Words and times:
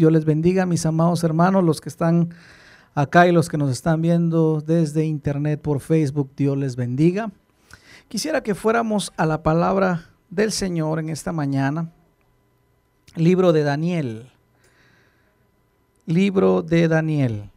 Dios 0.00 0.12
les 0.12 0.24
bendiga, 0.24 0.64
mis 0.64 0.86
amados 0.86 1.22
hermanos, 1.24 1.62
los 1.62 1.82
que 1.82 1.90
están 1.90 2.30
acá 2.94 3.28
y 3.28 3.32
los 3.32 3.50
que 3.50 3.58
nos 3.58 3.70
están 3.70 4.00
viendo 4.00 4.62
desde 4.62 5.04
internet 5.04 5.60
por 5.60 5.80
Facebook. 5.80 6.30
Dios 6.34 6.56
les 6.56 6.74
bendiga. 6.74 7.30
Quisiera 8.08 8.42
que 8.42 8.54
fuéramos 8.54 9.12
a 9.18 9.26
la 9.26 9.42
palabra 9.42 10.08
del 10.30 10.52
Señor 10.52 11.00
en 11.00 11.10
esta 11.10 11.32
mañana. 11.32 11.92
Libro 13.14 13.52
de 13.52 13.62
Daniel. 13.62 14.32
Libro 16.06 16.62
de 16.62 16.88
Daniel. 16.88 17.50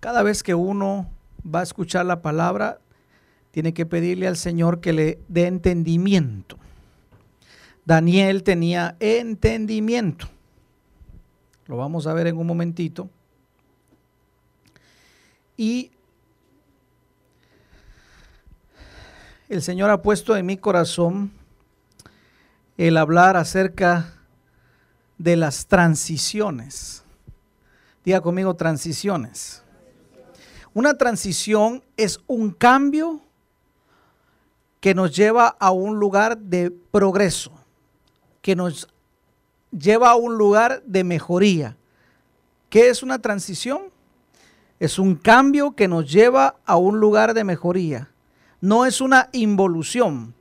Cada 0.00 0.22
vez 0.22 0.42
que 0.42 0.54
uno 0.54 1.10
va 1.44 1.60
a 1.60 1.64
escuchar 1.64 2.06
la 2.06 2.22
palabra, 2.22 2.78
tiene 3.50 3.74
que 3.74 3.84
pedirle 3.84 4.28
al 4.28 4.38
Señor 4.38 4.80
que 4.80 4.94
le 4.94 5.18
dé 5.28 5.46
entendimiento. 5.46 6.56
Daniel 7.84 8.42
tenía 8.42 8.96
entendimiento. 9.00 10.28
Lo 11.66 11.76
vamos 11.76 12.06
a 12.06 12.14
ver 12.14 12.26
en 12.26 12.36
un 12.36 12.46
momentito. 12.46 13.08
Y 15.56 15.90
el 19.48 19.62
Señor 19.62 19.90
ha 19.90 20.02
puesto 20.02 20.36
en 20.36 20.46
mi 20.46 20.56
corazón 20.56 21.30
el 22.76 22.96
hablar 22.96 23.36
acerca 23.36 24.14
de 25.18 25.36
las 25.36 25.66
transiciones. 25.66 27.04
Diga 28.04 28.20
conmigo 28.20 28.54
transiciones. 28.56 29.62
Una 30.74 30.94
transición 30.98 31.84
es 31.96 32.20
un 32.26 32.50
cambio 32.50 33.20
que 34.80 34.94
nos 34.94 35.14
lleva 35.14 35.48
a 35.48 35.70
un 35.70 35.98
lugar 35.98 36.36
de 36.36 36.70
progreso, 36.70 37.52
que 38.44 38.54
nos 38.54 38.88
lleva 39.70 40.10
a 40.10 40.16
un 40.16 40.36
lugar 40.36 40.82
de 40.84 41.02
mejoría. 41.02 41.78
¿Qué 42.68 42.90
es 42.90 43.02
una 43.02 43.18
transición? 43.18 43.84
Es 44.78 44.98
un 44.98 45.14
cambio 45.14 45.74
que 45.74 45.88
nos 45.88 46.12
lleva 46.12 46.56
a 46.66 46.76
un 46.76 47.00
lugar 47.00 47.32
de 47.32 47.42
mejoría. 47.42 48.10
No 48.60 48.84
es 48.84 49.00
una 49.00 49.30
involución. 49.32 50.34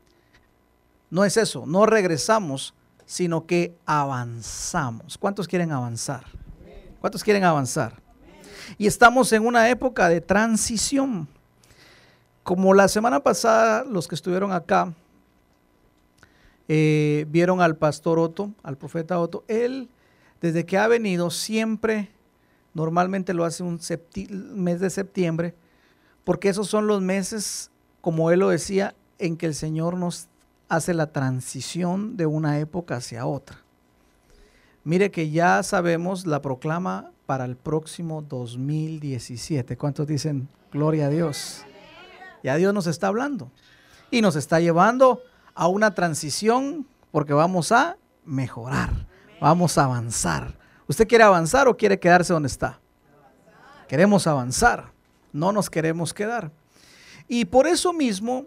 No 1.10 1.24
es 1.24 1.38
eso, 1.38 1.64
no 1.66 1.86
regresamos, 1.86 2.74
sino 3.06 3.46
que 3.46 3.74
avanzamos. 3.86 5.18
¿Cuántos 5.18 5.48
quieren 5.48 5.72
avanzar? 5.72 6.26
¿Cuántos 7.00 7.24
quieren 7.24 7.46
avanzar? 7.46 8.02
Y 8.78 8.86
estamos 8.86 9.32
en 9.32 9.48
una 9.48 9.70
época 9.70 10.10
de 10.10 10.20
transición. 10.20 11.30
Como 12.44 12.74
la 12.74 12.90
semana 12.90 13.22
pasada, 13.22 13.86
los 13.86 14.10
que 14.10 14.16
estuvieron 14.16 14.52
acá 14.52 14.94
eh, 16.68 17.26
vieron 17.30 17.62
al 17.62 17.76
pastor 17.78 18.20
Otto, 18.20 18.54
al 18.64 18.78
profeta 18.78 19.20
Otto, 19.20 19.44
él, 19.48 19.90
desde 20.42 20.66
que 20.66 20.78
ha 20.78 20.88
venido, 20.88 21.30
siempre, 21.30 22.10
normalmente 22.74 23.34
lo 23.34 23.46
hace 23.46 23.64
un 23.64 23.80
mes 24.56 24.80
de 24.80 24.90
septiembre, 24.90 25.56
porque 26.24 26.50
esos 26.50 26.68
son 26.68 26.88
los 26.88 27.02
meses, 27.02 27.72
como 28.02 28.32
él 28.32 28.40
lo 28.40 28.50
decía, 28.50 28.96
en 29.20 29.38
que 29.38 29.46
el 29.46 29.56
Señor 29.56 29.98
nos 29.98 30.28
hace 30.70 30.94
la 30.94 31.08
transición 31.12 32.18
de 32.18 32.26
una 32.26 32.60
época 32.60 32.96
hacia 32.96 33.26
otra. 33.26 33.58
Mire 34.84 35.12
que 35.12 35.30
ya 35.30 35.64
sabemos 35.64 36.26
la 36.26 36.42
proclama 36.42 37.12
para 37.26 37.46
el 37.46 37.56
próximo 37.56 38.22
2017. 38.22 39.78
¿Cuántos 39.78 40.08
dicen 40.08 40.50
gloria 40.72 41.08
a 41.08 41.10
Dios? 41.10 41.64
Ya 42.44 42.56
Dios 42.56 42.74
nos 42.74 42.88
está 42.88 43.08
hablando 43.08 43.50
y 44.12 44.22
nos 44.22 44.36
está 44.36 44.60
llevando 44.60 45.22
a 45.56 45.68
una 45.68 45.94
transición 45.94 46.86
porque 47.12 47.34
vamos 47.34 47.72
a 47.72 47.98
mejorar, 48.26 48.92
vamos 49.40 49.78
a 49.78 49.86
avanzar. 49.86 50.58
¿Usted 50.88 51.08
quiere 51.08 51.24
avanzar 51.24 51.68
o 51.68 51.78
quiere 51.78 52.00
quedarse 52.00 52.34
donde 52.34 52.48
está? 52.48 52.80
Queremos 53.88 54.28
avanzar, 54.28 54.92
no 55.32 55.52
nos 55.52 55.70
queremos 55.70 56.14
quedar. 56.14 56.52
Y 57.28 57.46
por 57.46 57.68
eso 57.68 57.94
mismo 57.94 58.46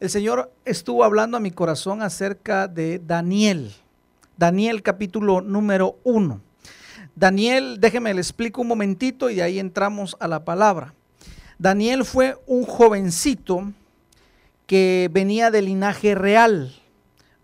el 0.00 0.10
Señor 0.10 0.52
estuvo 0.64 1.04
hablando 1.04 1.36
a 1.36 1.40
mi 1.40 1.50
corazón 1.50 2.02
acerca 2.02 2.68
de 2.68 2.98
Daniel. 2.98 3.74
Daniel 4.36 4.82
capítulo 4.82 5.40
número 5.40 5.98
1. 6.04 6.40
Daniel, 7.14 7.78
déjeme 7.80 8.12
le 8.12 8.20
explico 8.20 8.62
un 8.62 8.68
momentito 8.68 9.30
y 9.30 9.36
de 9.36 9.42
ahí 9.42 9.58
entramos 9.58 10.16
a 10.18 10.26
la 10.26 10.44
palabra. 10.44 10.94
Daniel 11.58 12.04
fue 12.04 12.36
un 12.46 12.64
jovencito 12.64 13.72
que 14.66 15.08
venía 15.12 15.50
de 15.50 15.62
linaje 15.62 16.14
real. 16.14 16.74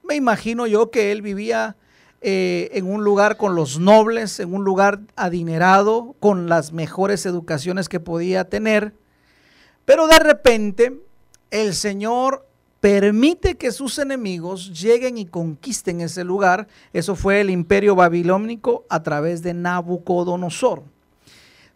Me 0.03 0.17
imagino 0.17 0.67
yo 0.67 0.91
que 0.91 1.13
él 1.13 1.23
vivía 1.23 1.77
eh, 2.23 2.71
en 2.73 2.91
un 2.91 3.05
lugar 3.05 3.37
con 3.37 3.55
los 3.55 3.79
nobles, 3.79 4.41
en 4.41 4.53
un 4.53 4.65
lugar 4.65 5.01
adinerado, 5.17 6.15
con 6.21 6.49
las 6.49 6.73
mejores 6.73 7.25
educaciones 7.25 7.89
que 7.89 8.01
podía 8.01 8.45
tener. 8.45 8.95
Pero 9.85 10.07
de 10.07 10.19
repente 10.19 11.01
el 11.51 11.75
Señor 11.75 12.47
permite 12.81 13.57
que 13.57 13.73
sus 13.73 13.99
enemigos 13.99 14.79
lleguen 14.81 15.19
y 15.19 15.27
conquisten 15.27 16.01
ese 16.01 16.25
lugar. 16.25 16.69
Eso 16.93 17.15
fue 17.15 17.41
el 17.41 17.51
imperio 17.51 17.95
babilónico 17.95 18.85
a 18.89 19.03
través 19.03 19.43
de 19.43 19.55
Nabucodonosor. 19.55 20.83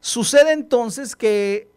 Sucede 0.00 0.53
entonces 0.53 1.16
que 1.16 1.71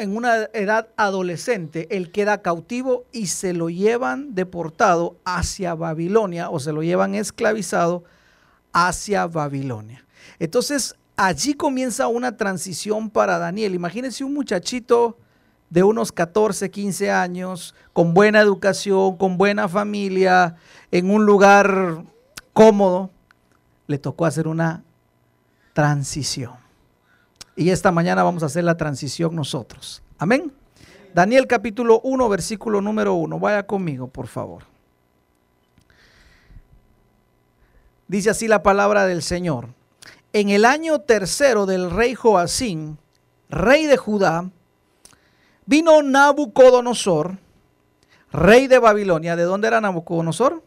en 0.00 0.16
una 0.16 0.48
edad 0.54 0.88
adolescente, 0.96 1.86
él 1.90 2.10
queda 2.10 2.42
cautivo 2.42 3.04
y 3.12 3.26
se 3.26 3.52
lo 3.52 3.68
llevan 3.68 4.34
deportado 4.34 5.16
hacia 5.24 5.74
Babilonia 5.74 6.50
o 6.50 6.58
se 6.58 6.72
lo 6.72 6.82
llevan 6.82 7.14
esclavizado 7.14 8.04
hacia 8.72 9.26
Babilonia. 9.26 10.04
Entonces, 10.38 10.96
allí 11.16 11.54
comienza 11.54 12.08
una 12.08 12.36
transición 12.36 13.10
para 13.10 13.38
Daniel. 13.38 13.74
Imagínense 13.74 14.24
un 14.24 14.34
muchachito 14.34 15.18
de 15.68 15.82
unos 15.82 16.12
14, 16.12 16.70
15 16.70 17.10
años, 17.10 17.74
con 17.92 18.12
buena 18.12 18.40
educación, 18.40 19.16
con 19.16 19.38
buena 19.38 19.68
familia, 19.68 20.56
en 20.90 21.10
un 21.10 21.24
lugar 21.24 22.04
cómodo, 22.52 23.10
le 23.86 23.98
tocó 23.98 24.26
hacer 24.26 24.48
una 24.48 24.82
transición. 25.72 26.59
Y 27.56 27.70
esta 27.70 27.92
mañana 27.92 28.22
vamos 28.22 28.42
a 28.42 28.46
hacer 28.46 28.64
la 28.64 28.76
transición 28.76 29.34
nosotros. 29.34 30.02
Amén. 30.18 30.52
Daniel 31.14 31.46
capítulo 31.46 32.00
1, 32.02 32.28
versículo 32.28 32.80
número 32.80 33.14
1. 33.14 33.38
Vaya 33.38 33.66
conmigo, 33.66 34.08
por 34.08 34.28
favor. 34.28 34.64
Dice 38.06 38.30
así 38.30 38.48
la 38.48 38.62
palabra 38.62 39.06
del 39.06 39.22
Señor. 39.22 39.68
En 40.32 40.48
el 40.48 40.64
año 40.64 41.00
tercero 41.00 41.66
del 41.66 41.90
rey 41.90 42.14
Joacín, 42.14 42.98
rey 43.48 43.86
de 43.86 43.96
Judá, 43.96 44.50
Vino 45.66 46.02
Nabucodonosor, 46.02 47.38
rey 48.32 48.66
de 48.66 48.80
Babilonia. 48.80 49.36
¿De 49.36 49.44
dónde 49.44 49.68
era 49.68 49.80
Nabucodonosor? 49.80 50.62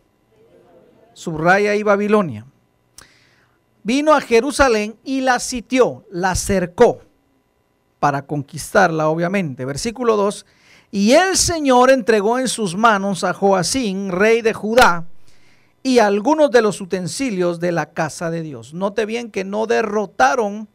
Subraya 1.13 1.75
y 1.75 1.83
Babilonia. 1.83 2.45
Vino 3.83 4.13
a 4.13 4.21
Jerusalén 4.21 4.95
y 5.03 5.21
la 5.21 5.39
sitió, 5.39 6.05
la 6.09 6.35
cercó 6.35 7.01
para 7.99 8.25
conquistarla, 8.25 9.09
obviamente. 9.09 9.65
Versículo 9.65 10.15
2. 10.15 10.45
Y 10.91 11.13
el 11.13 11.37
Señor 11.37 11.89
entregó 11.89 12.39
en 12.39 12.47
sus 12.47 12.75
manos 12.75 13.23
a 13.23 13.33
Joacín, 13.33 14.11
rey 14.11 14.41
de 14.41 14.53
Judá, 14.53 15.05
y 15.81 15.99
algunos 15.99 16.51
de 16.51 16.61
los 16.61 16.79
utensilios 16.79 17.59
de 17.59 17.71
la 17.71 17.91
casa 17.91 18.29
de 18.29 18.41
Dios. 18.41 18.73
Note 18.73 19.05
bien 19.05 19.31
que 19.31 19.43
no 19.43 19.67
derrotaron 19.67 20.69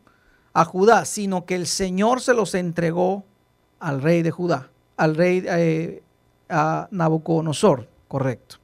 a 0.53 0.65
Judá, 0.65 1.05
sino 1.05 1.47
que 1.47 1.55
el 1.55 1.67
Señor 1.67 2.21
se 2.21 2.35
los 2.35 2.55
entregó 2.55 3.25
al 3.79 4.03
rey 4.03 4.23
de 4.23 4.31
Judá, 4.31 4.71
al 4.97 5.15
rey 5.15 5.45
eh, 5.47 6.03
a 6.49 6.89
Nabucodonosor, 6.91 7.89
correcto. 8.09 8.57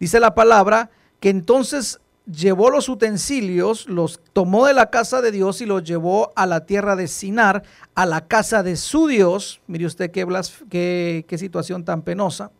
Dice 0.00 0.20
la 0.20 0.34
palabra 0.34 0.90
que 1.20 1.30
entonces 1.30 2.00
llevó 2.26 2.70
los 2.70 2.88
utensilios, 2.88 3.88
los 3.88 4.20
tomó 4.32 4.66
de 4.66 4.74
la 4.74 4.90
casa 4.90 5.22
de 5.22 5.30
Dios 5.30 5.60
y 5.60 5.66
los 5.66 5.84
llevó 5.84 6.32
a 6.34 6.46
la 6.46 6.66
tierra 6.66 6.96
de 6.96 7.08
Sinar, 7.08 7.62
a 7.94 8.06
la 8.06 8.26
casa 8.26 8.62
de 8.62 8.76
su 8.76 9.06
Dios. 9.06 9.60
Mire 9.66 9.86
usted 9.86 10.10
qué, 10.10 11.24
situación 11.38 11.84
tan 11.84 12.02
penosa. 12.02 12.50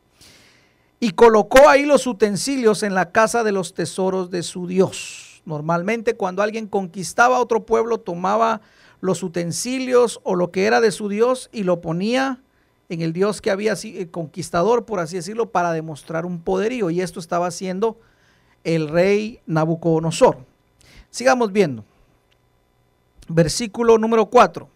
Y 0.98 1.10
colocó 1.10 1.68
ahí 1.68 1.84
los 1.84 2.06
utensilios 2.06 2.82
en 2.82 2.94
la 2.94 3.10
casa 3.10 3.44
de 3.44 3.52
los 3.52 3.74
tesoros 3.74 4.30
de 4.30 4.42
su 4.42 4.66
Dios. 4.66 5.42
Normalmente 5.44 6.16
cuando 6.16 6.42
alguien 6.42 6.66
conquistaba 6.66 7.38
otro 7.38 7.66
pueblo 7.66 7.98
tomaba 7.98 8.62
los 9.00 9.22
utensilios 9.22 10.20
o 10.22 10.34
lo 10.34 10.50
que 10.50 10.64
era 10.64 10.80
de 10.80 10.90
su 10.90 11.08
Dios 11.08 11.50
y 11.52 11.64
lo 11.64 11.80
ponía 11.80 12.42
en 12.88 13.02
el 13.02 13.12
Dios 13.12 13.40
que 13.42 13.50
había 13.50 13.76
sido 13.76 14.10
conquistador, 14.10 14.86
por 14.86 15.00
así 15.00 15.16
decirlo, 15.16 15.50
para 15.50 15.72
demostrar 15.72 16.24
un 16.24 16.40
poderío. 16.40 16.88
Y 16.90 17.00
esto 17.00 17.20
estaba 17.20 17.48
haciendo 17.48 17.98
el 18.66 18.88
rey 18.88 19.40
Nabucodonosor. 19.46 20.38
Sigamos 21.08 21.52
viendo. 21.52 21.84
Versículo 23.28 23.96
número 23.96 24.26
4. 24.26 24.68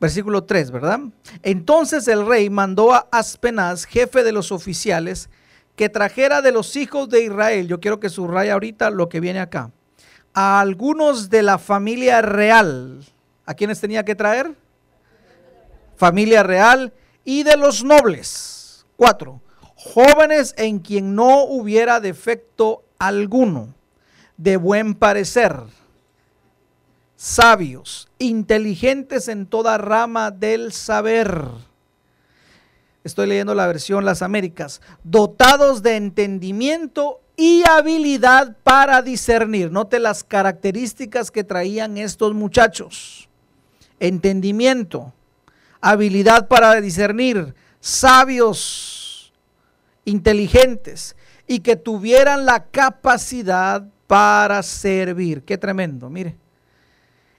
Versículo 0.00 0.44
3, 0.44 0.70
¿verdad? 0.70 1.00
Entonces 1.42 2.06
el 2.06 2.26
rey 2.26 2.48
mandó 2.48 2.94
a 2.94 3.08
Aspenaz, 3.10 3.84
jefe 3.84 4.22
de 4.22 4.30
los 4.30 4.52
oficiales, 4.52 5.28
que 5.74 5.88
trajera 5.88 6.40
de 6.42 6.52
los 6.52 6.76
hijos 6.76 7.08
de 7.08 7.24
Israel, 7.24 7.66
yo 7.66 7.80
quiero 7.80 7.98
que 7.98 8.08
subraya 8.08 8.52
ahorita 8.52 8.90
lo 8.90 9.08
que 9.08 9.18
viene 9.18 9.40
acá, 9.40 9.72
a 10.32 10.60
algunos 10.60 11.28
de 11.28 11.42
la 11.42 11.58
familia 11.58 12.22
real. 12.22 13.04
¿A 13.46 13.54
quiénes 13.54 13.80
tenía 13.80 14.04
que 14.04 14.14
traer? 14.14 14.54
Familia 15.96 16.44
real 16.44 16.92
y 17.24 17.42
de 17.42 17.56
los 17.56 17.82
nobles. 17.82 18.86
Cuatro, 18.96 19.40
jóvenes 19.80 20.54
en 20.58 20.78
quien 20.78 21.14
no 21.14 21.44
hubiera 21.44 22.00
defecto 22.00 22.84
alguno, 22.98 23.74
de 24.36 24.56
buen 24.56 24.94
parecer, 24.94 25.56
sabios, 27.16 28.08
inteligentes 28.18 29.28
en 29.28 29.46
toda 29.46 29.78
rama 29.78 30.30
del 30.30 30.72
saber. 30.72 31.44
Estoy 33.04 33.26
leyendo 33.26 33.54
la 33.54 33.66
versión 33.66 34.04
Las 34.04 34.20
Américas, 34.20 34.82
dotados 35.02 35.82
de 35.82 35.96
entendimiento 35.96 37.20
y 37.36 37.62
habilidad 37.66 38.56
para 38.62 39.00
discernir. 39.00 39.72
Note 39.72 39.98
las 39.98 40.24
características 40.24 41.30
que 41.30 41.42
traían 41.42 41.96
estos 41.96 42.34
muchachos. 42.34 43.30
Entendimiento, 43.98 45.14
habilidad 45.80 46.48
para 46.48 46.78
discernir, 46.82 47.54
sabios, 47.80 48.99
inteligentes 50.10 51.16
y 51.46 51.60
que 51.60 51.76
tuvieran 51.76 52.44
la 52.44 52.64
capacidad 52.64 53.86
para 54.06 54.62
servir. 54.62 55.42
Qué 55.44 55.56
tremendo, 55.56 56.10
mire. 56.10 56.36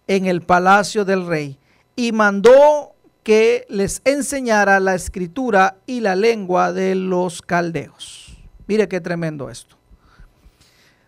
En 0.08 0.26
el 0.26 0.42
palacio 0.42 1.06
del 1.06 1.28
rey. 1.28 1.60
Y 1.96 2.12
mandó 2.12 2.96
que 3.24 3.66
les 3.70 4.02
enseñara 4.06 4.80
la 4.80 4.96
escritura 4.96 5.78
y 5.86 6.00
la 6.00 6.16
lengua 6.16 6.74
de 6.74 6.96
los 6.96 7.42
caldeos. 7.42 8.38
Mire 8.68 8.88
qué 8.88 9.00
tremendo 9.00 9.50
esto. 9.50 9.78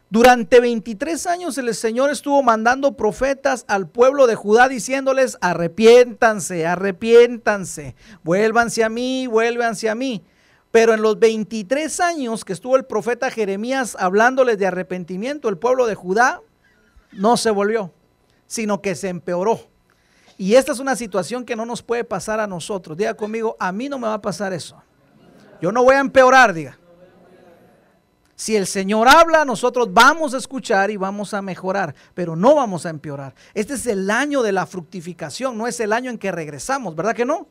Durante 0.10 0.60
23 0.60 1.26
años 1.26 1.58
el 1.58 1.74
Señor 1.74 2.12
estuvo 2.12 2.44
mandando 2.44 2.96
profetas 2.96 3.66
al 3.68 3.90
pueblo 3.90 4.28
de 4.28 4.36
Judá 4.36 4.70
diciéndoles, 4.70 5.40
arrepiéntanse, 5.42 6.68
arrepiéntanse, 6.68 7.96
vuélvanse 8.22 8.84
a 8.84 8.90
mí, 8.90 9.26
vuélvanse 9.26 9.90
a 9.90 9.96
mí. 9.96 10.24
Pero 10.74 10.96
en 10.96 11.04
los 11.04 11.20
23 11.20 12.00
años 12.00 12.44
que 12.44 12.52
estuvo 12.52 12.76
el 12.76 12.86
profeta 12.86 13.30
Jeremías 13.30 13.96
hablándoles 14.00 14.58
de 14.58 14.66
arrepentimiento, 14.66 15.48
el 15.48 15.60
pueblo 15.60 15.86
de 15.86 15.94
Judá 15.94 16.42
no 17.12 17.38
se 17.38 17.52
volvió, 17.52 17.94
sino 18.48 18.82
que 18.82 18.96
se 18.96 19.10
empeoró. 19.10 19.60
Y 20.36 20.56
esta 20.56 20.72
es 20.72 20.80
una 20.80 20.96
situación 20.96 21.46
que 21.46 21.56
no 21.56 21.68
nos 21.68 21.84
puede 21.84 22.04
pasar 22.04 22.40
a 22.40 22.48
nosotros. 22.48 22.98
Diga 22.98 23.14
conmigo, 23.14 23.56
a 23.60 23.72
mí 23.72 23.88
no 23.88 24.00
me 24.00 24.08
va 24.08 24.16
a 24.16 24.22
pasar 24.24 24.52
eso. 24.52 24.82
Yo 25.62 25.72
no 25.72 25.84
voy 25.84 25.94
a 25.94 26.00
empeorar, 26.00 26.56
diga. 26.56 26.80
Si 28.36 28.56
el 28.56 28.66
Señor 28.66 29.08
habla, 29.08 29.46
nosotros 29.46 29.94
vamos 29.94 30.34
a 30.34 30.38
escuchar 30.38 30.90
y 30.90 30.98
vamos 30.98 31.36
a 31.36 31.44
mejorar, 31.44 31.94
pero 32.16 32.36
no 32.36 32.56
vamos 32.56 32.88
a 32.88 32.90
empeorar. 32.90 33.36
Este 33.54 33.76
es 33.76 33.86
el 33.86 34.10
año 34.10 34.42
de 34.42 34.54
la 34.54 34.66
fructificación, 34.66 35.56
no 35.56 35.68
es 35.68 35.80
el 35.80 35.94
año 35.94 36.10
en 36.10 36.18
que 36.18 36.32
regresamos, 36.32 36.96
¿verdad 36.96 37.16
que 37.16 37.26
no? 37.26 37.48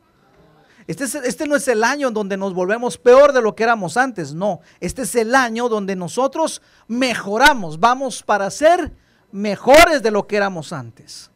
Este, 0.87 1.05
este, 1.05 1.47
no 1.47 1.57
es 1.57 1.69
el 1.69 1.85
año 1.85 2.09
en 2.09 2.15
donde 2.15 2.37
nos 2.37 2.55
volvemos 2.55 2.99
peor 2.99 3.33
de 3.33 3.43
lo 3.43 3.55
que 3.55 3.63
éramos 3.63 3.97
antes, 3.97 4.35
no. 4.35 4.61
Este 4.81 5.03
es 5.03 5.15
el 5.15 5.35
año 5.35 5.69
donde 5.69 5.97
nosotros 5.97 6.63
mejoramos, 6.89 7.79
vamos 7.79 8.23
para 8.23 8.51
ser 8.51 8.93
mejores 9.31 10.03
de 10.03 10.11
lo 10.11 10.27
que 10.27 10.37
éramos 10.37 10.73
antes. 10.73 11.31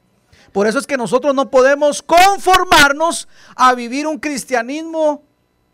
Por 0.53 0.67
eso 0.67 0.79
es 0.79 0.87
que 0.87 0.97
nosotros 0.97 1.35
no 1.35 1.51
podemos 1.51 2.03
conformarnos 2.03 3.29
a 3.55 3.75
vivir 3.75 4.07
un 4.07 4.19
cristianismo 4.19 5.23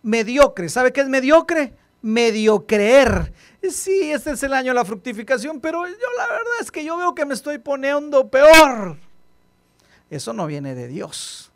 mediocre. 0.03 0.69
¿Sabe 0.69 0.93
qué 0.93 1.03
es 1.03 1.09
mediocre? 1.09 1.75
Mediocreer 2.03 3.33
sí, 3.71 4.11
este 4.13 4.33
es 4.33 4.43
el 4.43 4.53
año 4.53 4.73
de 4.73 4.75
la 4.75 4.85
fructificación, 4.85 5.61
pero 5.61 5.87
yo 5.87 6.07
la 6.17 6.27
verdad 6.27 6.53
es 6.61 6.71
que 6.71 6.85
yo 6.85 6.97
veo 6.97 7.15
que 7.15 7.25
me 7.25 7.35
estoy 7.35 7.59
poniendo 7.59 8.29
peor. 8.29 8.97
Eso 10.11 10.33
no 10.33 10.47
viene 10.47 10.75
de 10.75 10.89
Dios. 10.89 11.52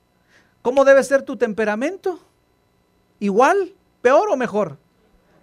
¿Cómo 0.67 0.85
debe 0.85 1.05
ser 1.05 1.23
tu 1.23 1.37
temperamento? 1.37 2.19
¿Igual, 3.21 3.73
peor 4.03 4.31
o 4.31 4.37
mejor? 4.37 4.79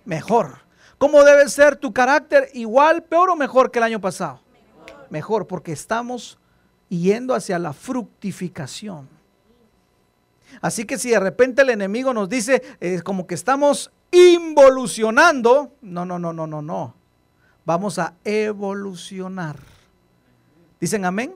Mejor. 0.04 0.58
¿Cómo 0.98 1.24
debe 1.24 1.48
ser 1.48 1.78
tu 1.78 1.94
carácter? 1.94 2.50
¿Igual, 2.54 3.04
peor 3.04 3.30
o 3.30 3.38
mejor 3.38 3.72
que 3.72 3.80
el 3.80 3.84
año 3.84 4.02
pasado? 4.02 4.42
Mejor, 5.10 5.48
porque 5.48 5.72
estamos 5.72 6.38
yendo 6.90 7.34
hacia 7.34 7.58
la 7.58 7.72
fructificación. 7.72 9.08
Así 10.60 10.84
que 10.84 10.98
si 10.98 11.12
de 11.12 11.22
repente 11.22 11.62
el 11.62 11.70
enemigo 11.70 12.14
nos 12.14 12.28
dice 12.28 12.62
eh, 12.82 13.02
como 13.02 13.26
que 13.26 13.36
estamos 13.36 13.94
involucionando, 14.12 15.72
no, 15.82 16.04
no, 16.04 16.20
no, 16.20 16.34
no, 16.34 16.48
no, 16.48 16.62
no. 16.62 16.96
Vamos 17.64 17.98
a 17.98 18.14
evolucionar. 18.26 19.56
¿Dicen 20.82 21.06
amén? 21.06 21.34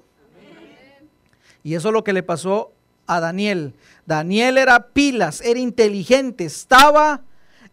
Y 1.64 1.76
eso 1.76 1.88
es 1.88 1.94
lo 1.94 2.04
que 2.04 2.12
le 2.12 2.22
pasó 2.22 2.74
a 3.08 3.20
Daniel. 3.20 3.74
Daniel 4.06 4.58
era 4.58 4.88
pilas, 4.90 5.42
era 5.42 5.60
inteligente, 5.60 6.46
estaba 6.46 7.22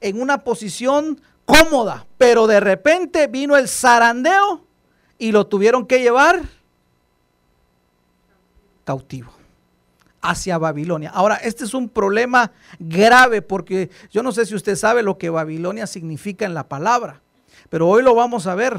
en 0.00 0.20
una 0.20 0.44
posición 0.44 1.20
cómoda, 1.44 2.06
pero 2.16 2.46
de 2.46 2.60
repente 2.60 3.26
vino 3.26 3.56
el 3.56 3.68
zarandeo 3.68 4.64
y 5.18 5.32
lo 5.32 5.46
tuvieron 5.46 5.86
que 5.86 6.00
llevar 6.00 6.42
cautivo 8.84 9.32
hacia 10.20 10.56
Babilonia. 10.56 11.10
Ahora, 11.10 11.36
este 11.36 11.64
es 11.64 11.74
un 11.74 11.88
problema 11.88 12.52
grave 12.78 13.42
porque 13.42 13.90
yo 14.10 14.22
no 14.22 14.32
sé 14.32 14.46
si 14.46 14.54
usted 14.54 14.76
sabe 14.76 15.02
lo 15.02 15.18
que 15.18 15.30
Babilonia 15.30 15.86
significa 15.86 16.46
en 16.46 16.54
la 16.54 16.66
palabra, 16.66 17.20
pero 17.68 17.88
hoy 17.88 18.02
lo 18.02 18.14
vamos 18.14 18.46
a 18.46 18.54
ver. 18.54 18.78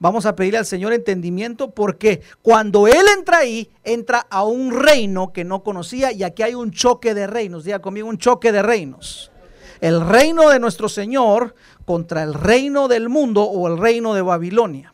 Vamos 0.00 0.26
a 0.26 0.36
pedirle 0.36 0.58
al 0.58 0.66
Señor 0.66 0.92
entendimiento 0.92 1.70
porque 1.70 2.22
cuando 2.40 2.86
Él 2.86 3.04
entra 3.16 3.38
ahí, 3.38 3.70
entra 3.82 4.26
a 4.30 4.44
un 4.44 4.70
reino 4.70 5.32
que 5.32 5.44
no 5.44 5.64
conocía 5.64 6.12
y 6.12 6.22
aquí 6.22 6.44
hay 6.44 6.54
un 6.54 6.70
choque 6.70 7.14
de 7.14 7.26
reinos. 7.26 7.64
Diga 7.64 7.80
conmigo, 7.80 8.08
un 8.08 8.18
choque 8.18 8.52
de 8.52 8.62
reinos. 8.62 9.32
El 9.80 10.00
reino 10.06 10.50
de 10.50 10.60
nuestro 10.60 10.88
Señor 10.88 11.54
contra 11.84 12.22
el 12.22 12.34
reino 12.34 12.86
del 12.86 13.08
mundo 13.08 13.42
o 13.42 13.66
el 13.66 13.78
reino 13.78 14.14
de 14.14 14.22
Babilonia. 14.22 14.92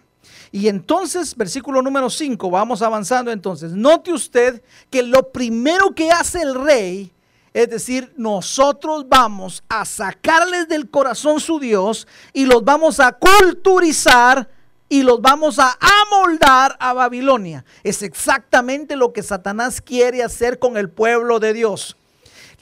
Y 0.53 0.69
entonces, 0.69 1.37
versículo 1.37 1.83
número 1.83 2.09
5, 2.09 2.49
vamos 2.49 2.81
avanzando 2.81 3.31
entonces. 3.33 3.73
Note 3.73 4.13
usted 4.13 4.63
que 4.89 5.03
lo 5.03 5.33
primero 5.33 5.95
que 5.95 6.11
hace 6.11 6.41
el 6.41 6.55
rey, 6.55 7.13
es 7.53 7.69
decir, 7.69 8.15
nosotros 8.17 9.07
vamos 9.09 9.65
a 9.69 9.85
sacarles 9.85 10.69
del 10.69 10.89
corazón 10.89 11.41
su 11.41 11.59
Dios 11.59 12.07
y 12.33 12.47
los 12.47 12.65
vamos 12.65 13.01
a 13.01 13.13
culturizar 13.13 14.49
y 14.89 15.03
los 15.03 15.21
vamos 15.21 15.59
a 15.59 15.77
amoldar 15.81 16.77
a 16.79 16.93
Babilonia. 16.93 17.65
Es 17.83 18.03
exactamente 18.03 18.97
lo 18.97 19.13
que 19.13 19.23
Satanás 19.23 19.81
quiere 19.81 20.23
hacer 20.23 20.59
con 20.59 20.77
el 20.77 20.91
pueblo 20.91 21.41
de 21.41 21.53
Dios. 21.53 21.97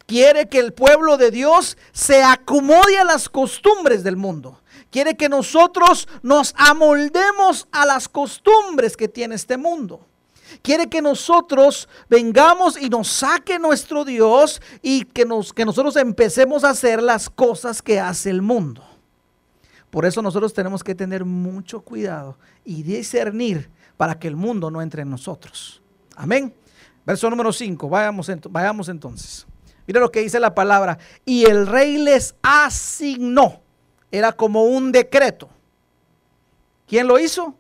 Quiere 0.07 0.49
que 0.49 0.59
el 0.59 0.73
pueblo 0.73 1.17
de 1.17 1.31
Dios 1.31 1.77
se 1.93 2.23
acomode 2.23 2.99
a 2.99 3.05
las 3.05 3.29
costumbres 3.29 4.03
del 4.03 4.17
mundo. 4.17 4.61
Quiere 4.91 5.17
que 5.17 5.29
nosotros 5.29 6.07
nos 6.23 6.55
amoldemos 6.59 7.67
a 7.73 7.87
las 7.87 8.09
costumbres 8.09 8.97
que 8.97 9.09
tiene 9.09 9.37
este 9.37 9.57
mundo. 9.57 10.07
Quiere 10.61 10.91
que 10.91 11.01
nosotros 11.01 11.89
vengamos 12.11 12.81
y 12.81 12.91
nos 12.91 13.09
saque 13.09 13.59
nuestro 13.59 14.05
Dios 14.05 14.61
y 14.83 15.05
que, 15.07 15.25
nos, 15.25 15.53
que 15.55 15.65
nosotros 15.65 15.97
empecemos 15.97 16.63
a 16.63 16.71
hacer 16.71 17.03
las 17.03 17.31
cosas 17.31 17.81
que 17.81 17.99
hace 18.01 18.29
el 18.29 18.43
mundo. 18.43 18.92
Por 19.93 20.07
eso 20.07 20.23
nosotros 20.23 20.55
tenemos 20.55 20.83
que 20.83 20.95
tener 20.95 21.23
mucho 21.23 21.83
cuidado 21.83 22.39
y 22.65 22.83
discernir 22.83 23.69
para 23.99 24.19
que 24.19 24.27
el 24.27 24.37
mundo 24.37 24.71
no 24.71 24.81
entre 24.81 25.03
en 25.03 25.11
nosotros. 25.11 25.83
Amén. 26.17 26.55
Verso 27.05 27.29
número 27.29 27.53
5, 27.53 27.91
vayamos, 27.91 28.31
vayamos 28.49 28.89
entonces. 28.89 29.47
Mira 29.87 30.01
lo 30.01 30.11
que 30.11 30.23
dice 30.23 30.41
la 30.41 30.55
palabra. 30.55 30.97
Y 31.27 31.45
el 31.45 31.67
rey 31.67 31.99
les 31.99 32.35
asignó 32.41 33.61
era 34.11 34.33
como 34.33 34.65
un 34.65 34.93
decreto. 34.93 35.51
¿Quién 36.89 37.07
lo 37.07 37.19
hizo? 37.19 37.55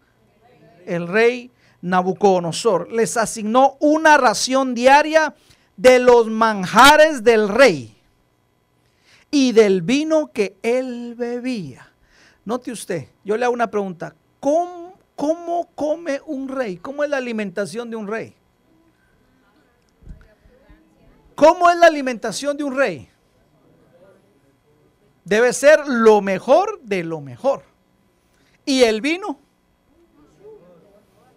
El 0.86 1.08
rey 1.08 1.50
Nabucodonosor. 1.82 2.90
Les 2.90 3.18
asignó 3.18 3.76
una 3.78 4.16
ración 4.16 4.74
diaria 4.74 5.34
de 5.76 5.98
los 5.98 6.28
manjares 6.28 7.22
del 7.22 7.50
rey 7.50 7.94
y 9.30 9.52
del 9.52 9.82
vino 9.82 10.30
que 10.32 10.56
él 10.62 11.14
bebía. 11.14 11.91
Note 12.44 12.72
usted, 12.72 13.08
yo 13.24 13.36
le 13.36 13.44
hago 13.44 13.54
una 13.54 13.70
pregunta. 13.70 14.14
¿Cómo, 14.40 14.94
¿Cómo, 15.14 15.68
come 15.74 16.20
un 16.26 16.48
rey? 16.48 16.76
¿Cómo 16.76 17.04
es 17.04 17.10
la 17.10 17.18
alimentación 17.18 17.90
de 17.90 17.96
un 17.96 18.08
rey? 18.08 18.34
¿Cómo 21.34 21.70
es 21.70 21.76
la 21.76 21.86
alimentación 21.86 22.56
de 22.56 22.64
un 22.64 22.76
rey? 22.76 23.08
Debe 25.24 25.52
ser 25.52 25.86
lo 25.86 26.20
mejor 26.20 26.80
de 26.82 27.04
lo 27.04 27.20
mejor. 27.20 27.62
Y 28.64 28.82
el 28.82 29.00
vino, 29.00 29.38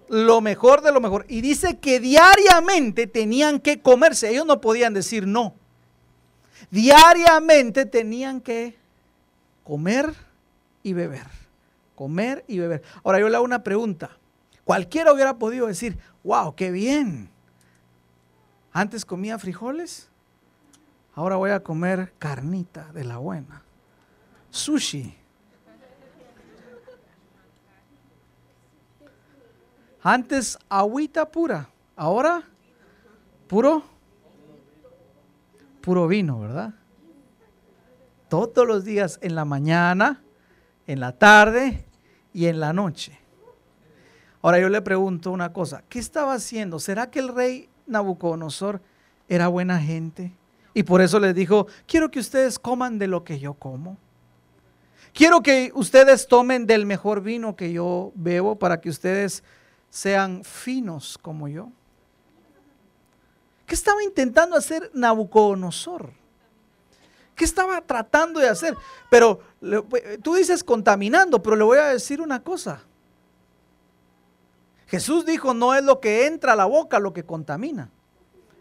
lo 0.10 0.42
mejor 0.42 0.82
de 0.82 0.92
lo 0.92 1.00
mejor. 1.00 1.26
Y 1.30 1.42
dice 1.42 1.78
que 1.78 2.00
diariamente 2.00 3.08
tenían 3.08 3.60
que 3.60 3.82
comerse. 3.82 4.30
Ellos 4.30 4.46
no 4.46 4.62
podían 4.62 4.94
decir 4.94 5.28
no. 5.28 5.54
Diariamente 6.72 7.86
tenían 7.86 8.42
que 8.42 8.78
comer 9.64 10.25
y 10.86 10.94
beber. 10.94 11.26
Comer 11.96 12.46
y 12.48 12.60
beber. 12.60 12.84
Ahora 13.04 13.20
yo 13.20 13.28
le 13.28 13.36
hago 13.36 13.44
una 13.44 13.64
pregunta. 13.64 14.12
Cualquiera 14.64 15.12
hubiera 15.12 15.38
podido 15.40 15.66
decir, 15.66 15.98
wow, 16.24 16.56
qué 16.56 16.70
bien. 16.70 17.32
Antes 18.72 19.04
comía 19.04 19.40
frijoles, 19.40 20.10
ahora 21.16 21.38
voy 21.38 21.50
a 21.50 21.62
comer 21.62 22.14
carnita 22.20 22.92
de 22.94 23.04
la 23.04 23.18
buena. 23.18 23.64
Sushi. 24.52 25.18
Antes 30.04 30.60
agüita 30.70 31.32
pura, 31.32 31.68
ahora 31.96 32.44
puro 33.48 33.84
puro 35.82 36.08
vino, 36.08 36.40
¿verdad? 36.40 36.76
Todos 38.30 38.68
los 38.68 38.84
días 38.84 39.18
en 39.24 39.34
la 39.34 39.46
mañana, 39.46 40.22
en 40.88 41.00
la 41.00 41.12
tarde 41.14 41.86
y 42.34 42.48
en 42.48 42.60
la 42.60 42.74
noche. 42.74 43.18
Ahora 44.42 44.60
yo 44.60 44.70
le 44.70 44.82
pregunto 44.82 45.32
una 45.32 45.52
cosa, 45.54 45.84
¿qué 45.90 46.00
estaba 46.00 46.34
haciendo? 46.34 46.80
¿Será 46.80 47.10
que 47.10 47.20
el 47.20 47.30
rey 47.30 47.70
Nabucodonosor 47.88 48.82
era 49.28 49.48
buena 49.48 49.80
gente? 49.80 50.34
Y 50.74 50.84
por 50.84 51.02
eso 51.02 51.20
les 51.20 51.34
dijo, 51.34 51.68
quiero 51.88 52.12
que 52.12 52.20
ustedes 52.20 52.60
coman 52.60 53.00
de 53.00 53.08
lo 53.08 53.24
que 53.24 53.40
yo 53.40 53.56
como. 53.56 53.98
Quiero 55.14 55.42
que 55.42 55.72
ustedes 55.74 56.28
tomen 56.28 56.68
del 56.68 56.86
mejor 56.86 57.22
vino 57.22 57.56
que 57.56 57.72
yo 57.72 58.12
bebo 58.16 58.60
para 58.60 58.82
que 58.82 58.90
ustedes 58.90 59.44
sean 59.90 60.44
finos 60.44 61.18
como 61.18 61.48
yo. 61.48 61.72
¿Qué 63.66 63.74
estaba 63.74 64.04
intentando 64.04 64.58
hacer 64.58 64.92
Nabucodonosor? 64.94 66.12
¿Qué 67.36 67.44
estaba 67.44 67.82
tratando 67.82 68.40
de 68.40 68.48
hacer? 68.48 68.76
Pero 69.10 69.42
tú 70.24 70.36
dices 70.36 70.64
contaminando, 70.64 71.44
pero 71.44 71.56
le 71.56 71.64
voy 71.64 71.78
a 71.78 71.88
decir 71.88 72.22
una 72.22 72.42
cosa. 72.42 72.82
Jesús 74.88 75.26
dijo, 75.26 75.54
no 75.54 75.74
es 75.76 75.84
lo 75.84 76.00
que 76.00 76.28
entra 76.28 76.54
a 76.54 76.56
la 76.56 76.66
boca 76.66 77.00
lo 77.00 77.12
que 77.12 77.26
contamina. 77.26 77.90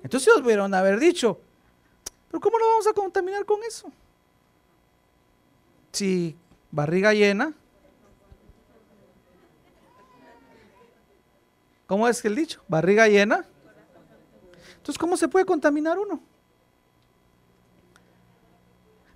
Entonces 0.03 0.29
ellos 0.29 0.43
pudieron 0.43 0.75
haber 0.75 0.99
dicho, 0.99 1.41
pero 2.29 2.41
¿cómo 2.41 2.59
lo 2.59 2.67
vamos 2.67 2.87
a 2.89 2.93
contaminar 2.93 3.45
con 3.45 3.61
eso? 3.63 3.93
Si 5.93 6.37
barriga 6.73 7.15
llena, 7.15 7.55
¿cómo 11.87 12.09
es 12.09 12.25
el 12.25 12.35
dicho? 12.35 12.61
Barriga 12.67 13.07
llena. 13.07 13.47
Entonces, 14.77 14.99
¿cómo 14.99 15.17
se 15.17 15.29
puede 15.29 15.47
contaminar 15.47 15.99
uno? 15.99 16.21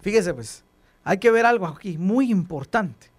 Fíjese 0.00 0.34
pues, 0.34 0.64
hay 1.04 1.18
que 1.18 1.30
ver 1.30 1.46
algo 1.46 1.66
aquí 1.66 1.98
muy 1.98 2.30
importante. 2.30 3.10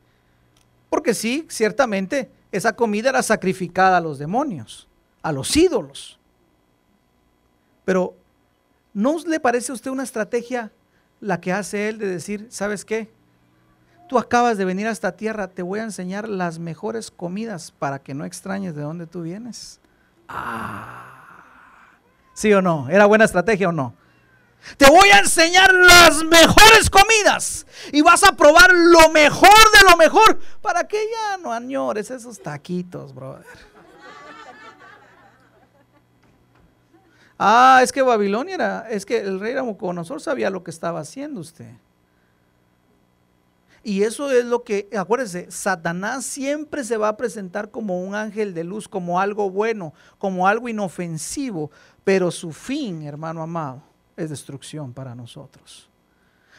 Porque 0.90 1.14
sí, 1.14 1.46
ciertamente, 1.50 2.32
esa 2.52 2.76
comida 2.76 3.10
era 3.10 3.22
sacrificada 3.22 3.98
a 3.98 4.02
los 4.02 4.18
demonios, 4.18 4.88
a 5.22 5.32
los 5.32 5.56
ídolos. 5.56 6.20
Pero, 7.86 8.16
¿no 8.94 9.18
le 9.26 9.40
parece 9.40 9.72
a 9.72 9.76
usted 9.76 9.92
una 9.92 10.04
estrategia 10.04 10.72
la 11.20 11.42
que 11.42 11.54
hace 11.54 11.90
él 11.90 11.98
de 11.98 12.08
decir, 12.08 12.48
¿sabes 12.50 12.86
qué? 12.86 13.12
Tú 14.08 14.18
acabas 14.18 14.58
de 14.58 14.66
venir 14.66 14.88
a 14.88 14.92
esta 14.92 15.12
tierra, 15.12 15.48
te 15.48 15.62
voy 15.62 15.80
a 15.80 15.84
enseñar 15.84 16.28
las 16.28 16.58
mejores 16.58 17.12
comidas 17.12 17.72
para 17.72 18.00
que 18.00 18.16
no 18.16 18.26
extrañes 18.26 18.76
de 18.76 18.82
dónde 18.82 19.06
tú 19.06 19.22
vienes. 19.22 19.80
Ah, 20.28 22.00
¿sí 22.34 22.52
o 22.54 22.62
no? 22.62 22.90
¿Era 22.90 23.06
buena 23.06 23.26
estrategia 23.26 23.70
o 23.70 23.72
no? 23.72 23.94
Te 24.78 24.90
voy 24.90 25.10
a 25.10 25.20
enseñar 25.20 25.74
las 25.74 26.24
mejores 26.24 26.90
comidas 26.90 27.66
y 27.92 28.02
vas 28.02 28.24
a 28.24 28.34
probar 28.34 28.72
lo 28.74 29.10
mejor 29.10 29.50
de 29.50 29.90
lo 29.90 29.98
mejor 29.98 30.40
para 30.62 30.88
que 30.88 30.98
ya 30.98 31.38
no 31.38 31.52
añores 31.52 32.12
esos 32.12 32.42
taquitos, 32.42 33.14
brother. 33.14 33.46
Ah, 37.38 37.80
es 37.82 37.94
que 37.94 38.02
Babilonia 38.02 38.56
era, 38.56 38.88
es 38.90 39.06
que 39.06 39.18
el 39.18 39.40
rey 39.40 39.54
Nabucodonosor 39.54 40.20
sabía 40.20 40.50
lo 40.50 40.62
que 40.62 40.72
estaba 40.72 41.00
haciendo 41.00 41.40
usted. 41.40 41.72
Y 43.82 44.04
eso 44.04 44.30
es 44.30 44.44
lo 44.44 44.64
que, 44.64 44.90
acuérdese, 44.96 45.50
Satanás 45.50 46.26
siempre 46.26 46.84
se 46.84 46.98
va 46.98 47.08
a 47.08 47.18
presentar 47.18 47.72
como 47.72 48.04
un 48.04 48.14
ángel 48.14 48.54
de 48.54 48.66
luz, 48.66 48.90
como 48.90 49.22
algo 49.22 49.50
bueno, 49.50 49.94
como 50.18 50.48
algo 50.48 50.68
inofensivo, 50.68 51.72
pero 52.04 52.30
su 52.30 52.52
fin, 52.52 53.04
hermano 53.04 53.42
amado, 53.42 53.82
es 54.20 54.30
destrucción 54.30 54.94
para 54.94 55.16
nosotros. 55.16 55.90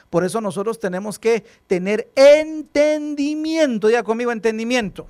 Por 0.08 0.24
eso 0.24 0.40
nosotros 0.40 0.80
tenemos 0.80 1.18
que 1.18 1.44
tener 1.66 2.10
entendimiento. 2.16 3.90
Ya 3.90 4.02
conmigo, 4.02 4.32
entendimiento. 4.32 5.06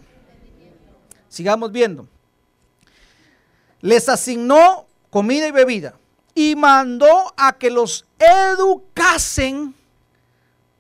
Sigamos 1.29 1.73
viendo. 1.73 2.09
Les 3.81 4.09
asignó 4.09 4.87
comida 5.09 5.47
y 5.47 5.53
bebida 5.53 5.95
y 6.35 6.55
mandó 6.57 7.33
a 7.37 7.53
que 7.53 7.71
los 7.71 8.05
educasen 8.19 9.75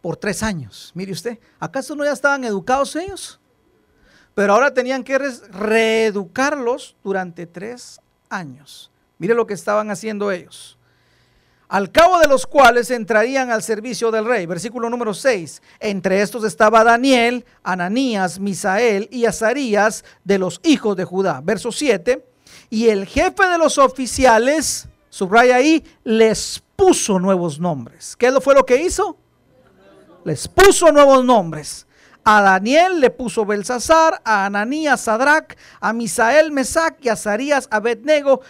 por 0.02 0.16
tres 0.16 0.42
años. 0.42 0.90
Mire 0.94 1.12
usted, 1.12 1.38
¿acaso 1.58 1.94
no 1.94 2.04
ya 2.04 2.12
estaban 2.12 2.44
educados 2.44 2.96
ellos? 2.96 3.40
Pero 4.34 4.52
ahora 4.52 4.74
tenían 4.74 5.02
que 5.02 5.18
reeducarlos 5.18 6.96
durante 7.02 7.46
tres 7.46 8.00
años. 8.28 8.90
Mire 9.18 9.34
lo 9.34 9.46
que 9.46 9.54
estaban 9.54 9.90
haciendo 9.90 10.30
ellos 10.30 10.78
al 11.70 11.92
cabo 11.92 12.18
de 12.18 12.26
los 12.26 12.48
cuales 12.48 12.90
entrarían 12.90 13.52
al 13.52 13.62
servicio 13.62 14.10
del 14.10 14.24
rey. 14.24 14.44
Versículo 14.44 14.90
número 14.90 15.14
6. 15.14 15.62
Entre 15.78 16.20
estos 16.20 16.42
estaba 16.42 16.82
Daniel, 16.82 17.44
Ananías, 17.62 18.40
Misael 18.40 19.08
y 19.12 19.24
Azarías 19.24 20.04
de 20.24 20.38
los 20.38 20.60
hijos 20.64 20.96
de 20.96 21.04
Judá. 21.04 21.40
Verso 21.44 21.70
7. 21.70 22.26
Y 22.70 22.88
el 22.88 23.06
jefe 23.06 23.46
de 23.46 23.56
los 23.56 23.78
oficiales, 23.78 24.88
subraya 25.10 25.56
ahí, 25.56 25.84
les 26.02 26.60
puso 26.74 27.20
nuevos 27.20 27.60
nombres. 27.60 28.16
¿Qué 28.16 28.32
fue 28.40 28.54
lo 28.56 28.66
que 28.66 28.82
hizo? 28.82 29.16
Les 30.24 30.48
puso 30.48 30.90
nuevos 30.90 31.24
nombres. 31.24 31.86
A 32.24 32.42
Daniel 32.42 32.98
le 32.98 33.10
puso 33.10 33.46
Belsasar, 33.46 34.20
a 34.24 34.44
Ananías 34.46 35.02
Sadrach, 35.02 35.56
a 35.80 35.92
Misael 35.92 36.50
Mesac 36.50 36.96
y 37.00 37.08
a 37.08 37.12
Azarías 37.12 37.68
Abednego 37.70 38.40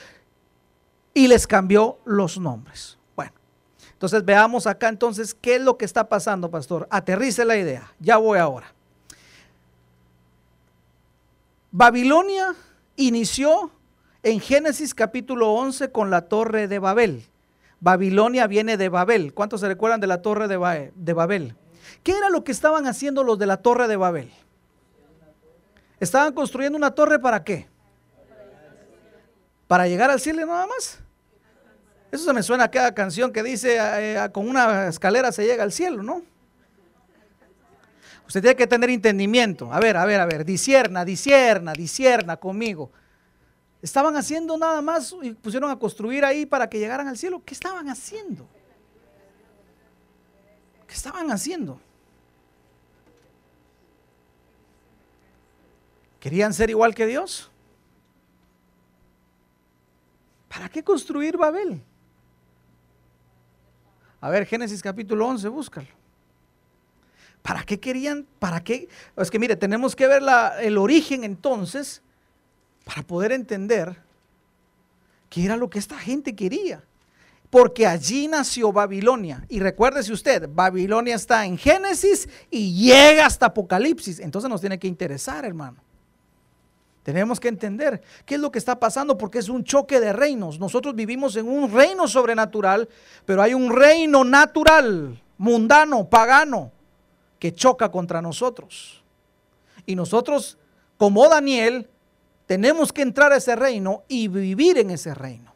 y 1.13 1.29
les 1.29 1.47
cambió 1.47 1.99
los 2.07 2.39
nombres. 2.39 2.97
Entonces 4.01 4.25
veamos 4.25 4.67
acá 4.67 4.89
entonces 4.89 5.35
qué 5.35 5.57
es 5.57 5.61
lo 5.61 5.77
que 5.77 5.85
está 5.85 6.09
pasando, 6.09 6.51
pastor. 6.51 6.89
Aterrice 6.89 7.45
la 7.45 7.59
idea. 7.59 7.93
Ya 8.01 8.17
voy 8.17 8.39
ahora. 8.39 8.73
Babilonia 11.71 12.55
inició 12.97 13.71
en 14.23 14.41
Génesis 14.41 14.95
capítulo 14.95 15.53
11 15.53 15.93
con 15.93 16.09
la 16.09 16.23
torre 16.23 16.67
de 16.67 16.79
Babel. 16.79 17.27
Babilonia 17.81 18.47
viene 18.47 18.79
de 18.79 18.89
Babel. 18.89 19.35
¿Cuántos 19.35 19.61
se 19.61 19.69
recuerdan 19.69 20.01
de 20.01 20.07
la 20.07 20.23
torre 20.23 20.49
de, 20.49 20.57
Babel? 20.57 21.55
¿Qué 22.03 22.13
era 22.13 22.31
lo 22.31 22.43
que 22.43 22.53
estaban 22.53 22.87
haciendo 22.87 23.23
los 23.23 23.39
de 23.39 23.45
la 23.45 23.59
torre 23.59 23.87
de 23.87 23.99
Babel? 23.99 24.33
¿Estaban 26.01 26.33
construyendo 26.33 26.79
una 26.79 26.93
torre 26.93 27.19
para 27.19 27.45
qué? 27.45 27.69
¿Para 29.67 29.87
llegar 29.87 30.09
al 30.09 30.21
cielo 30.21 30.47
nada 30.47 30.67
más? 30.67 31.01
Eso 32.11 32.25
se 32.25 32.33
me 32.33 32.43
suena 32.43 32.65
a 32.65 32.71
cada 32.71 32.93
canción 32.93 33.33
que 33.33 33.43
dice, 33.43 33.79
eh, 33.79 34.29
con 34.33 34.49
una 34.49 34.89
escalera 34.89 35.31
se 35.31 35.45
llega 35.45 35.63
al 35.63 35.73
cielo, 35.73 36.03
¿no? 36.03 36.23
Usted 38.27 38.41
tiene 38.41 38.57
que 38.57 38.67
tener 38.67 38.91
entendimiento. 38.91 39.73
A 39.73 39.81
ver, 39.81 39.97
a 39.97 40.05
ver, 40.05 40.21
a 40.21 40.27
ver, 40.27 40.45
disierna, 40.45 41.05
disierna, 41.05 41.73
disierna 41.73 42.37
conmigo. 42.37 42.91
Estaban 43.83 44.17
haciendo 44.17 44.57
nada 44.59 44.81
más 44.83 45.15
y 45.23 45.33
pusieron 45.33 45.71
a 45.71 45.79
construir 45.79 46.25
ahí 46.25 46.47
para 46.47 46.69
que 46.69 46.79
llegaran 46.79 47.09
al 47.09 47.17
cielo. 47.17 47.43
¿Qué 47.45 47.55
estaban 47.55 47.89
haciendo? 47.89 48.47
¿Qué 50.87 50.95
estaban 50.95 51.31
haciendo? 51.31 51.81
¿Querían 56.21 56.53
ser 56.53 56.71
igual 56.71 56.95
que 56.95 57.07
Dios? 57.07 57.51
¿Para 60.49 60.69
qué 60.69 60.85
construir 60.85 61.37
Babel? 61.37 61.83
A 64.21 64.29
ver, 64.29 64.47
Génesis 64.47 64.83
capítulo 64.83 65.27
11, 65.27 65.49
búscalo. 65.49 65.89
¿Para 67.43 67.63
qué 67.65 67.81
querían? 67.81 68.27
¿Para 68.39 68.63
qué? 68.63 68.89
Es 69.17 69.31
que 69.31 69.39
mire, 69.39 69.57
tenemos 69.57 69.97
que 69.97 70.07
ver 70.07 70.23
el 70.61 70.77
origen 70.77 71.25
entonces 71.25 72.03
para 72.85 73.03
poder 73.03 73.33
entender 73.33 73.97
qué 75.31 75.45
era 75.45 75.57
lo 75.57 75.71
que 75.71 75.79
esta 75.79 75.99
gente 75.99 76.35
quería. 76.35 76.83
Porque 77.49 77.87
allí 77.87 78.29
nació 78.29 78.73
Babilonia. 78.73 79.45
Y 79.49 79.59
recuérdese 79.59 80.13
usted, 80.13 80.49
Babilonia 80.53 81.17
está 81.17 81.47
en 81.47 81.57
Génesis 81.59 82.29
y 82.51 82.75
llega 82.75 83.27
hasta 83.27 83.47
Apocalipsis. 83.47 84.21
Entonces 84.21 84.49
nos 84.49 84.61
tiene 84.61 84.79
que 84.79 84.87
interesar, 84.87 85.45
hermano. 85.45 85.83
Tenemos 87.11 87.41
que 87.41 87.49
entender 87.49 88.01
qué 88.25 88.37
es 88.37 88.41
lo 88.41 88.53
que 88.53 88.61
está 88.61 88.79
pasando 88.79 89.19
porque 89.19 89.41
es 89.41 89.49
un 89.49 89.65
choque 89.65 89.99
de 89.99 90.13
reinos. 90.13 90.61
Nosotros 90.61 90.95
vivimos 90.95 91.35
en 91.35 91.49
un 91.49 91.73
reino 91.73 92.07
sobrenatural, 92.07 92.89
pero 93.27 93.43
hay 93.43 93.53
un 93.53 93.75
reino 93.75 94.23
natural, 94.23 95.21
mundano, 95.37 96.09
pagano, 96.09 96.71
que 97.41 97.53
choca 97.53 97.91
contra 97.91 98.23
nosotros. 98.23 99.03
Y 99.87 99.97
nosotros, 99.97 100.57
como 100.99 101.29
Daniel, 101.29 101.89
tenemos 102.47 102.93
que 102.93 103.03
entrar 103.03 103.33
a 103.33 103.39
ese 103.39 103.57
reino 103.57 104.05
y 104.07 104.29
vivir 104.29 104.79
en 104.79 104.91
ese 104.91 105.13
reino. 105.13 105.53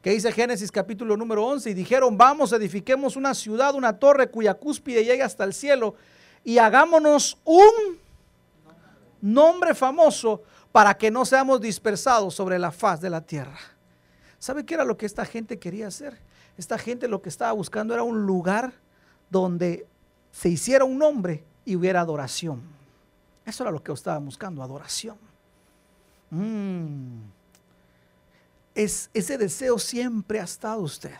Que 0.00 0.12
dice 0.12 0.32
Génesis 0.32 0.72
capítulo 0.72 1.18
número 1.18 1.44
11, 1.44 1.68
y 1.68 1.74
dijeron, 1.74 2.16
vamos, 2.16 2.50
edifiquemos 2.54 3.14
una 3.16 3.34
ciudad, 3.34 3.74
una 3.74 3.98
torre 3.98 4.30
cuya 4.30 4.54
cúspide 4.54 5.04
llegue 5.04 5.22
hasta 5.22 5.44
el 5.44 5.52
cielo, 5.52 5.96
y 6.42 6.56
hagámonos 6.56 7.36
un 7.44 8.05
nombre 9.26 9.74
famoso 9.74 10.42
para 10.70 10.96
que 10.96 11.10
no 11.10 11.24
seamos 11.24 11.60
dispersados 11.60 12.34
sobre 12.34 12.58
la 12.58 12.70
faz 12.70 13.00
de 13.00 13.10
la 13.10 13.20
tierra. 13.20 13.58
¿Sabe 14.38 14.64
qué 14.64 14.74
era 14.74 14.84
lo 14.84 14.96
que 14.96 15.06
esta 15.06 15.24
gente 15.24 15.58
quería 15.58 15.88
hacer? 15.88 16.18
Esta 16.56 16.78
gente 16.78 17.08
lo 17.08 17.20
que 17.20 17.28
estaba 17.28 17.52
buscando 17.52 17.92
era 17.92 18.02
un 18.02 18.24
lugar 18.24 18.72
donde 19.30 19.86
se 20.30 20.48
hiciera 20.48 20.84
un 20.84 20.98
nombre 20.98 21.44
y 21.64 21.76
hubiera 21.76 22.00
adoración. 22.00 22.62
Eso 23.44 23.64
era 23.64 23.72
lo 23.72 23.82
que 23.82 23.92
estaba 23.92 24.18
buscando, 24.18 24.62
adoración. 24.62 25.16
Mm. 26.30 27.22
Es, 28.74 29.10
ese 29.14 29.38
deseo 29.38 29.78
siempre 29.78 30.40
ha 30.40 30.44
estado 30.44 30.80
usted 30.80 31.14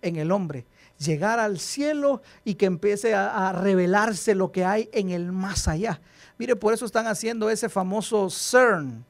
en 0.00 0.16
el 0.16 0.30
hombre. 0.30 0.64
Llegar 0.98 1.38
al 1.38 1.58
cielo 1.58 2.22
y 2.44 2.54
que 2.54 2.66
empiece 2.66 3.14
a 3.14 3.52
revelarse 3.52 4.34
lo 4.34 4.52
que 4.52 4.64
hay 4.64 4.88
en 4.92 5.10
el 5.10 5.32
más 5.32 5.66
allá. 5.66 6.00
Mire, 6.40 6.56
por 6.56 6.72
eso 6.72 6.86
están 6.86 7.06
haciendo 7.06 7.50
ese 7.50 7.68
famoso 7.68 8.30
CERN, 8.30 9.04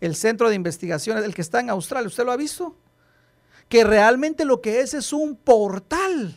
el 0.00 0.16
centro 0.16 0.48
de 0.48 0.56
investigaciones, 0.56 1.24
el 1.24 1.32
que 1.32 1.40
está 1.40 1.60
en 1.60 1.70
Australia. 1.70 2.08
¿Usted 2.08 2.24
lo 2.24 2.32
ha 2.32 2.36
visto? 2.36 2.74
Que 3.68 3.84
realmente 3.84 4.44
lo 4.44 4.60
que 4.60 4.80
es 4.80 4.92
es 4.92 5.12
un 5.12 5.36
portal 5.36 6.36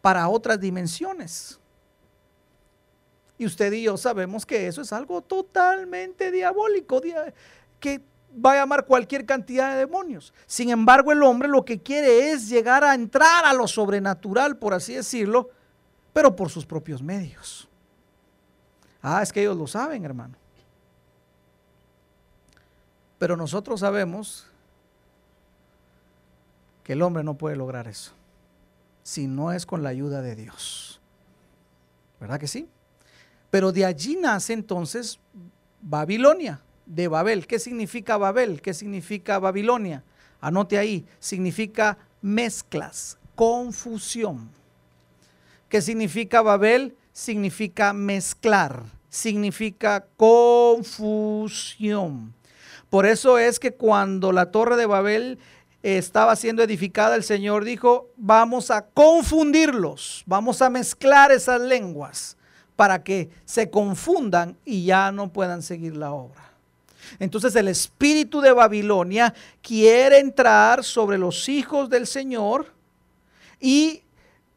para 0.00 0.28
otras 0.28 0.58
dimensiones. 0.58 1.60
Y 3.38 3.46
usted 3.46 3.72
y 3.72 3.84
yo 3.84 3.96
sabemos 3.96 4.44
que 4.44 4.66
eso 4.66 4.82
es 4.82 4.92
algo 4.92 5.22
totalmente 5.22 6.32
diabólico, 6.32 7.00
que 7.78 8.02
va 8.44 8.54
a 8.54 8.56
llamar 8.56 8.84
cualquier 8.84 9.24
cantidad 9.24 9.70
de 9.70 9.78
demonios. 9.78 10.34
Sin 10.44 10.70
embargo, 10.70 11.12
el 11.12 11.22
hombre 11.22 11.48
lo 11.48 11.64
que 11.64 11.80
quiere 11.80 12.32
es 12.32 12.48
llegar 12.48 12.82
a 12.82 12.96
entrar 12.96 13.44
a 13.44 13.52
lo 13.52 13.68
sobrenatural, 13.68 14.58
por 14.58 14.74
así 14.74 14.94
decirlo, 14.94 15.50
pero 16.12 16.34
por 16.34 16.50
sus 16.50 16.66
propios 16.66 17.00
medios. 17.00 17.68
Ah, 19.02 19.22
es 19.22 19.32
que 19.32 19.40
ellos 19.40 19.56
lo 19.56 19.66
saben, 19.66 20.04
hermano. 20.04 20.34
Pero 23.18 23.36
nosotros 23.36 23.80
sabemos 23.80 24.46
que 26.84 26.94
el 26.94 27.02
hombre 27.02 27.22
no 27.24 27.34
puede 27.34 27.56
lograr 27.56 27.88
eso 27.88 28.12
si 29.02 29.26
no 29.26 29.52
es 29.52 29.66
con 29.66 29.82
la 29.82 29.88
ayuda 29.88 30.22
de 30.22 30.36
Dios. 30.36 31.00
¿Verdad 32.20 32.38
que 32.38 32.46
sí? 32.46 32.68
Pero 33.50 33.72
de 33.72 33.84
allí 33.84 34.16
nace 34.16 34.52
entonces 34.52 35.18
Babilonia, 35.80 36.60
de 36.86 37.08
Babel. 37.08 37.46
¿Qué 37.46 37.58
significa 37.58 38.16
Babel? 38.16 38.62
¿Qué 38.62 38.74
significa 38.74 39.38
Babilonia? 39.38 40.04
Anote 40.40 40.78
ahí, 40.78 41.04
significa 41.18 41.98
mezclas, 42.20 43.18
confusión. 43.34 44.50
¿Qué 45.68 45.82
significa 45.82 46.42
Babel? 46.42 46.96
Significa 47.12 47.92
mezclar, 47.92 48.84
significa 49.08 50.06
confusión. 50.16 51.12
Por 52.88 53.06
eso 53.06 53.38
es 53.38 53.58
que 53.58 53.72
cuando 53.72 54.32
la 54.32 54.50
torre 54.50 54.76
de 54.76 54.86
Babel 54.86 55.38
estaba 55.82 56.36
siendo 56.36 56.62
edificada, 56.62 57.16
el 57.16 57.24
Señor 57.24 57.64
dijo, 57.64 58.10
vamos 58.16 58.70
a 58.70 58.86
confundirlos, 58.86 60.22
vamos 60.26 60.62
a 60.62 60.70
mezclar 60.70 61.32
esas 61.32 61.60
lenguas 61.60 62.36
para 62.76 63.02
que 63.02 63.30
se 63.44 63.70
confundan 63.70 64.56
y 64.64 64.84
ya 64.84 65.12
no 65.12 65.32
puedan 65.32 65.62
seguir 65.62 65.96
la 65.96 66.12
obra. 66.12 66.52
Entonces 67.18 67.54
el 67.56 67.68
espíritu 67.68 68.40
de 68.40 68.52
Babilonia 68.52 69.34
quiere 69.60 70.18
entrar 70.18 70.84
sobre 70.84 71.18
los 71.18 71.48
hijos 71.48 71.88
del 71.88 72.06
Señor 72.06 72.72
y 73.60 74.01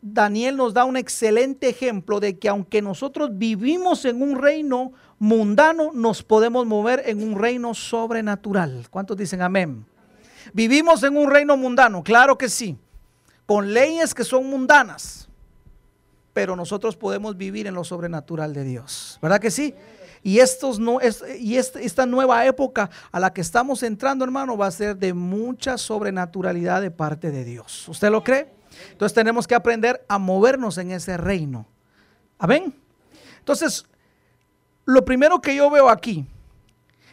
Daniel 0.08 0.56
nos 0.56 0.74
da 0.74 0.86
un 0.86 0.98
excelente 0.98 1.68
ejemplo 1.68 2.20
de 2.20 2.38
que 2.38 2.48
aunque 2.48 2.82
nosotros 2.82 3.32
vivimos 3.34 4.06
en 4.06 4.22
un 4.22 4.40
reino 4.40 4.94
mundano, 5.18 5.92
nos 5.94 6.22
podemos 6.22 6.66
mover 6.66 7.04
en 7.08 7.24
un 7.24 7.40
reino 7.40 7.74
sobrenatural. 7.74 8.88
¿Cuántos 8.92 9.18
dicen 9.18 9.42
amén? 9.42 9.86
Vivimos 10.54 11.02
en 11.04 11.18
un 11.18 11.32
reino 11.32 11.58
mundano, 11.58 12.04
claro 12.04 12.38
que 12.38 12.50
sí, 12.50 12.78
con 13.48 13.74
leyes 13.74 14.14
que 14.14 14.24
son 14.24 14.48
mundanas 14.48 15.26
pero 16.36 16.58
nosotros 16.58 16.98
podemos 16.98 17.38
vivir 17.38 17.66
en 17.66 17.76
lo 17.76 17.86
sobrenatural 17.86 18.54
de 18.54 18.66
Dios. 18.66 19.18
¿Verdad 19.22 19.40
que 19.40 19.50
sí? 19.50 19.74
Y, 20.22 20.40
estos 20.40 20.80
no, 20.80 21.00
es, 21.00 21.24
y 21.40 21.56
esta 21.56 22.06
nueva 22.06 22.46
época 22.46 22.90
a 23.10 23.22
la 23.22 23.32
que 23.32 23.40
estamos 23.40 23.84
entrando, 23.84 24.26
hermano, 24.26 24.58
va 24.58 24.68
a 24.68 24.72
ser 24.72 24.98
de 24.98 25.14
mucha 25.14 25.78
sobrenaturalidad 25.78 26.82
de 26.82 26.92
parte 26.92 27.32
de 27.32 27.46
Dios. 27.46 27.88
¿Usted 27.88 28.10
lo 28.10 28.22
cree? 28.22 28.55
Entonces 28.92 29.14
tenemos 29.14 29.48
que 29.48 29.56
aprender 29.56 30.06
a 30.08 30.18
movernos 30.18 30.78
en 30.78 30.92
ese 30.92 31.18
reino. 31.18 31.68
Amén. 32.38 32.74
Entonces, 33.40 33.86
lo 34.86 35.06
primero 35.06 35.42
que 35.42 35.56
yo 35.56 35.70
veo 35.70 35.90
aquí 35.90 36.26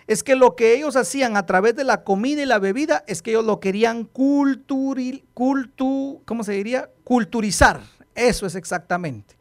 es 0.07 0.23
que 0.23 0.37
lo 0.37 0.57
que 0.57 0.75
ellos 0.75 0.97
hacían 0.97 1.37
a 1.37 1.47
través 1.47 1.77
de 1.77 1.85
la 1.85 2.05
comida 2.05 2.43
y 2.43 2.47
la 2.47 2.59
bebida 2.59 3.05
es 3.07 3.23
que 3.23 3.31
ellos 3.31 3.45
lo 3.45 3.61
querían 3.61 4.05
culturil, 4.05 5.25
cultu, 5.33 6.21
¿cómo 6.25 6.45
se 6.45 6.53
diría? 6.53 6.91
Culturizar. 7.05 7.81
Eso 8.15 8.47
es 8.47 8.55
exactamente. 8.55 9.37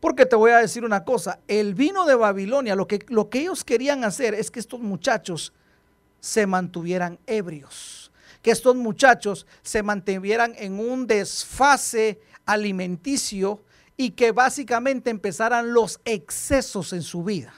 Porque 0.00 0.26
te 0.26 0.36
voy 0.36 0.52
a 0.52 0.58
decir 0.58 0.84
una 0.84 1.04
cosa, 1.04 1.40
el 1.48 1.74
vino 1.74 2.06
de 2.06 2.14
Babilonia, 2.14 2.76
lo 2.76 2.86
que, 2.86 3.04
lo 3.08 3.28
que 3.28 3.40
ellos 3.40 3.64
querían 3.64 4.04
hacer 4.04 4.34
es 4.34 4.50
que 4.50 4.60
estos 4.60 4.80
muchachos 4.80 5.52
se 6.20 6.46
mantuvieran 6.46 7.18
ebrios, 7.26 8.05
que 8.46 8.52
estos 8.52 8.76
muchachos 8.76 9.44
se 9.62 9.82
mantuvieran 9.82 10.54
en 10.56 10.78
un 10.78 11.08
desfase 11.08 12.20
alimenticio 12.44 13.64
y 13.96 14.12
que 14.12 14.30
básicamente 14.30 15.10
empezaran 15.10 15.72
los 15.72 15.98
excesos 16.04 16.92
en 16.92 17.02
su 17.02 17.24
vida. 17.24 17.52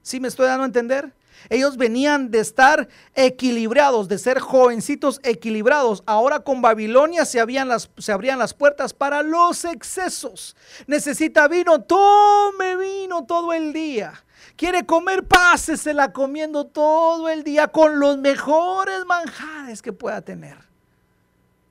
¿Sí 0.00 0.20
me 0.20 0.28
estoy 0.28 0.46
dando 0.46 0.62
a 0.62 0.66
entender? 0.66 1.12
Ellos 1.50 1.76
venían 1.76 2.30
de 2.30 2.38
estar 2.38 2.88
equilibrados, 3.16 4.06
de 4.06 4.16
ser 4.16 4.38
jovencitos 4.38 5.18
equilibrados. 5.24 6.04
Ahora 6.06 6.38
con 6.38 6.62
Babilonia 6.62 7.24
se, 7.24 7.44
las, 7.64 7.90
se 7.98 8.12
abrían 8.12 8.38
las 8.38 8.54
puertas 8.54 8.94
para 8.94 9.24
los 9.24 9.64
excesos. 9.64 10.54
Necesita 10.86 11.48
vino, 11.48 11.82
tome 11.82 12.76
vino 12.76 13.24
todo 13.26 13.52
el 13.52 13.72
día. 13.72 14.24
Quiere 14.56 14.84
comer, 14.84 15.24
pásesela 15.24 16.12
comiendo 16.12 16.66
todo 16.66 17.28
el 17.28 17.42
día 17.44 17.68
con 17.68 17.98
los 17.98 18.18
mejores 18.18 19.04
manjares 19.06 19.82
que 19.82 19.92
pueda 19.92 20.20
tener. 20.20 20.56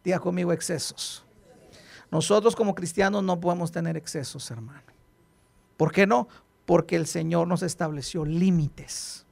Diga 0.03 0.19
conmigo 0.19 0.51
excesos. 0.51 1.23
Nosotros 2.10 2.55
como 2.55 2.75
cristianos 2.75 3.23
no 3.23 3.39
podemos 3.39 3.71
tener 3.71 3.95
excesos, 3.95 4.49
hermano. 4.51 4.81
¿Por 5.77 5.91
qué 5.91 6.05
no? 6.05 6.27
Porque 6.65 6.95
el 6.95 7.07
Señor 7.07 7.47
nos 7.47 7.63
estableció 7.63 8.25
límites. 8.25 9.25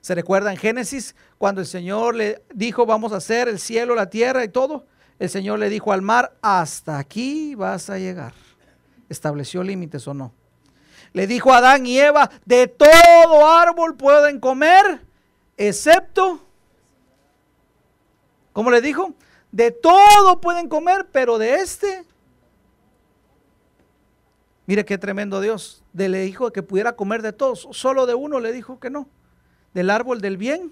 ¿Se 0.00 0.14
recuerda 0.14 0.50
en 0.50 0.56
Génesis 0.56 1.14
cuando 1.38 1.60
el 1.60 1.66
Señor 1.66 2.14
le 2.14 2.42
dijo, 2.54 2.86
vamos 2.86 3.12
a 3.12 3.16
hacer 3.16 3.48
el 3.48 3.58
cielo, 3.58 3.94
la 3.94 4.08
tierra 4.08 4.44
y 4.44 4.48
todo? 4.48 4.86
El 5.18 5.30
Señor 5.30 5.58
le 5.58 5.68
dijo 5.68 5.92
al 5.92 6.02
mar, 6.02 6.36
hasta 6.42 6.98
aquí 6.98 7.54
vas 7.54 7.90
a 7.90 7.98
llegar. 7.98 8.34
¿Estableció 9.08 9.62
límites 9.62 10.06
o 10.06 10.14
no? 10.14 10.32
Le 11.16 11.26
dijo 11.26 11.50
a 11.50 11.56
Adán 11.56 11.86
y 11.86 11.98
Eva, 11.98 12.30
de 12.44 12.68
todo 12.68 13.48
árbol 13.48 13.96
pueden 13.96 14.38
comer, 14.38 15.00
excepto, 15.56 16.44
¿cómo 18.52 18.70
le 18.70 18.82
dijo? 18.82 19.14
De 19.50 19.70
todo 19.70 20.42
pueden 20.42 20.68
comer, 20.68 21.08
pero 21.10 21.38
de 21.38 21.54
este, 21.54 22.04
mire 24.66 24.84
qué 24.84 24.98
tremendo 24.98 25.40
Dios, 25.40 25.82
le 25.94 26.20
dijo 26.20 26.52
que 26.52 26.62
pudiera 26.62 26.96
comer 26.96 27.22
de 27.22 27.32
todos, 27.32 27.66
solo 27.70 28.04
de 28.04 28.12
uno 28.12 28.38
le 28.38 28.52
dijo 28.52 28.78
que 28.78 28.90
no 28.90 29.08
del 29.72 29.88
árbol 29.88 30.20
del 30.20 30.36
bien 30.36 30.70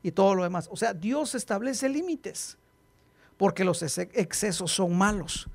y 0.00 0.12
todo 0.12 0.36
lo 0.36 0.44
demás. 0.44 0.68
O 0.70 0.76
sea, 0.76 0.94
Dios 0.94 1.34
establece 1.34 1.88
límites 1.88 2.56
porque 3.36 3.64
los 3.64 3.82
excesos 3.82 4.70
son 4.70 4.96
malos. 4.96 5.48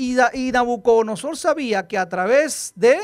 Y, 0.00 0.52
Nabucodonosor 0.52 1.36
sabía 1.36 1.88
que 1.88 1.98
a 1.98 2.08
través 2.08 2.72
de... 2.76 2.96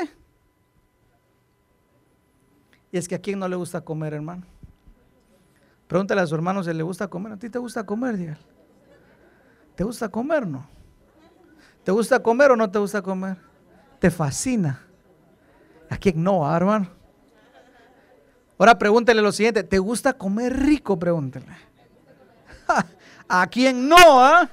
Y 2.93 2.97
es 2.97 3.09
que 3.09 3.17
a 3.17 3.19
quién 3.19 3.41
no 3.41 3.49
le 3.49 3.57
gusta 3.57 3.81
comer, 3.81 4.15
hermano. 4.15 4.45
Pregúntale 5.89 6.21
a 6.21 6.27
su 6.29 6.37
hermano 6.37 6.63
si 6.63 6.73
le 6.73 6.85
gusta 6.85 7.09
comer. 7.09 7.33
¿A 7.33 7.37
ti 7.37 7.51
te 7.51 7.59
gusta 7.59 7.85
comer, 7.85 8.17
dígale? 8.17 8.39
¿Te 9.75 9.83
gusta 9.83 10.09
comer, 10.09 10.47
no? 10.47 10.69
¿Te 11.83 11.91
gusta 11.91 12.23
comer 12.23 12.53
o 12.53 12.57
no 12.57 12.71
te 12.71 12.79
gusta 12.79 13.03
comer? 13.03 13.39
¿Te 13.99 14.09
fascina? 14.09 14.81
¿A 15.91 15.97
quién 15.97 16.23
no, 16.23 16.49
ah, 16.49 16.57
hermano? 16.57 16.91
Ahora 18.57 18.79
pregúntele 18.79 19.21
lo 19.21 19.33
siguiente, 19.33 19.65
¿te 19.65 19.81
gusta 19.81 20.13
comer 20.13 20.57
rico? 20.57 20.97
Pregúntele. 20.97 21.47
¿A 23.29 23.47
quién 23.49 23.89
no? 23.89 23.97
Ah? 23.99 24.49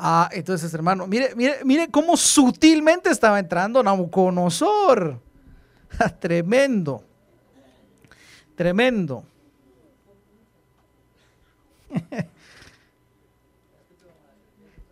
Ah, 0.00 0.30
entonces, 0.32 0.72
hermano, 0.72 1.08
mire, 1.08 1.34
mire, 1.34 1.64
mire 1.64 1.88
cómo 1.90 2.16
sutilmente 2.16 3.10
estaba 3.10 3.40
entrando 3.40 3.82
Nabucodonosor. 3.82 5.20
Tremendo. 6.20 7.02
Tremendo. 8.54 9.24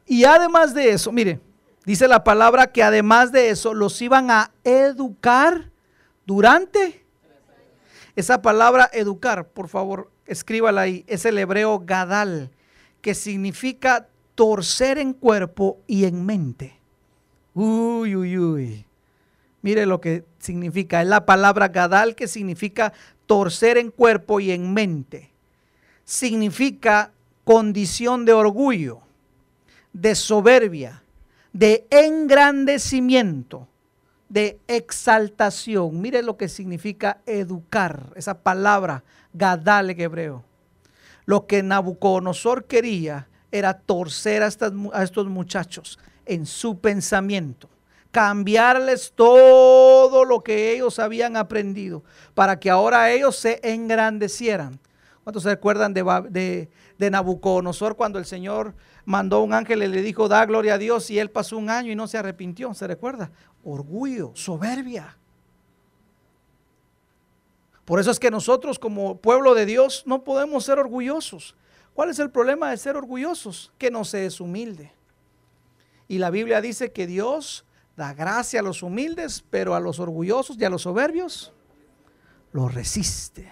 y 0.07 0.25
además 0.25 0.75
de 0.75 0.91
eso, 0.91 1.13
mire, 1.13 1.39
dice 1.85 2.09
la 2.09 2.25
palabra 2.25 2.67
que 2.67 2.83
además 2.83 3.31
de 3.31 3.51
eso 3.51 3.75
los 3.75 4.03
iban 4.03 4.33
a 4.33 4.51
educar 4.65 5.71
durante 6.25 7.07
esa 8.17 8.41
palabra 8.43 8.91
educar, 8.93 9.47
por 9.47 9.69
favor, 9.69 10.11
escríbala 10.25 10.81
ahí, 10.81 11.05
es 11.07 11.27
el 11.27 11.39
hebreo 11.39 11.79
gadal, 11.79 12.51
que 13.03 13.15
significa 13.15 14.09
torcer 14.37 14.99
en 14.99 15.15
cuerpo 15.15 15.81
y 15.89 16.05
en 16.05 16.25
mente. 16.25 16.79
Uy, 17.55 18.15
uy, 18.15 18.39
uy. 18.39 18.87
Mire 19.63 19.87
lo 19.87 20.01
que 20.01 20.25
significa. 20.39 21.03
Es 21.03 21.09
la 21.09 21.27
palabra 21.27 21.69
gadal 21.69 22.15
que 22.15 22.29
significa 22.29 22.93
torcer 23.27 23.79
en 23.79 23.91
cuerpo 23.91 24.39
y 24.39 24.53
en 24.53 24.73
mente. 24.73 25.33
Significa 26.05 27.11
condición 27.43 28.25
de 28.25 28.33
orgullo, 28.33 29.01
de 29.93 30.15
soberbia, 30.15 31.03
de 31.53 31.87
engrandecimiento, 31.91 33.67
de 34.29 34.61
exaltación. 34.69 36.01
Mire 36.01 36.23
lo 36.23 36.37
que 36.37 36.49
significa 36.49 37.23
educar, 37.27 38.13
esa 38.15 38.43
palabra 38.43 39.03
gadal 39.33 39.91
en 39.91 40.01
hebreo. 40.01 40.45
Lo 41.25 41.47
que 41.47 41.63
Nabucodonosor 41.63 42.67
quería 42.67 43.27
era 43.59 43.75
torcer 43.75 44.43
a, 44.43 44.47
estos 44.49 45.27
muchachos 45.27 45.99
en 46.25 46.47
su 46.47 46.79
pensamiento 46.79 47.69
cambiarles 48.11 49.13
todo 49.15 50.25
lo 50.25 50.43
que 50.43 50.73
ellos 50.73 50.99
habían 50.99 51.37
aprendido 51.37 52.03
para 52.33 52.59
que 52.59 52.71
ahora 52.71 53.11
ellos 53.11 53.37
se 53.37 53.61
engrandecieran. 53.63 54.81
¿Cuántos 55.23 55.43
se 55.43 55.51
recuerdan 55.51 55.93
de, 55.93 56.71
de, 56.97 57.11
Nabucodonosor 57.11 57.95
cuando 57.95 58.19
el 58.19 58.25
Señor 58.25 58.75
mandó 59.05 59.43
un 59.43 59.53
ángel 59.53 59.83
y 59.83 59.89
le 59.89 60.01
dijo, 60.01 60.29
da 60.29 60.47
gloria 60.47 60.75
a 60.75 60.79
Dios 60.79 61.11
y 61.11 61.19
él 61.19 61.31
pasó 61.31 61.59
un 61.59 61.69
año 61.69 61.93
y 61.93 61.95
no 61.95 62.09
se 62.09 62.17
arrepintió? 62.17 62.73
¿Se 62.73 62.87
recuerda? 62.87 63.31
Orgullo, 63.63 64.33
soberbia. 64.35 65.19
Por 67.85 68.01
eso 68.01 68.11
es 68.11 68.19
que 68.19 68.31
nosotros 68.31 68.79
como 68.79 69.19
pueblo 69.19 69.55
de 69.55 69.67
Dios 69.67 70.05
no 70.07 70.25
podemos 70.25 70.65
ser 70.65 70.79
orgullosos. 70.79 71.55
¿Cuál 71.97 72.11
es 72.11 72.19
el 72.19 72.31
problema 72.31 72.69
de 72.69 72.77
ser 72.77 72.95
orgullosos? 72.95 73.73
Que 73.79 73.91
no 73.91 74.05
se 74.05 74.27
es 74.27 74.39
humilde. 74.39 74.93
Y 76.09 76.19
la 76.19 76.29
Biblia 76.29 76.61
dice 76.61 76.93
que 76.93 77.07
Dios 77.07 77.65
da 77.97 78.13
gracia 78.13 78.61
a 78.61 78.63
los 78.63 78.83
humildes, 78.83 79.43
pero 79.49 79.75
a 79.75 79.81
los 79.81 79.99
orgullosos 79.99 80.59
y 80.59 80.65
a 80.67 80.69
los 80.69 80.83
soberbios 80.83 81.55
los 82.53 82.75
resiste. 82.75 83.51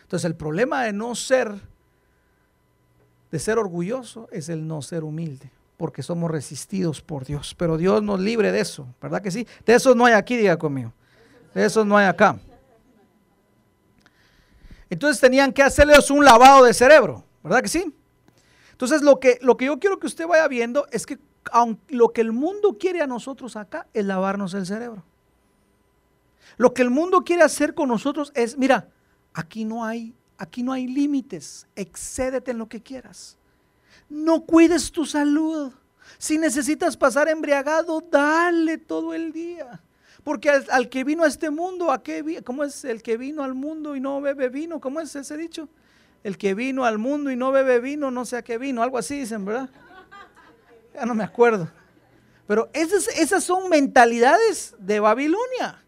Entonces 0.00 0.24
el 0.24 0.34
problema 0.34 0.84
de 0.84 0.94
no 0.94 1.14
ser, 1.14 1.60
de 3.30 3.38
ser 3.38 3.58
orgulloso, 3.58 4.26
es 4.32 4.48
el 4.48 4.66
no 4.66 4.80
ser 4.80 5.04
humilde, 5.04 5.52
porque 5.76 6.02
somos 6.02 6.30
resistidos 6.30 7.02
por 7.02 7.26
Dios. 7.26 7.54
Pero 7.54 7.76
Dios 7.76 8.02
nos 8.02 8.18
libre 8.18 8.50
de 8.50 8.60
eso, 8.60 8.86
¿verdad 8.98 9.20
que 9.20 9.30
sí? 9.30 9.46
De 9.66 9.74
eso 9.74 9.94
no 9.94 10.06
hay 10.06 10.14
aquí, 10.14 10.38
diga 10.38 10.56
conmigo. 10.56 10.94
De 11.52 11.66
eso 11.66 11.84
no 11.84 11.98
hay 11.98 12.06
acá. 12.06 12.40
Entonces 14.90 15.20
tenían 15.20 15.52
que 15.52 15.62
hacerles 15.62 16.10
un 16.10 16.24
lavado 16.24 16.64
de 16.64 16.74
cerebro, 16.74 17.24
¿verdad 17.42 17.62
que 17.62 17.68
sí? 17.68 17.94
Entonces 18.72 19.02
lo 19.02 19.20
que, 19.20 19.38
lo 19.40 19.56
que 19.56 19.66
yo 19.66 19.78
quiero 19.78 19.98
que 19.98 20.08
usted 20.08 20.26
vaya 20.26 20.48
viendo 20.48 20.86
es 20.90 21.06
que 21.06 21.18
lo 21.88 22.08
que 22.12 22.20
el 22.20 22.32
mundo 22.32 22.76
quiere 22.78 23.00
a 23.00 23.06
nosotros 23.06 23.56
acá 23.56 23.86
es 23.94 24.04
lavarnos 24.04 24.52
el 24.54 24.66
cerebro. 24.66 25.04
Lo 26.56 26.74
que 26.74 26.82
el 26.82 26.90
mundo 26.90 27.22
quiere 27.24 27.42
hacer 27.42 27.74
con 27.74 27.88
nosotros 27.88 28.32
es, 28.34 28.58
mira, 28.58 28.88
aquí 29.32 29.64
no 29.64 29.84
hay, 29.84 30.14
aquí 30.36 30.62
no 30.62 30.72
hay 30.72 30.86
límites, 30.86 31.66
excédete 31.76 32.50
en 32.50 32.58
lo 32.58 32.68
que 32.68 32.82
quieras. 32.82 33.38
No 34.08 34.42
cuides 34.42 34.90
tu 34.90 35.06
salud. 35.06 35.72
Si 36.18 36.36
necesitas 36.36 36.96
pasar 36.96 37.28
embriagado, 37.28 38.02
dale 38.10 38.76
todo 38.76 39.14
el 39.14 39.32
día. 39.32 39.80
Porque 40.24 40.50
al, 40.50 40.88
que 40.88 41.04
vino 41.04 41.24
a 41.24 41.28
este 41.28 41.50
mundo, 41.50 41.90
¿a 41.90 42.02
qué, 42.02 42.42
¿cómo 42.44 42.64
es 42.64 42.84
el 42.84 43.02
que 43.02 43.16
vino 43.16 43.42
al 43.42 43.54
mundo 43.54 43.96
y 43.96 44.00
no 44.00 44.20
bebe 44.20 44.48
vino? 44.48 44.80
¿Cómo 44.80 45.00
es 45.00 45.14
ese 45.16 45.36
dicho? 45.36 45.68
El 46.22 46.36
que 46.36 46.54
vino 46.54 46.84
al 46.84 46.98
mundo 46.98 47.30
y 47.30 47.36
no 47.36 47.52
bebe 47.52 47.80
vino, 47.80 48.10
no 48.10 48.24
sé 48.24 48.36
a 48.36 48.42
qué 48.42 48.58
vino, 48.58 48.82
algo 48.82 48.98
así 48.98 49.20
dicen, 49.20 49.44
¿verdad? 49.44 49.70
Ya 50.94 51.06
no 51.06 51.14
me 51.14 51.24
acuerdo. 51.24 51.70
Pero 52.46 52.68
esas, 52.72 53.08
esas 53.08 53.44
son 53.44 53.68
mentalidades 53.68 54.74
de 54.78 55.00
Babilonia. 55.00 55.82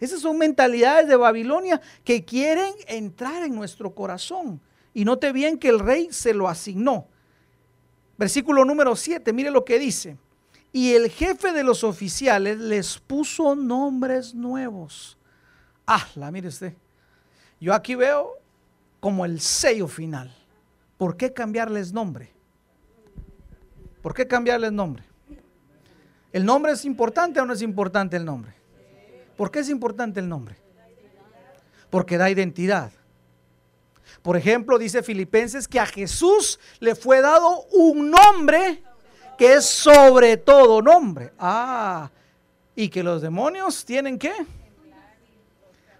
Esas 0.00 0.20
son 0.20 0.38
mentalidades 0.38 1.08
de 1.08 1.16
Babilonia 1.16 1.80
que 2.04 2.24
quieren 2.24 2.72
entrar 2.88 3.44
en 3.44 3.54
nuestro 3.54 3.94
corazón. 3.94 4.60
Y 4.92 5.04
note 5.04 5.32
bien 5.32 5.58
que 5.58 5.68
el 5.68 5.78
rey 5.78 6.08
se 6.10 6.34
lo 6.34 6.48
asignó. 6.48 7.06
Versículo 8.18 8.64
número 8.64 8.96
7, 8.96 9.32
mire 9.32 9.50
lo 9.50 9.64
que 9.64 9.78
dice. 9.78 10.18
Y 10.72 10.92
el 10.92 11.10
jefe 11.10 11.52
de 11.52 11.64
los 11.64 11.82
oficiales 11.82 12.58
les 12.58 12.98
puso 12.98 13.56
nombres 13.56 14.34
nuevos. 14.34 15.18
Ah, 15.86 16.06
la 16.14 16.30
mire 16.30 16.48
usted. 16.48 16.74
Yo 17.60 17.74
aquí 17.74 17.94
veo 17.94 18.38
como 19.00 19.24
el 19.24 19.40
sello 19.40 19.88
final. 19.88 20.34
¿Por 20.96 21.16
qué 21.16 21.32
cambiarles 21.32 21.92
nombre? 21.92 22.32
¿Por 24.02 24.14
qué 24.14 24.26
cambiarle 24.26 24.68
el 24.68 24.74
nombre? 24.74 25.02
¿El 26.32 26.44
nombre 26.44 26.72
es 26.72 26.84
importante 26.84 27.40
o 27.40 27.46
no 27.46 27.52
es 27.52 27.62
importante 27.62 28.16
el 28.16 28.24
nombre? 28.24 28.54
¿Por 29.36 29.50
qué 29.50 29.60
es 29.60 29.68
importante 29.68 30.20
el 30.20 30.28
nombre? 30.28 30.56
Porque 31.90 32.16
da 32.16 32.30
identidad. 32.30 32.92
Por 34.22 34.36
ejemplo, 34.36 34.78
dice 34.78 35.02
Filipenses 35.02 35.66
que 35.66 35.80
a 35.80 35.86
Jesús 35.86 36.60
le 36.78 36.94
fue 36.94 37.20
dado 37.20 37.64
un 37.72 38.10
nombre 38.10 38.82
que 39.40 39.54
es 39.54 39.64
sobre 39.64 40.36
todo 40.36 40.82
nombre. 40.82 41.32
Ah, 41.38 42.10
y 42.76 42.90
que 42.90 43.02
los 43.02 43.22
demonios 43.22 43.86
tienen 43.86 44.18
qué? 44.18 44.34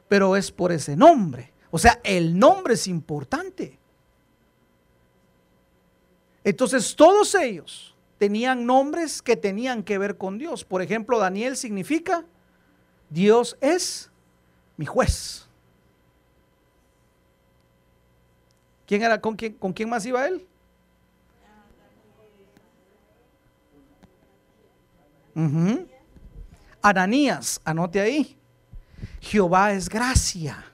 Pero 0.09 0.37
es 0.37 0.53
por 0.53 0.71
ese 0.73 0.95
nombre. 0.95 1.51
O 1.71 1.79
sea, 1.79 1.99
el 2.05 2.39
nombre 2.39 2.75
es 2.75 2.87
importante. 2.87 3.79
Entonces 6.45 6.95
todos 6.95 7.35
ellos 7.35 7.97
tenían 8.19 8.67
nombres 8.67 9.23
que 9.23 9.37
tenían 9.37 9.85
que 9.85 9.97
ver 9.97 10.19
con 10.19 10.37
Dios. 10.37 10.63
Por 10.63 10.83
ejemplo, 10.83 11.19
Daniel 11.19 11.57
significa 11.57 12.27
Dios 13.09 13.57
es 13.63 14.11
mi 14.77 14.85
juez. 14.85 15.47
¿Quién 18.87 19.03
era 19.03 19.19
con 19.19 19.35
quién, 19.35 19.55
con 19.55 19.73
quién 19.73 19.89
más 19.89 20.05
iba 20.05 20.29
él? 20.29 20.47
Ananías, 26.83 27.61
anote 27.65 28.01
ahí. 28.01 28.39
Jehová 29.21 29.73
es 29.73 29.89
gracia. 29.89 30.65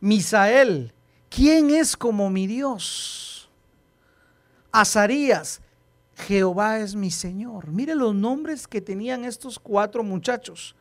Misael, 0.00 0.92
¿quién 1.28 1.70
es 1.70 1.96
como 1.96 2.30
mi 2.30 2.46
Dios? 2.46 3.50
Azarías, 4.70 5.60
Jehová 6.14 6.78
es 6.78 6.94
mi 6.94 7.10
Señor. 7.10 7.68
Mire 7.68 7.94
los 7.94 8.14
nombres 8.14 8.66
que 8.68 8.80
tenían 8.80 9.24
estos 9.24 9.58
cuatro 9.58 10.02
muchachos. 10.02 10.76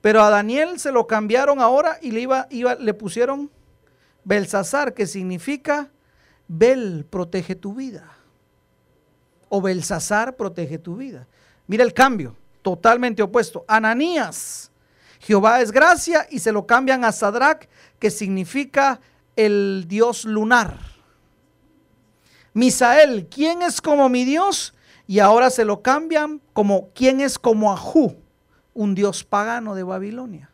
Pero 0.00 0.22
a 0.22 0.30
Daniel 0.30 0.80
se 0.80 0.92
lo 0.92 1.06
cambiaron 1.06 1.60
ahora 1.60 1.98
y 2.02 2.10
le, 2.10 2.20
iba, 2.20 2.46
iba, 2.50 2.74
le 2.74 2.94
pusieron 2.94 3.50
Belsasar, 4.24 4.94
que 4.94 5.06
significa 5.06 5.90
Bel, 6.48 7.06
protege 7.08 7.54
tu 7.54 7.74
vida. 7.74 8.16
O 9.54 9.60
Belsasar, 9.60 10.34
protege 10.34 10.78
tu 10.78 10.96
vida. 10.96 11.26
Mira 11.66 11.84
el 11.84 11.92
cambio, 11.92 12.34
totalmente 12.62 13.22
opuesto. 13.22 13.66
Ananías, 13.68 14.70
Jehová 15.20 15.60
es 15.60 15.70
gracia, 15.70 16.26
y 16.30 16.38
se 16.38 16.52
lo 16.52 16.66
cambian 16.66 17.04
a 17.04 17.12
Sadrach, 17.12 17.68
que 17.98 18.10
significa 18.10 18.98
el 19.36 19.84
dios 19.86 20.24
lunar. 20.24 20.78
Misael, 22.54 23.28
¿quién 23.28 23.60
es 23.60 23.82
como 23.82 24.08
mi 24.08 24.24
Dios? 24.24 24.72
Y 25.06 25.18
ahora 25.18 25.50
se 25.50 25.66
lo 25.66 25.82
cambian 25.82 26.40
como 26.54 26.88
¿quién 26.94 27.20
es 27.20 27.38
como 27.38 27.74
Ajú? 27.74 28.16
Un 28.72 28.94
dios 28.94 29.22
pagano 29.22 29.74
de 29.74 29.82
Babilonia. 29.82 30.50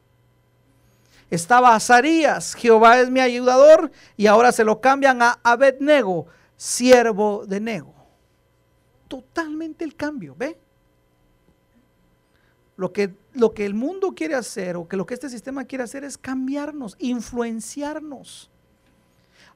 Estaba 1.30 1.76
Azarías, 1.76 2.56
Jehová 2.56 2.98
es 2.98 3.11
mi 3.11 3.20
ayudador, 3.20 3.92
y 4.16 4.26
ahora 4.26 4.50
se 4.50 4.64
lo 4.64 4.80
cambian 4.80 5.22
a 5.22 5.38
Abednego, 5.44 6.26
siervo 6.56 7.44
de 7.46 7.61
Nego. 7.61 7.97
Totalmente 9.09 9.85
el 9.85 9.97
cambio, 9.97 10.35
¿ve? 10.38 10.59
Lo 12.77 12.92
que, 12.92 13.12
lo 13.33 13.53
que 13.53 13.66
el 13.66 13.75
mundo 13.75 14.14
quiere 14.14 14.37
hacer 14.37 14.77
o 14.77 14.87
que 14.87 14.97
lo 14.97 15.05
que 15.05 15.14
este 15.14 15.29
sistema 15.29 15.64
quiere 15.64 15.83
hacer 15.83 16.05
es 16.05 16.16
cambiarnos, 16.16 16.97
influenciarnos. 17.01 18.51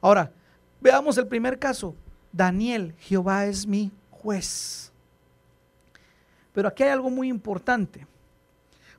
Ahora, 0.00 0.32
veamos 0.80 1.16
el 1.18 1.28
primer 1.28 1.58
caso 1.58 1.94
Daniel, 2.32 2.94
Jehová 2.98 3.46
es 3.46 3.66
mi 3.66 3.92
juez. 4.10 4.90
Pero 6.52 6.68
aquí 6.68 6.82
hay 6.82 6.90
algo 6.90 7.10
muy 7.10 7.28
importante, 7.28 8.06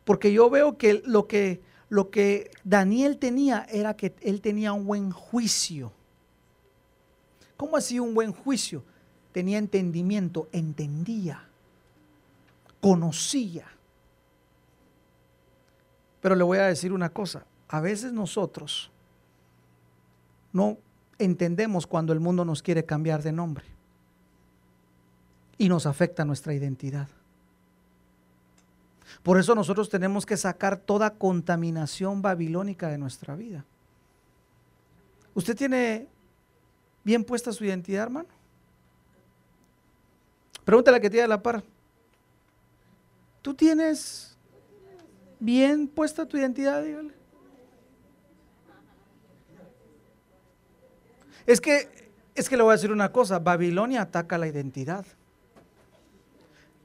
porque 0.04 0.32
yo 0.32 0.50
veo 0.50 0.78
que 0.78 1.02
lo 1.06 1.28
que, 1.28 1.62
lo 1.90 2.10
que 2.10 2.52
Daniel 2.64 3.18
tenía 3.18 3.66
era 3.70 3.96
que 3.96 4.14
él 4.22 4.42
tenía 4.42 4.74
un 4.74 4.86
buen 4.86 5.12
juicio. 5.12 5.92
¿Cómo 7.58 7.78
así 7.78 8.00
un 8.00 8.14
buen 8.14 8.32
juicio? 8.32 8.84
Tenía 9.34 9.58
entendimiento, 9.58 10.48
entendía, 10.52 11.44
conocía. 12.80 13.66
Pero 16.22 16.36
le 16.36 16.44
voy 16.44 16.60
a 16.60 16.68
decir 16.68 16.94
una 16.94 17.10
cosa, 17.10 17.46
a 17.68 17.82
veces 17.82 18.14
nosotros 18.14 18.92
no 20.54 20.78
entendemos 21.18 21.88
cuando 21.88 22.14
el 22.14 22.20
mundo 22.20 22.46
nos 22.46 22.62
quiere 22.62 22.86
cambiar 22.86 23.24
de 23.24 23.32
nombre 23.32 23.66
y 25.58 25.68
nos 25.68 25.86
afecta 25.86 26.24
nuestra 26.24 26.54
identidad. 26.54 27.08
Por 29.24 29.40
eso 29.40 29.56
nosotros 29.56 29.90
tenemos 29.90 30.26
que 30.26 30.38
sacar 30.38 30.78
toda 30.78 31.16
contaminación 31.16 32.22
babilónica 32.22 32.90
de 32.90 32.98
nuestra 32.98 33.36
vida. 33.36 33.66
¿Usted 35.34 35.56
tiene 35.56 36.08
bien 37.04 37.24
puesta 37.24 37.52
su 37.52 37.66
identidad, 37.66 38.04
hermano? 38.04 38.43
Pregúntale 40.66 40.96
a 40.96 41.00
la 41.00 41.02
que 41.02 41.10
tiene 41.10 41.28
la 41.28 41.42
par. 41.42 41.64
¿Tú 43.42 43.54
tienes 43.54 44.38
bien 45.40 45.88
puesta 45.88 46.26
tu 46.26 46.38
identidad? 46.38 46.82
Dígale. 46.82 47.14
Es 51.46 51.60
que, 51.60 52.12
es 52.36 52.48
que 52.48 52.56
le 52.56 52.64
voy 52.64 52.72
a 52.72 52.76
decir 52.76 52.92
una 52.92 53.12
cosa, 53.12 53.40
Babilonia 53.40 54.04
ataca 54.04 54.38
la 54.38 54.48
identidad. 54.48 55.06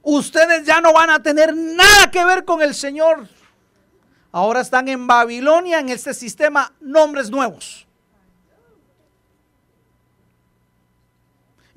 Ustedes 0.01 0.65
ya 0.65 0.81
no 0.81 0.93
van 0.93 1.09
a 1.09 1.21
tener 1.21 1.55
nada 1.55 2.11
que 2.11 2.23
ver 2.25 2.43
con 2.43 2.61
el 2.61 2.73
Señor. 2.73 3.27
Ahora 4.31 4.61
están 4.61 4.87
en 4.87 5.07
Babilonia, 5.07 5.79
en 5.79 5.89
este 5.89 6.13
sistema, 6.13 6.73
nombres 6.79 7.29
nuevos. 7.29 7.87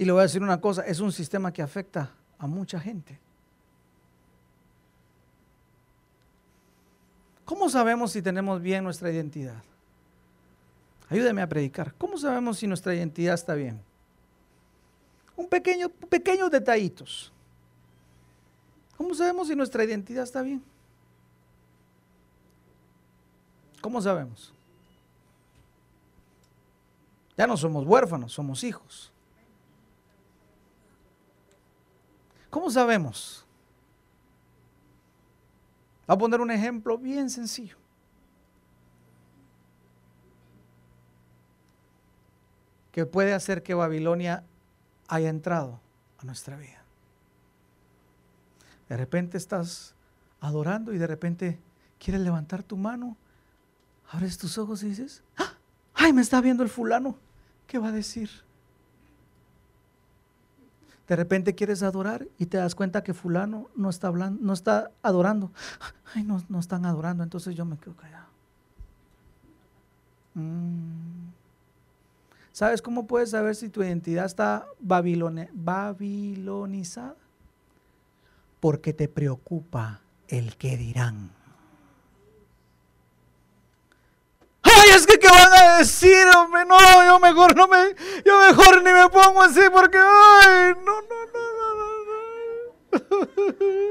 Y 0.03 0.05
le 0.05 0.11
voy 0.11 0.19
a 0.19 0.23
decir 0.25 0.43
una 0.43 0.61
cosa, 0.61 0.83
es 0.83 0.99
un 0.99 1.13
sistema 1.13 1.53
que 1.53 1.63
afecta 1.63 2.11
a 2.37 2.49
mucha 2.49 2.81
gente. 2.81 3.21
¿Cómo 7.45 7.69
sabemos 7.69 8.11
si 8.11 8.21
tenemos 8.21 8.61
bien 8.61 8.83
nuestra 8.83 9.13
identidad? 9.13 9.63
Ayúdeme 11.09 11.41
a 11.41 11.49
predicar. 11.49 11.95
¿Cómo 11.95 12.19
sabemos 12.19 12.59
si 12.59 12.67
nuestra 12.67 12.93
identidad 12.93 13.35
está 13.35 13.55
bien? 13.55 13.81
Un 15.37 15.47
pequeño, 15.47 15.89
pequeños 15.89 16.51
detallitos. 16.51 17.33
¿Cómo 18.97 19.15
sabemos 19.15 19.47
si 19.47 19.55
nuestra 19.55 19.85
identidad 19.85 20.25
está 20.25 20.43
bien? 20.43 20.65
¿Cómo 23.81 24.03
sabemos? 24.03 24.53
Ya 27.39 27.47
no 27.47 27.57
somos 27.57 27.87
huérfanos, 27.87 28.33
somos 28.33 28.65
hijos. 28.65 29.13
¿Cómo 32.53 32.71
sabemos? 32.71 33.47
Voy 36.07 36.15
a 36.15 36.19
poner 36.19 36.43
un 36.43 36.51
ejemplo 36.51 36.99
bien 36.99 37.31
sencillo. 37.31 37.79
que 42.91 43.07
puede 43.07 43.33
hacer 43.33 43.63
que 43.63 43.73
Babilonia 43.73 44.45
haya 45.09 45.31
entrado 45.31 45.81
a 46.19 46.27
nuestra 46.27 46.59
vida. 46.59 46.85
De 48.91 48.99
repente 48.99 49.39
estás 49.39 49.95
adorando 50.41 50.93
y 50.93 50.99
de 50.99 51.07
repente 51.07 51.59
quieres 51.99 52.21
levantar 52.21 52.63
tu 52.63 52.77
mano, 52.77 53.17
abres 54.11 54.37
tus 54.37 54.59
ojos 54.59 54.83
y 54.83 54.91
dices, 54.91 55.23
¡Ah! 55.39 55.55
¡ay, 55.95 56.13
me 56.13 56.21
está 56.21 56.43
viendo 56.43 56.63
el 56.63 56.69
fulano! 56.69 57.17
¿Qué 57.67 57.79
va 57.79 57.89
a 57.89 57.93
decir? 57.93 58.29
De 61.13 61.17
repente 61.17 61.55
quieres 61.55 61.83
adorar 61.83 62.27
y 62.39 62.47
te 62.47 62.57
das 62.57 62.75
cuenta 62.75 63.05
que 63.05 63.13
fulano 63.13 63.69
no 63.77 63.91
está 63.91 64.07
hablando, 64.07 64.43
no 64.43 64.55
está 64.55 64.91
adorando. 65.03 65.53
Ay, 66.15 66.25
no, 66.25 66.43
no 66.49 66.59
están 66.59 66.87
adorando, 66.87 67.23
entonces 67.23 67.55
yo 67.55 67.67
me 67.67 67.77
quedo 67.77 67.95
callado. 67.95 68.29
Mm. 70.33 71.29
¿Sabes 72.53 72.81
cómo 72.81 73.07
puedes 73.07 73.29
saber 73.29 73.57
si 73.57 73.69
tu 73.69 73.83
identidad 73.83 74.25
está 74.25 74.67
babilonizada? 74.81 77.17
Porque 78.59 78.95
te 78.95 79.07
preocupa 79.07 80.01
el 80.29 80.57
que 80.57 80.79
dirán. 80.79 81.31
Ay, 84.63 84.92
es 85.03 85.07
que 85.07 85.19
qué 85.19 85.29
van 85.29 85.53
a 85.53 85.79
decir, 85.79 86.27
hombre, 86.37 86.65
no, 86.65 86.79
yo 87.05 87.19
mejor 87.19 87.57
no 87.57 87.67
me, 87.67 87.95
yo 88.25 88.39
mejor 88.39 88.83
ni 88.83 88.93
me 88.93 89.09
pongo 89.09 89.43
así 89.43 89.61
porque, 89.73 89.99
ay, 89.99 90.75
no, 90.85 91.03
no, 91.03 91.27
no, 91.33 91.43
no, 91.65 91.89
no. 92.93 93.29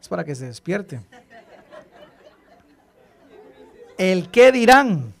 Es 0.00 0.08
para 0.08 0.22
que 0.22 0.34
se 0.34 0.44
despierte. 0.44 1.00
El 3.96 4.30
qué 4.30 4.52
dirán. 4.52 5.14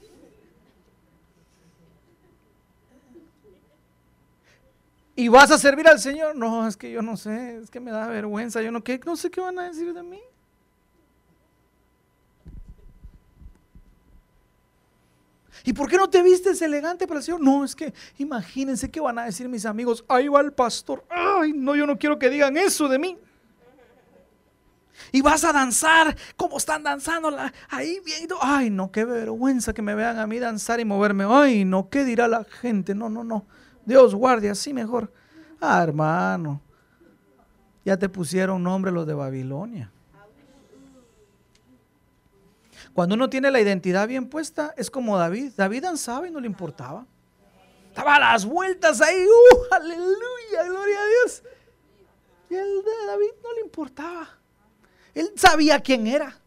¿Y 5.16 5.28
vas 5.28 5.50
a 5.50 5.58
servir 5.58 5.88
al 5.88 5.98
Señor? 5.98 6.36
No, 6.36 6.68
es 6.68 6.76
que 6.76 6.92
yo 6.92 7.00
no 7.00 7.16
sé, 7.16 7.60
es 7.62 7.70
que 7.70 7.80
me 7.80 7.90
da 7.90 8.06
vergüenza, 8.08 8.60
yo 8.60 8.70
no, 8.70 8.84
¿qué? 8.84 9.00
no 9.06 9.16
sé 9.16 9.30
qué 9.30 9.40
van 9.40 9.58
a 9.58 9.68
decir 9.68 9.94
de 9.94 10.02
mí. 10.02 10.20
¿Y 15.64 15.72
por 15.72 15.88
qué 15.88 15.96
no 15.96 16.08
te 16.08 16.22
vistes 16.22 16.60
elegante 16.62 17.06
para 17.06 17.18
el 17.18 17.24
Señor? 17.24 17.40
No, 17.40 17.64
es 17.64 17.74
que 17.74 17.92
imagínense 18.18 18.90
qué 18.90 19.00
van 19.00 19.18
a 19.18 19.24
decir 19.24 19.48
mis 19.48 19.64
amigos. 19.64 20.04
Ahí 20.08 20.28
va 20.28 20.40
el 20.40 20.52
pastor. 20.52 21.04
Ay, 21.08 21.52
no, 21.54 21.74
yo 21.74 21.86
no 21.86 21.98
quiero 21.98 22.18
que 22.18 22.30
digan 22.30 22.56
eso 22.56 22.88
de 22.88 22.98
mí 22.98 23.18
y 25.12 25.22
vas 25.22 25.44
a 25.44 25.52
danzar 25.52 26.16
como 26.36 26.58
están 26.58 26.82
danzando 26.82 27.34
ahí 27.70 28.00
viendo. 28.04 28.36
Ay, 28.40 28.70
no, 28.70 28.90
qué 28.90 29.04
vergüenza 29.04 29.72
que 29.72 29.82
me 29.82 29.94
vean 29.94 30.18
a 30.18 30.26
mí 30.26 30.38
danzar 30.38 30.80
y 30.80 30.84
moverme. 30.84 31.24
Ay, 31.28 31.64
no, 31.64 31.88
¿qué 31.88 32.04
dirá 32.04 32.28
la 32.28 32.44
gente? 32.44 32.94
No, 32.94 33.08
no, 33.08 33.24
no. 33.24 33.46
Dios 33.84 34.14
guarde, 34.14 34.50
así 34.50 34.72
mejor. 34.72 35.12
Ah, 35.60 35.82
hermano, 35.82 36.60
ya 37.84 37.96
te 37.96 38.08
pusieron 38.08 38.62
nombre 38.62 38.90
los 38.90 39.06
de 39.06 39.14
Babilonia. 39.14 39.92
Cuando 42.94 43.16
uno 43.16 43.28
tiene 43.28 43.50
la 43.50 43.60
identidad 43.60 44.06
bien 44.06 44.28
puesta, 44.28 44.72
es 44.76 44.88
como 44.88 45.18
David. 45.18 45.52
David 45.56 45.82
danzaba 45.82 46.28
y 46.28 46.30
no 46.30 46.38
le 46.38 46.46
importaba. 46.46 47.04
Estaba 47.88 48.14
a 48.16 48.20
las 48.20 48.44
vueltas 48.44 49.00
ahí, 49.00 49.26
¡uh! 49.26 49.74
¡Aleluya! 49.74 50.64
¡Gloria 50.64 50.98
a 51.00 51.06
Dios! 51.06 51.42
Y 52.50 52.54
el 52.54 52.82
de 52.84 53.06
David 53.06 53.30
no 53.42 53.52
le 53.54 53.60
importaba. 53.62 54.28
Él 55.12 55.32
sabía 55.36 55.80
quién 55.80 56.06
era. 56.06 56.38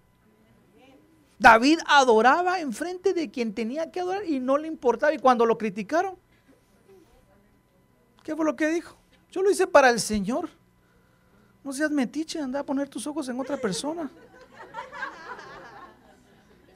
David 1.37 1.79
adoraba 1.85 2.61
enfrente 2.61 3.13
de 3.13 3.29
quien 3.29 3.53
tenía 3.53 3.91
que 3.91 3.99
adorar 3.99 4.25
y 4.25 4.39
no 4.39 4.57
le 4.57 4.69
importaba. 4.69 5.13
Y 5.13 5.19
cuando 5.19 5.45
lo 5.45 5.57
criticaron, 5.57 6.15
¿qué 8.23 8.35
fue 8.35 8.45
lo 8.45 8.55
que 8.55 8.67
dijo? 8.67 8.97
Yo 9.31 9.41
lo 9.41 9.51
hice 9.51 9.67
para 9.67 9.89
el 9.89 9.99
Señor. 9.99 10.49
No 11.63 11.73
seas 11.73 11.91
metiche, 11.91 12.39
anda 12.39 12.61
a 12.61 12.63
poner 12.63 12.87
tus 12.87 13.05
ojos 13.05 13.27
en 13.27 13.37
otra 13.39 13.57
persona. 13.57 14.09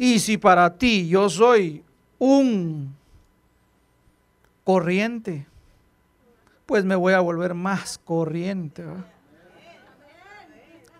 Y 0.01 0.17
si 0.17 0.39
para 0.39 0.79
ti 0.79 1.07
yo 1.07 1.29
soy 1.29 1.83
un 2.17 2.95
corriente, 4.63 5.45
pues 6.65 6.83
me 6.83 6.95
voy 6.95 7.13
a 7.13 7.19
volver 7.19 7.53
más 7.53 7.99
corriente. 8.03 8.83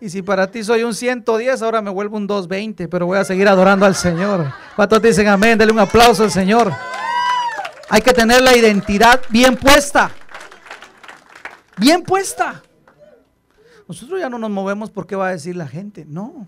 Y 0.00 0.08
si 0.08 0.22
para 0.22 0.48
ti 0.48 0.62
soy 0.62 0.84
un 0.84 0.94
110, 0.94 1.62
ahora 1.62 1.82
me 1.82 1.90
vuelvo 1.90 2.16
un 2.16 2.28
220, 2.28 2.86
pero 2.86 3.06
voy 3.06 3.18
a 3.18 3.24
seguir 3.24 3.48
adorando 3.48 3.86
al 3.86 3.96
Señor. 3.96 4.52
¿Cuántos 4.76 5.02
dicen 5.02 5.26
amén? 5.26 5.58
Denle 5.58 5.72
un 5.72 5.80
aplauso 5.80 6.22
al 6.22 6.30
Señor. 6.30 6.72
Hay 7.88 8.02
que 8.02 8.12
tener 8.12 8.40
la 8.40 8.56
identidad 8.56 9.20
bien 9.30 9.56
puesta. 9.56 10.12
Bien 11.76 12.04
puesta. 12.04 12.62
Nosotros 13.88 14.20
ya 14.20 14.30
no 14.30 14.38
nos 14.38 14.50
movemos 14.50 14.92
por 14.92 15.08
qué 15.08 15.16
va 15.16 15.26
a 15.26 15.32
decir 15.32 15.56
la 15.56 15.66
gente. 15.66 16.04
No. 16.06 16.46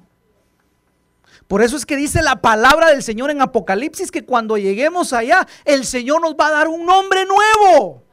Por 1.49 1.63
eso 1.63 1.77
es 1.77 1.85
que 1.87 1.97
dice 1.97 2.23
la 2.23 2.37
palabra 2.41 2.89
del 2.89 3.03
Señor 3.03 3.31
en 3.31 3.43
Apocalipsis 3.43 4.11
que 4.11 4.25
cuando 4.25 4.57
lleguemos 4.57 5.13
allá, 5.13 5.47
el 5.65 5.85
Señor 5.85 6.21
nos 6.21 6.35
va 6.35 6.49
a 6.49 6.53
dar 6.53 6.69
un 6.69 6.87
nombre 6.87 7.27
nuevo 7.27 8.05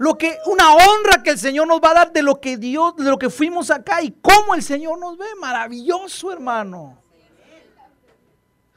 lo 0.00 0.16
que 0.16 0.38
una 0.46 0.72
honra 0.72 1.22
que 1.22 1.28
el 1.28 1.38
Señor 1.38 1.68
nos 1.68 1.78
va 1.78 1.90
a 1.90 1.94
dar 1.94 2.12
de 2.12 2.22
lo 2.22 2.40
que 2.40 2.56
Dios, 2.56 2.96
de 2.96 3.04
lo 3.04 3.18
que 3.18 3.28
fuimos 3.28 3.70
acá 3.70 4.00
y 4.00 4.12
cómo 4.22 4.54
el 4.54 4.62
Señor 4.62 4.98
nos 4.98 5.18
ve, 5.18 5.26
maravilloso, 5.38 6.32
hermano. 6.32 6.96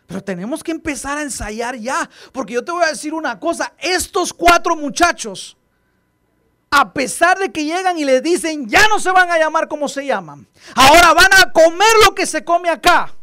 Pero 0.05 0.21
tenemos 0.21 0.61
que 0.61 0.73
empezar 0.73 1.17
a 1.17 1.21
ensayar 1.21 1.77
ya, 1.77 2.09
porque 2.33 2.55
yo 2.55 2.65
te 2.65 2.73
voy 2.73 2.83
a 2.83 2.89
decir 2.89 3.13
una 3.13 3.39
cosa, 3.39 3.71
estos 3.79 4.33
cuatro 4.33 4.75
muchachos, 4.75 5.55
a 6.69 6.91
pesar 6.91 7.39
de 7.39 7.53
que 7.53 7.63
llegan 7.63 7.97
y 7.97 8.03
les 8.03 8.21
dicen, 8.21 8.67
ya 8.67 8.85
no 8.89 8.99
se 8.99 9.09
van 9.09 9.31
a 9.31 9.37
llamar 9.37 9.69
como 9.69 9.87
se 9.87 10.05
llaman, 10.05 10.45
ahora 10.75 11.13
van 11.13 11.33
a 11.35 11.53
comer 11.53 11.93
lo 12.05 12.13
que 12.13 12.25
se 12.25 12.43
come 12.43 12.67
acá. 12.67 13.15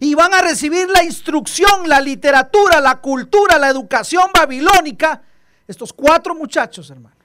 Y 0.00 0.14
van 0.14 0.34
a 0.34 0.42
recibir 0.42 0.88
la 0.88 1.02
instrucción, 1.02 1.88
la 1.88 2.00
literatura, 2.00 2.80
la 2.80 3.00
cultura, 3.00 3.58
la 3.58 3.68
educación 3.68 4.30
babilónica. 4.32 5.22
Estos 5.66 5.92
cuatro 5.92 6.34
muchachos, 6.34 6.90
hermano, 6.90 7.16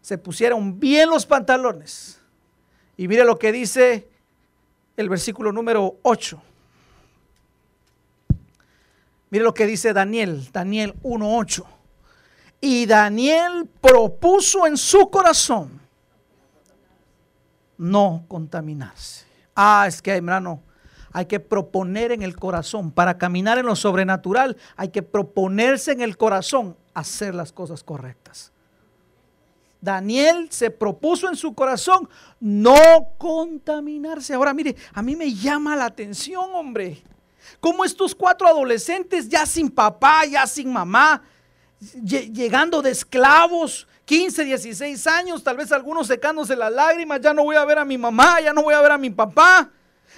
se 0.00 0.18
pusieron 0.18 0.78
bien 0.78 1.08
los 1.08 1.26
pantalones. 1.26 2.20
Y 2.96 3.08
mire 3.08 3.24
lo 3.24 3.38
que 3.38 3.52
dice 3.52 4.08
el 4.96 5.08
versículo 5.08 5.52
número 5.52 5.98
8. 6.02 6.42
Mire 9.30 9.44
lo 9.44 9.54
que 9.54 9.66
dice 9.66 9.92
Daniel, 9.92 10.48
Daniel 10.52 10.94
1.8. 11.02 11.64
Y 12.60 12.86
Daniel 12.86 13.68
propuso 13.80 14.66
en 14.66 14.76
su 14.76 15.10
corazón 15.10 15.80
no 17.78 18.24
contaminarse. 18.28 19.26
Ah, 19.54 19.86
es 19.88 20.00
que, 20.00 20.12
hermano, 20.12 20.62
hay 21.12 21.26
que 21.26 21.40
proponer 21.40 22.12
en 22.12 22.22
el 22.22 22.36
corazón. 22.36 22.90
Para 22.90 23.18
caminar 23.18 23.58
en 23.58 23.66
lo 23.66 23.76
sobrenatural, 23.76 24.56
hay 24.76 24.88
que 24.88 25.02
proponerse 25.02 25.92
en 25.92 26.00
el 26.00 26.16
corazón 26.16 26.76
hacer 26.94 27.34
las 27.34 27.52
cosas 27.52 27.82
correctas. 27.82 28.52
Daniel 29.80 30.46
se 30.50 30.70
propuso 30.70 31.28
en 31.28 31.34
su 31.34 31.54
corazón 31.54 32.08
no 32.38 32.76
contaminarse. 33.18 34.32
Ahora 34.32 34.54
mire, 34.54 34.76
a 34.92 35.02
mí 35.02 35.16
me 35.16 35.34
llama 35.34 35.74
la 35.74 35.86
atención, 35.86 36.50
hombre. 36.54 37.02
Como 37.58 37.84
estos 37.84 38.14
cuatro 38.14 38.46
adolescentes 38.46 39.28
ya 39.28 39.44
sin 39.44 39.68
papá, 39.68 40.24
ya 40.24 40.46
sin 40.46 40.72
mamá, 40.72 41.22
llegando 42.04 42.80
de 42.80 42.90
esclavos, 42.90 43.88
15, 44.04 44.44
16 44.44 45.06
años, 45.08 45.42
tal 45.42 45.56
vez 45.56 45.72
algunos 45.72 46.06
secándose 46.06 46.54
las 46.54 46.72
lágrimas, 46.72 47.20
ya 47.20 47.34
no 47.34 47.42
voy 47.42 47.56
a 47.56 47.64
ver 47.64 47.78
a 47.78 47.84
mi 47.84 47.98
mamá, 47.98 48.40
ya 48.40 48.52
no 48.52 48.62
voy 48.62 48.74
a 48.74 48.80
ver 48.80 48.92
a 48.92 48.98
mi 48.98 49.10
papá, 49.10 49.70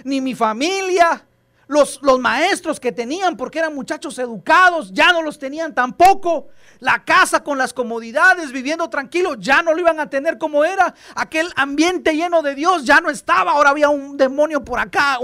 ni 0.03 0.21
mi 0.21 0.35
familia. 0.35 1.27
Los, 1.67 2.01
los, 2.03 2.21
maestros 2.21 2.79
que 2.79 2.93
tenían, 2.93 3.39
porque 3.39 3.59
eran 3.59 3.75
muchachos 3.75 4.19
educados, 4.19 4.93
ya 4.93 5.13
no 5.13 5.23
los 5.23 5.39
tenían 5.39 5.75
tampoco. 5.75 6.49
La 6.81 7.05
casa 7.05 7.43
con 7.43 7.57
las 7.57 7.73
comodidades, 7.73 8.53
viviendo 8.53 8.91
tranquilo, 8.91 9.37
ya 9.37 9.63
no 9.63 9.73
lo 9.73 9.81
iban 9.81 9.99
a 9.99 10.11
tener 10.11 10.37
como 10.37 10.65
era. 10.65 10.95
Aquel 11.15 11.51
ambiente 11.57 12.15
lleno 12.15 12.43
de 12.43 12.55
Dios 12.55 12.85
ya 12.85 13.01
no 13.01 13.09
estaba. 13.09 13.53
Ahora 13.53 13.71
había 13.71 13.89
un 13.89 14.19
demonio 14.19 14.63
por 14.63 14.79
acá, 14.79 15.19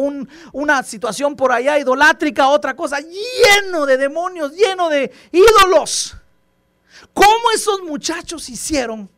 una 0.53 0.83
situación 0.83 1.37
por 1.37 1.53
allá, 1.53 1.79
idolátrica, 1.79 2.49
otra 2.49 2.75
cosa, 2.75 2.99
lleno 3.01 3.85
de 3.85 3.99
demonios, 3.99 4.53
lleno 4.53 4.89
de 4.89 5.13
ídolos. 5.33 6.17
¿Cómo 7.13 7.51
esos 7.55 7.83
muchachos 7.83 8.49
hicieron 8.49 9.11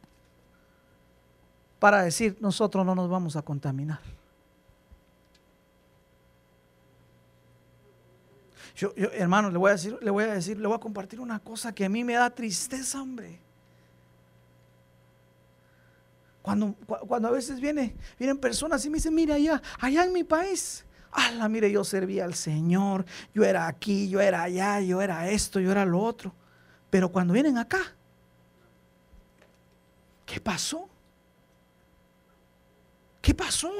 para 1.78 2.02
decir, 2.02 2.36
nosotros 2.40 2.84
no 2.84 2.94
nos 2.94 3.08
vamos 3.08 3.36
a 3.36 3.42
contaminar? 3.42 4.00
Yo, 8.82 8.92
hermano, 8.96 9.48
le 9.48 9.58
voy 9.58 9.68
a 9.68 9.74
decir, 9.74 9.96
le 10.02 10.10
voy 10.10 10.24
a 10.24 10.34
decir, 10.34 10.58
le 10.58 10.66
voy 10.66 10.74
a 10.74 10.80
compartir 10.80 11.20
una 11.20 11.38
cosa 11.38 11.72
que 11.72 11.84
a 11.84 11.88
mí 11.88 12.02
me 12.02 12.14
da 12.14 12.28
tristeza, 12.30 13.00
hombre. 13.00 13.38
Cuando, 16.42 16.74
cuando 17.06 17.28
a 17.28 17.30
veces 17.30 17.60
viene, 17.60 17.94
vienen 18.18 18.38
personas 18.38 18.84
y 18.84 18.90
me 18.90 18.96
dicen, 18.96 19.14
mire 19.14 19.34
allá, 19.34 19.62
allá 19.78 20.04
en 20.04 20.12
mi 20.12 20.24
país, 20.24 20.84
ala, 21.12 21.48
mire, 21.48 21.70
yo 21.70 21.84
servía 21.84 22.24
al 22.24 22.34
Señor, 22.34 23.04
yo 23.32 23.44
era 23.44 23.68
aquí, 23.68 24.08
yo 24.08 24.20
era 24.20 24.42
allá, 24.42 24.80
yo 24.80 25.00
era 25.00 25.30
esto, 25.30 25.60
yo 25.60 25.70
era 25.70 25.84
lo 25.84 26.00
otro. 26.00 26.34
Pero 26.90 27.08
cuando 27.08 27.34
vienen 27.34 27.58
acá, 27.58 27.94
¿qué 30.26 30.40
pasó? 30.40 30.88
¿Qué 33.20 33.32
pasó? 33.32 33.70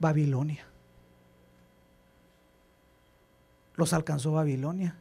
Babilonia. 0.00 0.69
Los 3.80 3.92
alcanzó 3.92 4.32
Babilonia. 4.32 4.96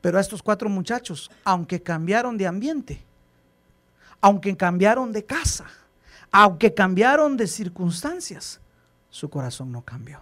Pero 0.00 0.18
a 0.18 0.20
estos 0.20 0.42
cuatro 0.42 0.68
muchachos, 0.68 1.30
aunque 1.44 1.82
cambiaron 1.82 2.36
de 2.36 2.46
ambiente, 2.46 3.02
aunque 4.20 4.56
cambiaron 4.56 5.12
de 5.12 5.24
casa, 5.24 5.66
aunque 6.30 6.74
cambiaron 6.74 7.36
de 7.36 7.46
circunstancias, 7.46 8.60
su 9.10 9.28
corazón 9.28 9.72
no 9.72 9.82
cambió. 9.82 10.20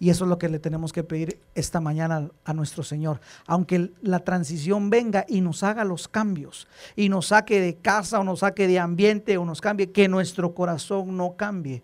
Y 0.00 0.10
eso 0.10 0.24
es 0.24 0.28
lo 0.28 0.38
que 0.38 0.48
le 0.48 0.58
tenemos 0.58 0.92
que 0.92 1.04
pedir 1.04 1.40
esta 1.54 1.80
mañana 1.80 2.28
a 2.44 2.52
nuestro 2.52 2.82
Señor. 2.82 3.20
Aunque 3.46 3.92
la 4.02 4.20
transición 4.20 4.90
venga 4.90 5.24
y 5.28 5.40
nos 5.40 5.62
haga 5.62 5.84
los 5.84 6.08
cambios, 6.08 6.66
y 6.96 7.08
nos 7.08 7.28
saque 7.28 7.60
de 7.60 7.76
casa 7.76 8.18
o 8.18 8.24
nos 8.24 8.40
saque 8.40 8.66
de 8.66 8.78
ambiente 8.78 9.38
o 9.38 9.44
nos 9.44 9.60
cambie, 9.60 9.92
que 9.92 10.08
nuestro 10.08 10.54
corazón 10.54 11.16
no 11.16 11.36
cambie 11.36 11.82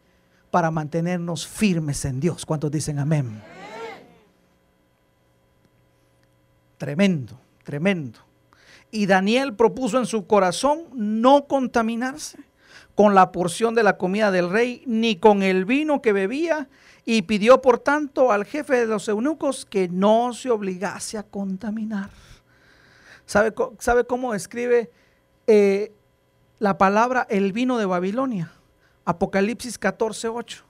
para 0.51 0.71
mantenernos 0.71 1.47
firmes 1.47 2.05
en 2.05 2.21
Dios. 2.21 2.45
¿Cuántos 2.45 2.71
dicen 2.71 2.99
amén? 2.99 3.41
Tremendo, 6.81 7.39
tremendo. 7.63 8.21
Y 8.91 9.05
Daniel 9.05 9.55
propuso 9.55 9.99
en 9.99 10.07
su 10.07 10.27
corazón 10.27 10.85
no 10.95 11.45
contaminarse 11.45 12.39
con 12.95 13.15
la 13.15 13.33
porción 13.33 13.75
de 13.75 13.83
la 13.83 13.99
comida 13.99 14.31
del 14.31 14.49
rey, 14.49 14.83
ni 14.87 15.17
con 15.17 15.43
el 15.43 15.67
vino 15.67 16.01
que 16.01 16.15
bebía, 16.15 16.71
y 17.05 17.21
pidió 17.21 17.61
por 17.61 17.81
tanto 17.81 18.33
al 18.33 18.47
jefe 18.47 18.77
de 18.77 18.87
los 18.87 19.09
eunucos 19.09 19.67
que 19.67 19.89
no 19.89 20.33
se 20.33 20.49
obligase 20.49 21.19
a 21.19 21.23
contaminar. 21.23 22.09
¿Sabe, 23.27 23.53
cómo 24.07 24.33
escribe 24.35 24.91
eh, 25.47 25.93
la 26.61 26.79
palabra 26.79 27.27
el 27.29 27.53
vino 27.53 27.77
de 27.77 27.85
Babilonia? 27.85 28.53
Apocalipsis 29.05 29.77
14, 29.77 30.29
8. 30.29 30.65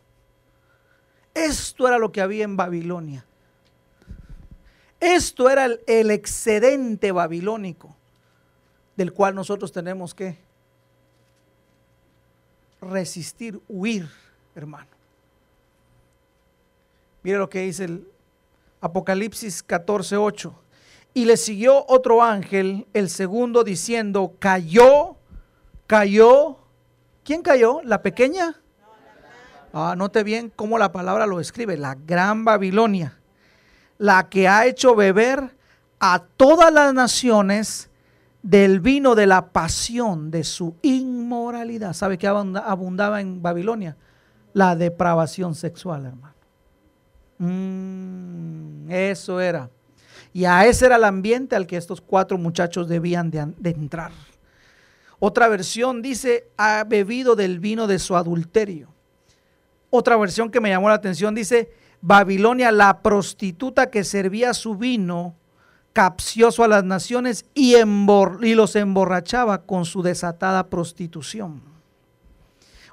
Esto 1.34 1.86
era 1.86 1.98
lo 1.98 2.10
que 2.10 2.20
había 2.20 2.42
en 2.42 2.56
Babilonia. 2.56 3.24
Esto 5.00 5.48
era 5.48 5.66
el, 5.86 6.10
excedente 6.10 7.10
babilónico 7.10 7.96
del 8.96 9.14
cual 9.14 9.34
nosotros 9.34 9.72
tenemos 9.72 10.14
que 10.14 10.38
resistir, 12.82 13.58
huir, 13.66 14.10
hermano. 14.54 14.90
Mire 17.22 17.38
lo 17.38 17.48
que 17.48 17.60
dice 17.60 17.84
el 17.84 18.06
Apocalipsis 18.82 19.62
14, 19.62 20.18
8. 20.18 20.54
Y 21.14 21.24
le 21.24 21.38
siguió 21.38 21.86
otro 21.88 22.22
ángel, 22.22 22.86
el 22.92 23.08
segundo, 23.08 23.64
diciendo, 23.64 24.34
cayó, 24.38 25.16
cayó. 25.86 26.58
¿Quién 27.24 27.40
cayó? 27.42 27.80
¿La 27.82 28.02
pequeña? 28.02 28.60
Ah, 29.72 29.94
note 29.96 30.24
bien 30.24 30.52
cómo 30.54 30.78
la 30.78 30.92
palabra 30.92 31.26
lo 31.26 31.40
escribe, 31.40 31.78
la 31.78 31.94
gran 31.94 32.44
Babilonia 32.44 33.19
la 34.00 34.30
que 34.30 34.48
ha 34.48 34.64
hecho 34.64 34.96
beber 34.96 35.54
a 36.00 36.24
todas 36.38 36.72
las 36.72 36.94
naciones 36.94 37.90
del 38.42 38.80
vino 38.80 39.14
de 39.14 39.26
la 39.26 39.52
pasión 39.52 40.30
de 40.30 40.42
su 40.42 40.74
inmoralidad. 40.80 41.92
¿Sabe 41.92 42.16
qué 42.16 42.26
abundaba 42.26 43.20
en 43.20 43.42
Babilonia? 43.42 43.98
La 44.54 44.74
depravación 44.74 45.54
sexual, 45.54 46.06
hermano. 46.06 46.34
Mm, 47.36 48.90
eso 48.90 49.38
era. 49.38 49.68
Y 50.32 50.46
a 50.46 50.64
ese 50.64 50.86
era 50.86 50.96
el 50.96 51.04
ambiente 51.04 51.54
al 51.54 51.66
que 51.66 51.76
estos 51.76 52.00
cuatro 52.00 52.38
muchachos 52.38 52.88
debían 52.88 53.30
de, 53.30 53.52
de 53.58 53.68
entrar. 53.68 54.12
Otra 55.18 55.46
versión 55.48 56.00
dice, 56.00 56.48
ha 56.56 56.84
bebido 56.84 57.36
del 57.36 57.60
vino 57.60 57.86
de 57.86 57.98
su 57.98 58.16
adulterio. 58.16 58.88
Otra 59.90 60.16
versión 60.16 60.50
que 60.50 60.58
me 60.58 60.70
llamó 60.70 60.88
la 60.88 60.94
atención 60.94 61.34
dice, 61.34 61.70
Babilonia, 62.02 62.72
la 62.72 63.02
prostituta 63.02 63.90
que 63.90 64.04
servía 64.04 64.54
su 64.54 64.76
vino 64.76 65.34
capcioso 65.92 66.64
a 66.64 66.68
las 66.68 66.84
naciones 66.84 67.44
y, 67.54 67.74
y 67.76 68.54
los 68.54 68.76
emborrachaba 68.76 69.62
con 69.62 69.84
su 69.84 70.02
desatada 70.02 70.68
prostitución. 70.68 71.62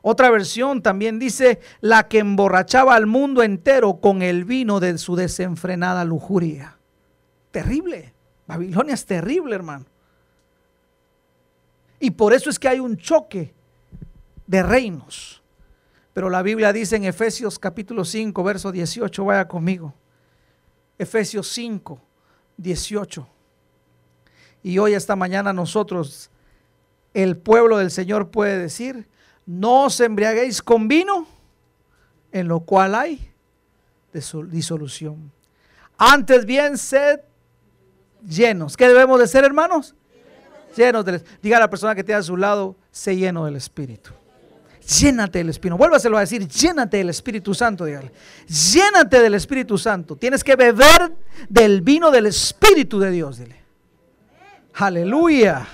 Otra 0.01 0.29
versión 0.29 0.81
también 0.81 1.19
dice 1.19 1.59
la 1.81 2.07
que 2.07 2.19
emborrachaba 2.19 2.95
al 2.95 3.07
mundo 3.07 3.43
entero 3.43 3.99
con 3.99 4.21
el 4.21 4.45
vino 4.45 4.79
de 4.79 4.97
su 4.97 5.15
desenfrenada 5.15 6.05
lujuria. 6.05 6.77
Terrible. 7.51 8.13
Babilonia 8.45 8.93
es 8.93 9.05
terrible, 9.05 9.55
hermano. 9.55 9.85
Y 11.99 12.11
por 12.11 12.33
eso 12.33 12.49
es 12.49 12.59
que 12.59 12.69
hay 12.69 12.79
un 12.79 12.97
choque 12.97 13.53
de 14.45 14.63
reinos. 14.63 15.36
Pero 16.17 16.31
la 16.31 16.41
Biblia 16.41 16.73
dice 16.73 16.95
en 16.95 17.03
Efesios 17.03 17.59
capítulo 17.59 18.03
5, 18.03 18.43
verso 18.43 18.71
18, 18.71 19.23
vaya 19.23 19.47
conmigo. 19.47 19.93
Efesios 20.97 21.47
5, 21.49 22.01
18. 22.57 23.27
Y 24.63 24.79
hoy, 24.79 24.95
esta 24.95 25.15
mañana, 25.15 25.53
nosotros, 25.53 26.31
el 27.13 27.37
pueblo 27.37 27.77
del 27.77 27.91
Señor 27.91 28.31
puede 28.31 28.57
decir, 28.57 29.07
no 29.45 29.83
os 29.83 29.99
embriaguéis 29.99 30.63
con 30.63 30.87
vino, 30.87 31.27
en 32.31 32.47
lo 32.47 32.61
cual 32.61 32.95
hay 32.95 33.31
disolución. 34.11 35.31
Antes 35.99 36.47
bien, 36.47 36.79
sed 36.79 37.19
llenos. 38.27 38.75
¿Qué 38.75 38.87
debemos 38.87 39.19
de 39.19 39.27
ser, 39.27 39.43
hermanos? 39.43 39.93
Llenos 40.75 41.05
Diga 41.43 41.57
a 41.57 41.59
la 41.59 41.69
persona 41.69 41.93
que 41.93 42.03
tiene 42.03 42.17
a 42.17 42.23
su 42.23 42.37
lado, 42.37 42.75
sé 42.89 43.15
lleno 43.15 43.45
del 43.45 43.55
Espíritu. 43.55 44.09
Llénate 44.87 45.39
del 45.39 45.49
Espíritu. 45.49 45.77
Vuélvaselo 45.77 46.17
a 46.17 46.21
decir, 46.21 46.47
llénate 46.47 46.97
del 46.97 47.09
Espíritu 47.09 47.53
Santo, 47.53 47.83
dígale. 47.83 48.11
Llénate 48.47 49.19
del 49.19 49.33
Espíritu 49.33 49.77
Santo. 49.77 50.15
Tienes 50.15 50.43
que 50.43 50.55
beber 50.55 51.13
del 51.49 51.81
vino 51.81 52.09
del 52.09 52.27
Espíritu 52.27 52.99
de 52.99 53.11
Dios, 53.11 53.37
dile. 53.37 53.61
Aleluya. 54.75 55.67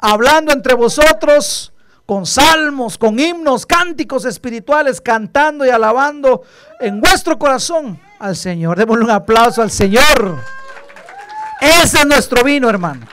Hablando 0.00 0.52
entre 0.52 0.74
vosotros 0.74 1.72
con 2.04 2.26
salmos, 2.26 2.98
con 2.98 3.18
himnos, 3.18 3.64
cánticos 3.64 4.24
espirituales, 4.24 5.00
cantando 5.00 5.64
y 5.64 5.70
alabando 5.70 6.42
en 6.80 7.00
vuestro 7.00 7.38
corazón 7.38 8.00
al 8.18 8.34
Señor. 8.34 8.76
Démosle 8.76 9.04
un 9.04 9.10
aplauso 9.10 9.62
al 9.62 9.70
Señor. 9.70 10.38
Ese 11.60 11.98
es 11.98 12.06
nuestro 12.06 12.42
vino, 12.42 12.68
hermano. 12.68 13.06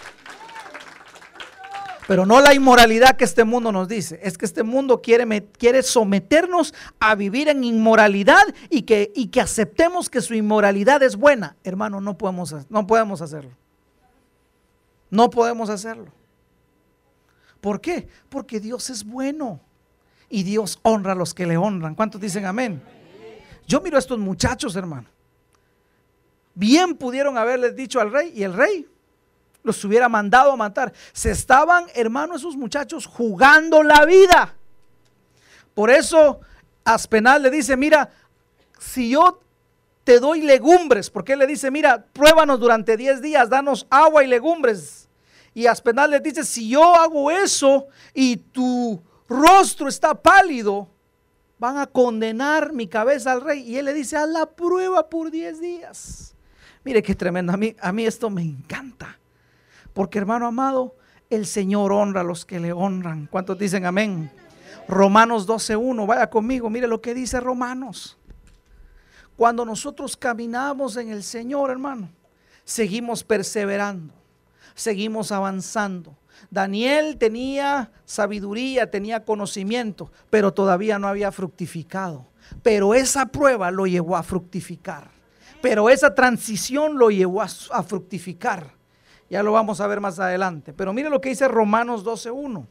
Pero 2.14 2.28
no 2.28 2.42
la 2.42 2.54
inmoralidad 2.54 3.18
que 3.18 3.24
este 3.24 3.44
mundo 3.44 3.72
nos 3.72 3.88
dice. 3.88 4.20
Es 4.22 4.38
que 4.38 4.46
este 4.46 4.62
mundo 4.62 5.02
quiere, 5.02 5.48
quiere 5.58 5.82
someternos 5.82 6.72
a 7.00 7.16
vivir 7.16 7.48
en 7.48 7.64
inmoralidad 7.64 8.44
y 8.70 8.84
que, 8.84 9.12
y 9.16 9.30
que 9.30 9.42
aceptemos 9.42 10.12
que 10.12 10.22
su 10.22 10.36
inmoralidad 10.36 11.02
es 11.02 11.16
buena. 11.16 11.56
Hermano, 11.64 12.02
no 12.02 12.16
podemos, 12.16 12.54
no 12.70 12.86
podemos 12.86 13.24
hacerlo. 13.24 13.50
No 15.10 15.32
podemos 15.32 15.72
hacerlo. 15.72 16.12
¿Por 17.60 17.82
qué? 17.82 18.08
Porque 18.30 18.60
Dios 18.60 18.92
es 18.92 19.04
bueno 19.04 19.60
y 20.30 20.44
Dios 20.44 20.80
honra 20.84 21.14
a 21.14 21.16
los 21.16 21.34
que 21.34 21.48
le 21.48 21.58
honran. 21.58 21.96
¿Cuántos 21.96 22.22
dicen 22.22 22.46
amén? 22.46 22.80
Yo 23.66 23.82
miro 23.82 23.96
a 23.96 24.00
estos 24.00 24.20
muchachos, 24.20 24.76
hermano. 24.76 25.08
Bien 26.54 26.94
pudieron 26.94 27.40
haberles 27.40 27.76
dicho 27.76 28.00
al 28.00 28.12
rey 28.12 28.32
y 28.36 28.44
el 28.44 28.54
rey 28.54 28.88
los 29.64 29.84
hubiera 29.84 30.10
mandado 30.10 30.52
a 30.52 30.56
matar. 30.56 30.94
Se 31.14 31.32
estaban, 31.32 31.86
hermano, 31.96 32.36
esos 32.36 32.56
muchachos 32.56 33.06
jugando 33.06 33.84
la 33.84 34.06
vida. 34.06 34.56
Por 35.74 35.90
eso 35.90 36.42
Aspenal 36.84 37.42
le 37.42 37.50
dice, 37.50 37.76
mira, 37.78 38.12
si 38.78 39.10
yo 39.10 39.42
te 40.04 40.20
doy 40.20 40.42
legumbres, 40.42 41.10
porque 41.10 41.34
él 41.34 41.40
le 41.40 41.48
dice, 41.48 41.72
mira, 41.72 42.06
pruébanos 42.14 42.60
durante 42.60 42.98
10 42.98 43.22
días, 43.22 43.50
danos 43.50 43.88
agua 43.90 44.24
y 44.24 44.28
legumbres 44.28 45.04
y 45.54 45.68
Aspenal 45.68 46.10
le 46.10 46.20
dice, 46.20 46.44
si 46.44 46.70
yo 46.70 46.96
hago 46.96 47.30
eso 47.30 47.88
y 48.14 48.38
tu 48.38 49.02
rostro 49.30 49.88
está 49.88 50.16
pálido, 50.16 50.90
van 51.60 51.78
a 51.78 51.86
condenar 51.86 52.74
mi 52.74 52.88
cabeza 52.88 53.32
al 53.32 53.42
rey. 53.42 53.62
Y 53.62 53.78
él 53.78 53.86
le 53.86 53.94
dice, 53.94 54.18
haz 54.18 54.30
la 54.30 54.48
prueba 54.48 55.10
por 55.10 55.30
10 55.30 55.62
días. 55.62 56.36
Mire 56.84 57.04
qué 57.04 57.16
tremendo, 57.16 57.54
a 57.54 57.58
mí, 57.58 57.76
a 57.80 57.92
mí 57.92 58.06
esto 58.06 58.30
me 58.30 58.42
encanta. 58.42 59.20
Porque 59.94 60.18
hermano 60.18 60.48
amado, 60.48 60.96
el 61.30 61.46
Señor 61.46 61.92
honra 61.92 62.22
a 62.22 62.24
los 62.24 62.46
que 62.46 62.60
le 62.60 62.74
honran. 62.74 63.28
¿Cuántos 63.32 63.58
dicen 63.58 63.86
amén? 63.86 64.32
Romanos 64.88 65.48
12.1, 65.48 66.06
vaya 66.06 66.30
conmigo, 66.30 66.70
mire 66.70 66.88
lo 66.88 67.02
que 67.02 67.14
dice 67.14 67.40
Romanos. 67.40 68.18
Cuando 69.38 69.66
nosotros 69.66 70.18
caminamos 70.18 70.98
en 70.98 71.10
el 71.10 71.24
Señor, 71.24 71.72
hermano, 71.72 72.10
seguimos 72.64 73.24
perseverando 73.24 74.14
seguimos 74.76 75.32
avanzando. 75.32 76.16
Daniel 76.50 77.18
tenía 77.18 77.92
sabiduría, 78.06 78.90
tenía 78.90 79.24
conocimiento, 79.24 80.12
pero 80.30 80.54
todavía 80.54 81.00
no 81.00 81.08
había 81.08 81.32
fructificado. 81.32 82.28
Pero 82.62 82.94
esa 82.94 83.28
prueba 83.28 83.72
lo 83.72 83.88
llevó 83.88 84.18
a 84.18 84.24
fructificar. 84.24 85.10
Pero 85.62 85.90
esa 85.90 86.14
transición 86.14 86.98
lo 86.98 87.10
llevó 87.10 87.42
a, 87.42 87.48
fructificar. 87.84 88.74
Ya 89.34 89.42
lo 89.42 89.52
vamos 89.52 89.82
a 89.82 89.88
ver 89.88 90.00
más 90.00 90.20
adelante. 90.20 90.74
Pero 90.74 90.94
mire 90.94 91.10
lo 91.10 91.20
que 91.20 91.30
dice 91.30 91.48
Romanos 91.48 92.06
12.1, 92.06 92.68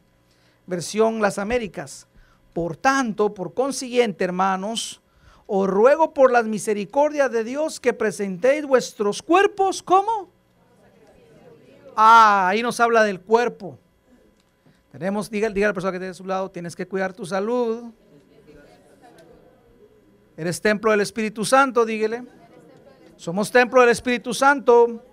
versión 0.65 1.21
Las 1.21 1.37
Américas. 1.37 2.07
Por 2.53 2.77
tanto, 2.77 3.33
por 3.33 3.53
consiguiente, 3.53 4.23
hermanos, 4.23 5.01
os 5.45 5.67
ruego 5.69 6.13
por 6.13 6.31
las 6.31 6.45
misericordias 6.45 7.29
de 7.33 7.43
Dios 7.43 7.81
que 7.81 7.91
presentéis 7.91 8.65
vuestros 8.65 9.21
cuerpos 9.21 9.83
como 9.83 10.31
Ah, 11.97 12.47
ahí 12.47 12.63
nos 12.63 12.79
habla 12.79 13.03
del 13.03 13.19
cuerpo. 13.19 13.77
Tenemos, 14.93 15.29
diga, 15.29 15.49
diga 15.49 15.67
a 15.67 15.71
la 15.71 15.73
persona 15.73 15.91
que 15.91 15.99
tiene 15.99 16.11
a 16.11 16.13
su 16.13 16.25
lado, 16.25 16.49
tienes 16.49 16.77
que 16.77 16.87
cuidar 16.87 17.11
tu 17.11 17.25
salud. 17.25 17.91
Eres 20.37 20.61
templo 20.61 20.91
del 20.91 21.01
Espíritu 21.01 21.43
Santo, 21.43 21.83
dígale. 21.83 22.23
Somos 23.17 23.51
templo 23.51 23.81
del 23.81 23.89
Espíritu 23.89 24.33
Santo. 24.33 25.03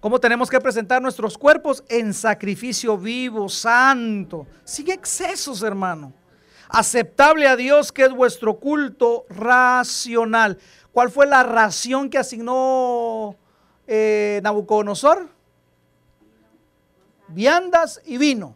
¿Cómo 0.00 0.20
tenemos 0.20 0.48
que 0.48 0.60
presentar 0.60 1.02
nuestros 1.02 1.36
cuerpos? 1.36 1.82
En 1.88 2.14
sacrificio 2.14 2.96
vivo, 2.96 3.48
santo, 3.48 4.46
sin 4.64 4.90
excesos, 4.90 5.62
hermano. 5.62 6.12
Aceptable 6.68 7.48
a 7.48 7.56
Dios, 7.56 7.90
que 7.90 8.04
es 8.04 8.12
vuestro 8.12 8.60
culto 8.60 9.26
racional. 9.28 10.58
¿Cuál 10.92 11.10
fue 11.10 11.26
la 11.26 11.42
ración 11.42 12.10
que 12.10 12.18
asignó 12.18 13.36
eh, 13.88 14.40
Nabucodonosor? 14.44 15.28
Viandas 17.28 18.00
y 18.04 18.18
vino. 18.18 18.54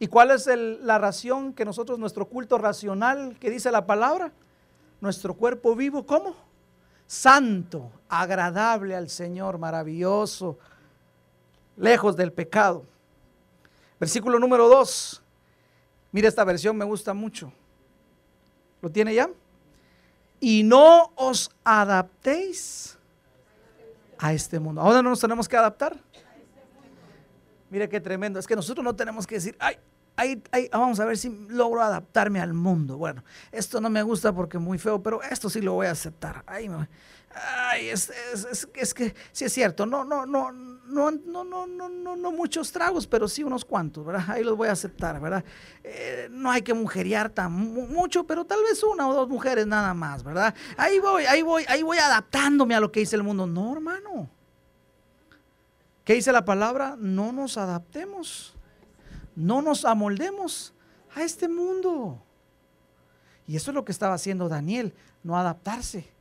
¿Y 0.00 0.08
cuál 0.08 0.32
es 0.32 0.48
la 0.48 0.98
ración 0.98 1.52
que 1.52 1.64
nosotros, 1.64 2.00
nuestro 2.00 2.26
culto 2.26 2.58
racional, 2.58 3.36
que 3.38 3.48
dice 3.48 3.70
la 3.70 3.86
palabra? 3.86 4.32
Nuestro 5.00 5.34
cuerpo 5.34 5.76
vivo, 5.76 6.04
¿cómo? 6.04 6.34
Santo, 7.06 7.92
agradable 8.12 8.94
al 8.94 9.08
Señor, 9.08 9.56
maravilloso, 9.56 10.58
lejos 11.78 12.14
del 12.14 12.30
pecado. 12.30 12.84
Versículo 13.98 14.38
número 14.38 14.68
2. 14.68 15.22
Mira 16.12 16.28
esta 16.28 16.44
versión, 16.44 16.76
me 16.76 16.84
gusta 16.84 17.14
mucho. 17.14 17.50
¿Lo 18.82 18.90
tiene 18.90 19.14
ya? 19.14 19.30
Y 20.40 20.62
no 20.62 21.12
os 21.16 21.50
adaptéis 21.64 22.98
a 24.18 24.34
este 24.34 24.60
mundo. 24.60 24.82
Ahora 24.82 25.00
no 25.00 25.08
nos 25.08 25.20
tenemos 25.20 25.48
que 25.48 25.56
adaptar. 25.56 25.98
Mire 27.70 27.88
qué 27.88 27.98
tremendo. 27.98 28.38
Es 28.38 28.46
que 28.46 28.56
nosotros 28.56 28.84
no 28.84 28.94
tenemos 28.94 29.26
que 29.26 29.36
decir, 29.36 29.56
ay, 29.58 29.78
ay, 30.16 30.68
vamos 30.70 31.00
a 31.00 31.06
ver 31.06 31.16
si 31.16 31.30
logro 31.48 31.80
adaptarme 31.80 32.40
al 32.40 32.52
mundo. 32.52 32.98
Bueno, 32.98 33.24
esto 33.50 33.80
no 33.80 33.88
me 33.88 34.02
gusta 34.02 34.34
porque 34.34 34.58
es 34.58 34.62
muy 34.62 34.76
feo, 34.76 35.02
pero 35.02 35.22
esto 35.22 35.48
sí 35.48 35.62
lo 35.62 35.72
voy 35.72 35.86
a 35.86 35.92
aceptar. 35.92 36.44
Ay, 36.46 36.68
ay 37.34 37.88
es, 37.88 38.10
es, 38.74 38.94
que 38.94 39.14
sí 39.32 39.44
es 39.44 39.52
cierto. 39.52 39.86
No, 39.86 40.04
no, 40.04 40.26
no, 40.26 40.52
no, 40.52 41.10
no, 41.10 41.44
no, 41.44 41.66
no, 41.66 41.88
no, 41.88 42.16
no 42.16 42.32
muchos 42.32 42.72
tragos, 42.72 43.06
pero 43.06 43.28
sí 43.28 43.42
unos 43.42 43.64
cuantos, 43.64 44.04
¿verdad? 44.04 44.24
Ahí 44.28 44.44
los 44.44 44.56
voy 44.56 44.68
a 44.68 44.72
aceptar, 44.72 45.20
¿verdad? 45.20 45.44
Eh, 45.82 46.28
no 46.30 46.50
hay 46.50 46.62
que 46.62 46.74
mujerear 46.74 47.30
tan 47.30 47.52
mucho, 47.52 48.26
pero 48.26 48.44
tal 48.44 48.62
vez 48.62 48.82
una 48.82 49.08
o 49.08 49.14
dos 49.14 49.28
mujeres 49.28 49.66
nada 49.66 49.94
más, 49.94 50.22
¿verdad? 50.22 50.54
Ahí 50.76 50.98
voy, 50.98 51.24
ahí 51.24 51.42
voy, 51.42 51.64
ahí 51.68 51.82
voy 51.82 51.98
adaptándome 51.98 52.74
a 52.74 52.80
lo 52.80 52.92
que 52.92 53.00
dice 53.00 53.16
el 53.16 53.22
mundo. 53.22 53.46
No, 53.46 53.72
hermano. 53.72 54.30
¿Qué 56.04 56.14
dice 56.14 56.32
la 56.32 56.44
palabra? 56.44 56.96
No 56.98 57.32
nos 57.32 57.56
adaptemos, 57.56 58.54
no 59.36 59.62
nos 59.62 59.84
amoldemos 59.84 60.74
a 61.14 61.22
este 61.22 61.48
mundo. 61.48 62.20
Y 63.46 63.56
eso 63.56 63.70
es 63.70 63.74
lo 63.74 63.84
que 63.84 63.92
estaba 63.92 64.14
haciendo 64.14 64.48
Daniel, 64.48 64.94
no 65.22 65.38
adaptarse. 65.38 66.12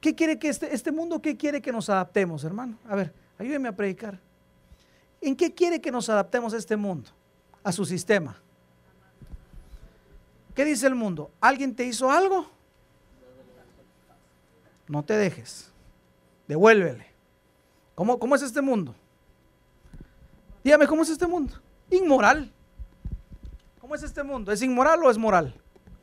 ¿Qué 0.00 0.14
quiere 0.14 0.38
que 0.38 0.48
este, 0.48 0.74
este 0.74 0.92
mundo, 0.92 1.20
qué 1.20 1.36
quiere 1.36 1.60
que 1.60 1.72
nos 1.72 1.90
adaptemos, 1.90 2.44
hermano? 2.44 2.78
A 2.88 2.96
ver, 2.96 3.12
Ayúdeme 3.40 3.68
a 3.68 3.72
predicar. 3.72 4.20
¿En 5.22 5.34
qué 5.34 5.54
quiere 5.54 5.80
que 5.80 5.90
nos 5.90 6.10
adaptemos 6.10 6.52
a 6.52 6.58
este 6.58 6.76
mundo? 6.76 7.08
A 7.64 7.72
su 7.72 7.86
sistema. 7.86 8.36
¿Qué 10.54 10.62
dice 10.62 10.86
el 10.86 10.94
mundo? 10.94 11.30
¿Alguien 11.40 11.74
te 11.74 11.86
hizo 11.86 12.10
algo? 12.10 12.50
No 14.88 15.02
te 15.02 15.14
dejes. 15.14 15.70
Devuélvele. 16.48 17.06
¿Cómo, 17.94 18.18
cómo 18.18 18.34
es 18.34 18.42
este 18.42 18.60
mundo? 18.60 18.94
Dígame, 20.62 20.86
¿cómo 20.86 21.00
es 21.00 21.08
este 21.08 21.26
mundo? 21.26 21.54
Inmoral. 21.90 22.52
¿Cómo 23.80 23.94
es 23.94 24.02
este 24.02 24.22
mundo? 24.22 24.52
¿Es 24.52 24.60
inmoral 24.60 25.02
o 25.02 25.10
es 25.10 25.16
moral? 25.16 25.54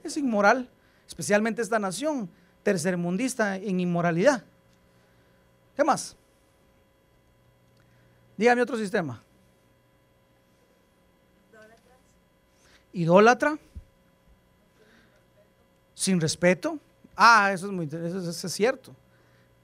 Es 0.04 0.18
inmoral, 0.18 0.68
especialmente 1.08 1.62
esta 1.62 1.78
nación 1.78 2.32
tercermundista 2.68 3.56
en 3.56 3.80
inmoralidad. 3.80 4.44
¿Qué 5.74 5.86
más? 5.86 6.18
Dígame 8.36 8.62
otro 8.62 8.76
sistema. 8.76 9.24
Idólatra. 12.92 13.58
Sin 15.96 16.20
respeto. 16.20 16.78
Ah, 17.16 17.54
eso 17.54 17.68
es 17.68 17.72
muy 17.72 17.86
eso, 17.86 18.30
eso 18.30 18.48
es 18.48 18.54
cierto. 18.54 18.94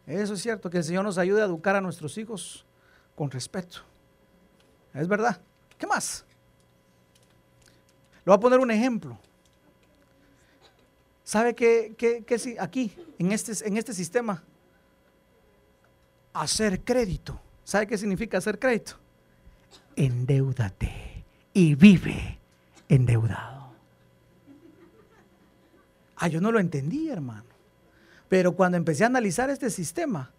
Eso 0.07 0.35
es 0.35 0.41
cierto, 0.41 0.69
que 0.69 0.77
el 0.77 0.85
Señor 0.85 1.03
nos 1.03 1.17
ayude 1.17 1.41
a 1.41 1.45
educar 1.45 1.75
a 1.75 1.81
nuestros 1.81 2.17
hijos 2.17 2.65
con 3.17 3.29
respeto. 3.29 3.79
Es 4.93 5.09
verdad. 5.09 5.41
¿Qué 5.77 5.87
más? 5.87 6.23
Le 8.23 8.29
voy 8.29 8.35
a 8.35 8.39
poner 8.39 8.59
un 8.59 8.71
ejemplo. 8.71 9.19
¿Sabe 11.33 11.55
qué, 11.55 11.95
qué, 11.97 12.57
aquí, 12.59 12.95
en 13.17 13.31
este, 13.31 13.67
en 13.67 13.75
este 13.75 13.91
sistema? 13.91 14.43
Hacer 16.31 16.81
crédito. 16.83 17.41
¿Sabe 17.63 17.87
qué 17.87 17.97
significa 17.97 18.37
hacer 18.37 18.59
crédito? 18.59 18.99
Endeudate 19.95 21.25
y 21.51 21.73
vive 21.73 22.37
endeudado. 22.87 23.73
Ah, 26.17 26.27
yo 26.27 26.39
no 26.39 26.51
lo 26.51 26.59
entendí, 26.59 27.09
hermano. 27.09 27.49
Pero 28.29 28.51
cuando 28.51 28.77
empecé 28.77 29.03
a 29.03 29.07
analizar 29.07 29.49
este 29.49 29.71
sistema, 29.71 30.29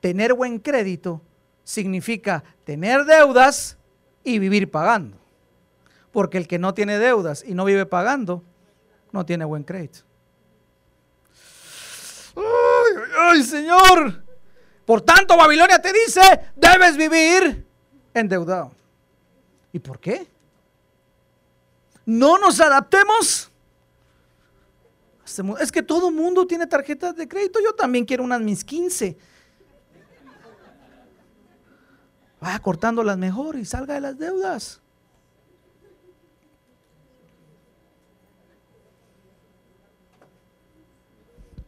tener 0.00 0.34
buen 0.34 0.58
crédito 0.58 1.22
significa 1.64 2.44
tener 2.64 3.06
deudas 3.06 3.78
y 4.24 4.38
vivir 4.38 4.70
pagando. 4.70 5.16
Porque 6.12 6.36
el 6.36 6.46
que 6.46 6.58
no 6.58 6.74
tiene 6.74 6.98
deudas 6.98 7.42
y 7.48 7.54
no 7.54 7.64
vive 7.64 7.86
pagando, 7.86 8.44
no 9.10 9.24
tiene 9.24 9.46
buen 9.46 9.64
crédito. 9.64 10.06
¡Ay, 13.18 13.42
Señor! 13.42 14.22
Por 14.86 15.02
tanto, 15.02 15.36
Babilonia 15.36 15.80
te 15.80 15.92
dice, 15.92 16.20
debes 16.54 16.96
vivir 16.96 17.66
endeudado. 18.14 18.72
¿Y 19.72 19.80
por 19.80 19.98
qué? 19.98 20.26
No 22.06 22.38
nos 22.38 22.60
adaptemos. 22.60 23.50
Es 25.60 25.70
que 25.70 25.82
todo 25.82 26.10
mundo 26.10 26.46
tiene 26.46 26.66
tarjetas 26.66 27.16
de 27.16 27.28
crédito. 27.28 27.58
Yo 27.62 27.74
también 27.74 28.04
quiero 28.04 28.24
unas 28.24 28.40
mis 28.40 28.64
15. 28.64 29.18
Vaya 32.40 32.58
cortando 32.60 33.02
las 33.02 33.18
mejor 33.18 33.56
y 33.56 33.64
salga 33.64 33.94
de 33.94 34.00
las 34.00 34.16
deudas. 34.16 34.80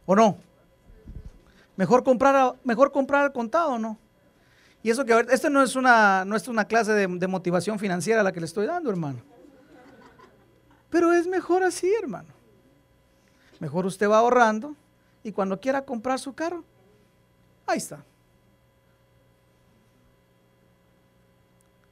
¿O 0.05 0.15
no? 0.15 0.50
Mejor 1.81 2.03
comprar, 2.03 2.53
mejor 2.63 2.91
comprar 2.91 3.23
al 3.23 3.33
contado, 3.33 3.79
¿no? 3.79 3.97
Y 4.83 4.91
eso 4.91 5.03
que, 5.03 5.19
esta 5.31 5.49
no 5.49 5.63
es 5.63 5.75
una, 5.75 6.23
no 6.25 6.35
es 6.35 6.47
una 6.47 6.65
clase 6.65 6.93
de, 6.93 7.27
motivación 7.27 7.79
financiera 7.79 8.21
la 8.21 8.31
que 8.31 8.39
le 8.39 8.45
estoy 8.45 8.67
dando, 8.67 8.91
hermano. 8.91 9.19
Pero 10.91 11.11
es 11.11 11.25
mejor 11.25 11.63
así, 11.63 11.91
hermano. 11.99 12.29
Mejor 13.59 13.87
usted 13.87 14.07
va 14.07 14.19
ahorrando 14.19 14.75
y 15.23 15.31
cuando 15.31 15.59
quiera 15.59 15.83
comprar 15.83 16.19
su 16.19 16.35
carro, 16.35 16.63
ahí 17.65 17.79
está. 17.79 18.05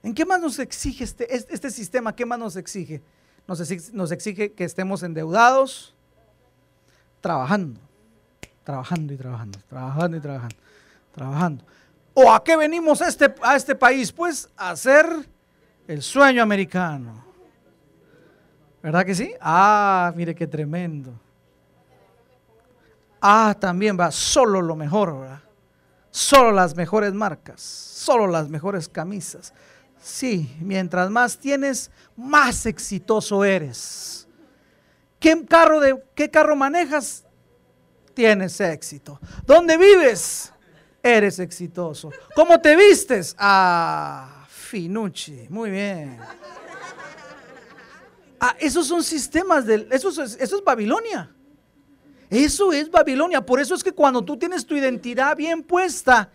¿En 0.03 0.13
qué 0.13 0.23
más 0.23 0.39
nos 0.39 0.59
exige 0.59 1.03
este, 1.03 1.35
este 1.35 1.71
sistema? 1.71 2.15
¿Qué 2.15 2.27
más? 2.27 2.37
Nos 2.37 2.55
exige, 2.57 3.01
nos 3.47 4.11
exige 4.11 4.51
que 4.51 4.63
estemos 4.65 5.01
endeudados, 5.01 5.95
trabajando, 7.21 7.88
trabajando 8.69 9.11
y 9.13 9.17
trabajando, 9.17 9.57
trabajando 9.67 10.17
y 10.17 10.19
trabajando, 10.19 10.55
trabajando. 11.11 11.65
¿O 12.13 12.31
a 12.31 12.43
qué 12.43 12.55
venimos 12.55 13.01
a 13.01 13.07
este, 13.07 13.33
a 13.41 13.55
este 13.55 13.73
país? 13.73 14.11
Pues 14.11 14.47
a 14.55 14.69
hacer 14.69 15.07
el 15.87 16.03
sueño 16.03 16.43
americano. 16.43 17.25
¿Verdad 18.83 19.03
que 19.03 19.15
sí? 19.15 19.33
Ah, 19.41 20.13
mire 20.15 20.35
qué 20.35 20.45
tremendo. 20.45 21.19
Ah, 23.19 23.55
también 23.59 23.99
va 23.99 24.11
solo 24.11 24.61
lo 24.61 24.75
mejor, 24.75 25.19
¿verdad? 25.19 25.41
Solo 26.11 26.51
las 26.51 26.75
mejores 26.75 27.11
marcas, 27.11 27.61
solo 27.61 28.27
las 28.27 28.49
mejores 28.49 28.87
camisas. 28.87 29.51
Sí, 29.99 30.55
mientras 30.61 31.09
más 31.09 31.39
tienes, 31.39 31.89
más 32.15 32.67
exitoso 32.67 33.43
eres. 33.43 34.27
¿Qué 35.19 35.43
carro, 35.47 35.79
de, 35.79 35.99
qué 36.13 36.29
carro 36.29 36.55
manejas? 36.55 37.25
Tienes 38.19 38.59
éxito. 38.59 39.17
¿Dónde 39.45 39.77
vives? 39.77 40.51
eres 41.01 41.39
exitoso. 41.39 42.11
¿Cómo 42.35 42.59
te 42.59 42.75
vistes? 42.75 43.33
Ah, 43.39 44.45
Finucci, 44.49 45.47
muy 45.49 45.69
bien. 45.69 46.19
Ah, 48.37 48.57
esos 48.59 48.87
son 48.87 49.05
sistemas 49.05 49.65
es, 49.69 50.03
eso 50.37 50.57
es 50.57 50.63
Babilonia. 50.65 51.33
Eso 52.29 52.73
es 52.73 52.91
Babilonia. 52.91 53.39
Por 53.39 53.61
eso 53.61 53.73
es 53.73 53.81
que 53.81 53.93
cuando 53.93 54.21
tú 54.21 54.35
tienes 54.37 54.65
tu 54.65 54.75
identidad 54.75 55.37
bien 55.37 55.63
puesta, 55.63 56.29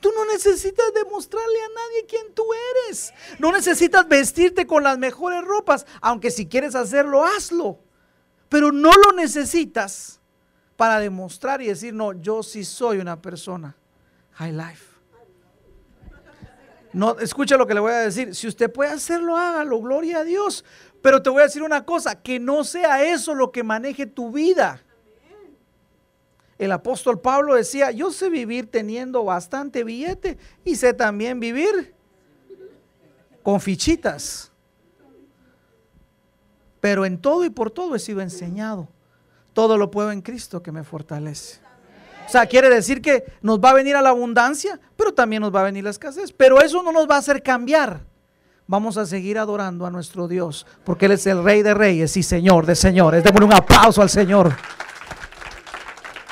tú 0.00 0.10
no 0.16 0.24
necesitas 0.24 0.92
demostrarle 0.92 1.62
a 1.62 1.68
nadie 1.68 2.06
quién 2.08 2.34
tú 2.34 2.42
eres. 2.88 3.14
No 3.38 3.52
necesitas 3.52 4.08
vestirte 4.08 4.66
con 4.66 4.82
las 4.82 4.98
mejores 4.98 5.44
ropas, 5.44 5.86
aunque 6.00 6.32
si 6.32 6.48
quieres 6.48 6.74
hacerlo, 6.74 7.24
hazlo. 7.24 7.78
Pero 8.48 8.72
no 8.72 8.90
lo 8.90 9.12
necesitas 9.12 10.18
para 10.82 10.98
demostrar 10.98 11.62
y 11.62 11.68
decir, 11.68 11.94
no, 11.94 12.12
yo 12.12 12.42
sí 12.42 12.64
soy 12.64 12.98
una 12.98 13.22
persona 13.22 13.76
High 14.32 14.50
Life. 14.50 14.84
No, 16.92 17.16
escucha 17.20 17.56
lo 17.56 17.68
que 17.68 17.74
le 17.74 17.78
voy 17.78 17.92
a 17.92 17.98
decir. 17.98 18.34
Si 18.34 18.48
usted 18.48 18.68
puede 18.68 18.90
hacerlo, 18.90 19.36
hágalo, 19.36 19.80
gloria 19.80 20.18
a 20.18 20.24
Dios. 20.24 20.64
Pero 21.00 21.22
te 21.22 21.30
voy 21.30 21.42
a 21.42 21.44
decir 21.44 21.62
una 21.62 21.84
cosa, 21.84 22.20
que 22.20 22.40
no 22.40 22.64
sea 22.64 23.04
eso 23.04 23.32
lo 23.32 23.52
que 23.52 23.62
maneje 23.62 24.06
tu 24.06 24.32
vida. 24.32 24.82
El 26.58 26.72
apóstol 26.72 27.20
Pablo 27.20 27.54
decía, 27.54 27.92
yo 27.92 28.10
sé 28.10 28.28
vivir 28.28 28.68
teniendo 28.68 29.22
bastante 29.22 29.84
billete 29.84 30.36
y 30.64 30.74
sé 30.74 30.94
también 30.94 31.38
vivir 31.38 31.94
con 33.44 33.60
fichitas. 33.60 34.50
Pero 36.80 37.06
en 37.06 37.18
todo 37.18 37.44
y 37.44 37.50
por 37.50 37.70
todo 37.70 37.94
he 37.94 38.00
sido 38.00 38.20
enseñado. 38.20 38.88
Todo 39.52 39.76
lo 39.76 39.90
puedo 39.90 40.10
en 40.10 40.22
Cristo 40.22 40.62
que 40.62 40.72
me 40.72 40.84
fortalece. 40.84 41.60
O 42.26 42.30
sea, 42.32 42.46
quiere 42.46 42.70
decir 42.70 43.02
que 43.02 43.24
nos 43.42 43.60
va 43.60 43.70
a 43.70 43.74
venir 43.74 43.94
a 43.94 44.02
la 44.02 44.08
abundancia, 44.08 44.80
pero 44.96 45.12
también 45.12 45.42
nos 45.42 45.54
va 45.54 45.60
a 45.60 45.64
venir 45.64 45.84
la 45.84 45.90
escasez. 45.90 46.32
Pero 46.32 46.60
eso 46.60 46.82
no 46.82 46.92
nos 46.92 47.08
va 47.08 47.16
a 47.16 47.18
hacer 47.18 47.42
cambiar. 47.42 48.00
Vamos 48.66 48.96
a 48.96 49.04
seguir 49.04 49.38
adorando 49.38 49.84
a 49.84 49.90
nuestro 49.90 50.28
Dios, 50.28 50.66
porque 50.84 51.06
Él 51.06 51.12
es 51.12 51.26
el 51.26 51.42
Rey 51.44 51.62
de 51.62 51.74
Reyes 51.74 52.16
y 52.16 52.22
Señor 52.22 52.64
de 52.64 52.74
Señores. 52.74 53.22
Démosle 53.22 53.46
un 53.46 53.52
aplauso 53.52 54.00
al 54.00 54.08
Señor. 54.08 54.52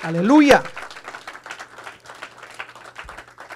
Aleluya. 0.02 0.62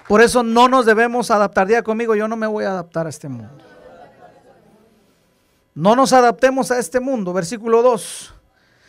Por 0.06 0.20
eso 0.20 0.42
no 0.42 0.68
nos 0.68 0.84
debemos 0.84 1.30
adaptar. 1.30 1.66
Día 1.66 1.82
conmigo, 1.82 2.14
yo 2.14 2.28
no 2.28 2.36
me 2.36 2.46
voy 2.46 2.64
a 2.64 2.72
adaptar 2.72 3.06
a 3.06 3.10
este 3.10 3.28
mundo. 3.28 3.56
No 5.74 5.96
nos 5.96 6.12
adaptemos 6.12 6.70
a 6.70 6.78
este 6.78 7.00
mundo. 7.00 7.32
Versículo 7.32 7.80
2 7.80 8.34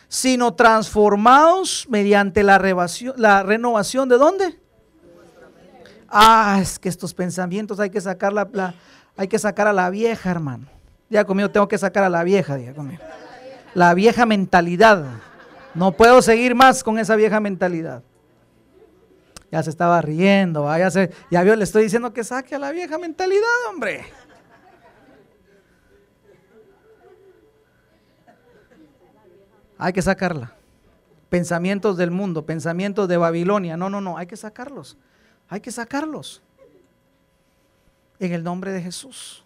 sino 0.07 0.53
transformados 0.53 1.87
mediante 1.89 2.43
la, 2.43 2.57
la 3.17 3.43
renovación 3.43 4.09
de 4.09 4.17
dónde? 4.17 4.59
Ah, 6.07 6.59
es 6.61 6.79
que 6.79 6.89
estos 6.89 7.13
pensamientos 7.13 7.79
hay 7.79 7.89
que 7.89 7.99
sacar 7.99 8.31
la, 8.31 8.73
hay 9.17 9.27
que 9.27 9.39
sacar 9.39 9.67
a 9.67 9.73
la 9.73 9.89
vieja, 9.89 10.31
hermano. 10.31 10.67
Ya 11.09 11.25
conmigo 11.25 11.49
tengo 11.51 11.67
que 11.67 11.77
sacar 11.77 12.03
a 12.03 12.09
la 12.09 12.23
vieja, 12.23 12.55
diga 12.55 12.73
conmigo. 12.73 13.01
La 13.73 13.93
vieja 13.93 14.25
mentalidad. 14.25 15.05
No 15.73 15.91
puedo 15.91 16.21
seguir 16.21 16.55
más 16.55 16.83
con 16.83 16.99
esa 16.99 17.15
vieja 17.15 17.39
mentalidad. 17.39 18.01
Ya 19.51 19.61
se 19.61 19.69
estaba 19.69 20.01
riendo, 20.01 20.65
ya, 20.77 20.89
se, 20.89 21.11
ya 21.29 21.43
le 21.43 21.63
estoy 21.63 21.83
diciendo 21.83 22.11
que 22.13 22.23
saque 22.23 22.55
a 22.55 22.59
la 22.59 22.71
vieja 22.71 22.97
mentalidad, 22.97 23.43
hombre. 23.69 24.05
Hay 29.77 29.93
que 29.93 30.01
sacarla. 30.01 30.53
Pensamientos 31.29 31.97
del 31.97 32.11
mundo, 32.11 32.45
pensamientos 32.45 33.07
de 33.07 33.17
Babilonia. 33.17 33.75
No, 33.75 33.89
no, 33.89 34.01
no, 34.01 34.17
hay 34.17 34.27
que 34.27 34.37
sacarlos. 34.37 34.97
Hay 35.49 35.59
que 35.59 35.71
sacarlos. 35.71 36.41
En 38.19 38.31
el 38.31 38.43
nombre 38.43 38.71
de 38.71 38.81
Jesús. 38.81 39.43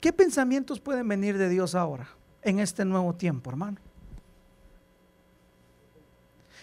¿Qué 0.00 0.12
pensamientos 0.12 0.80
pueden 0.80 1.06
venir 1.06 1.38
de 1.38 1.48
Dios 1.48 1.76
ahora, 1.76 2.08
en 2.42 2.58
este 2.58 2.84
nuevo 2.84 3.14
tiempo, 3.14 3.50
hermano? 3.50 3.78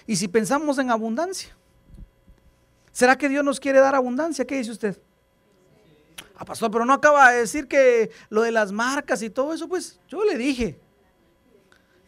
Y 0.05 0.17
si 0.17 0.27
pensamos 0.27 0.77
en 0.77 0.91
abundancia, 0.91 1.55
¿será 2.91 3.17
que 3.17 3.29
Dios 3.29 3.45
nos 3.45 3.59
quiere 3.61 3.79
dar 3.79 3.95
abundancia? 3.95 4.45
¿Qué 4.45 4.57
dice 4.57 4.71
usted? 4.71 5.01
Ah, 6.35 6.43
pastor, 6.43 6.69
pero 6.69 6.83
no 6.83 6.91
acaba 6.91 7.31
de 7.31 7.39
decir 7.39 7.67
que 7.67 8.11
lo 8.29 8.41
de 8.41 8.51
las 8.51 8.73
marcas 8.73 9.21
y 9.21 9.29
todo 9.29 9.53
eso, 9.53 9.69
pues 9.69 9.99
yo 10.09 10.25
le 10.25 10.37
dije, 10.37 10.77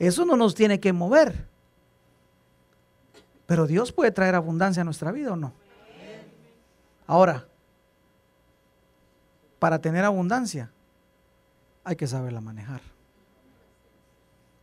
eso 0.07 0.25
no 0.25 0.35
nos 0.35 0.55
tiene 0.55 0.79
que 0.79 0.93
mover. 0.93 1.45
Pero 3.45 3.67
Dios 3.67 3.91
puede 3.91 4.11
traer 4.11 4.33
abundancia 4.33 4.81
a 4.81 4.83
nuestra 4.83 5.11
vida 5.11 5.33
o 5.33 5.35
no. 5.35 5.53
Ahora, 7.05 7.45
para 9.59 9.79
tener 9.79 10.03
abundancia 10.03 10.71
hay 11.83 11.95
que 11.95 12.07
saberla 12.07 12.41
manejar. 12.41 12.81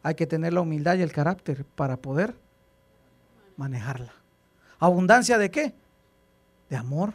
Hay 0.03 0.15
que 0.15 0.27
tener 0.27 0.53
la 0.53 0.61
humildad 0.61 0.97
y 0.97 1.03
el 1.03 1.13
carácter 1.13 1.65
para 1.65 1.97
poder 1.97 2.35
manejarla. 3.57 4.13
¿Abundancia 4.79 5.39
de 5.39 5.51
qué? 5.51 5.75
De 6.69 6.77
amor. 6.77 7.13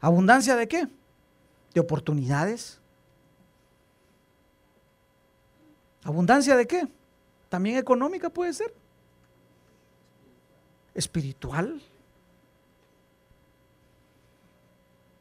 ¿Abundancia 0.00 0.56
de 0.56 0.68
qué? 0.68 0.88
De 1.72 1.80
oportunidades. 1.80 2.77
¿Abundancia 6.08 6.56
de 6.56 6.66
qué? 6.66 6.88
También 7.50 7.76
económica 7.76 8.30
puede 8.30 8.54
ser. 8.54 8.72
Espiritual. 10.94 11.82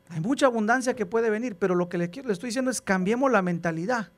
Hay 0.08 0.22
mucha 0.22 0.46
abundancia 0.46 0.96
que 0.96 1.06
puede 1.06 1.30
venir, 1.30 1.58
pero 1.58 1.76
lo 1.76 1.90
que 1.90 1.98
le, 1.98 2.08
le 2.08 2.32
estoy 2.32 2.48
diciendo 2.48 2.72
es 2.72 2.80
cambiemos 2.80 3.30
la 3.30 3.42
mentalidad. 3.42 4.12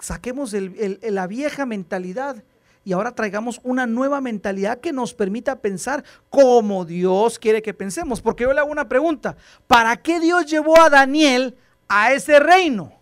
Saquemos 0.00 0.52
la 0.52 1.28
vieja 1.28 1.64
mentalidad 1.64 2.42
y 2.84 2.90
ahora 2.90 3.14
traigamos 3.14 3.60
una 3.62 3.86
nueva 3.86 4.20
mentalidad 4.20 4.80
que 4.80 4.92
nos 4.92 5.14
permita 5.14 5.60
pensar 5.60 6.02
como 6.28 6.84
Dios 6.84 7.38
quiere 7.38 7.62
que 7.62 7.72
pensemos. 7.72 8.20
Porque 8.20 8.42
yo 8.42 8.52
le 8.52 8.58
hago 8.58 8.72
una 8.72 8.88
pregunta, 8.88 9.36
¿para 9.68 9.96
qué 9.96 10.18
Dios 10.18 10.46
llevó 10.46 10.80
a 10.80 10.90
Daniel 10.90 11.56
a 11.86 12.12
ese 12.12 12.40
reino? 12.40 12.99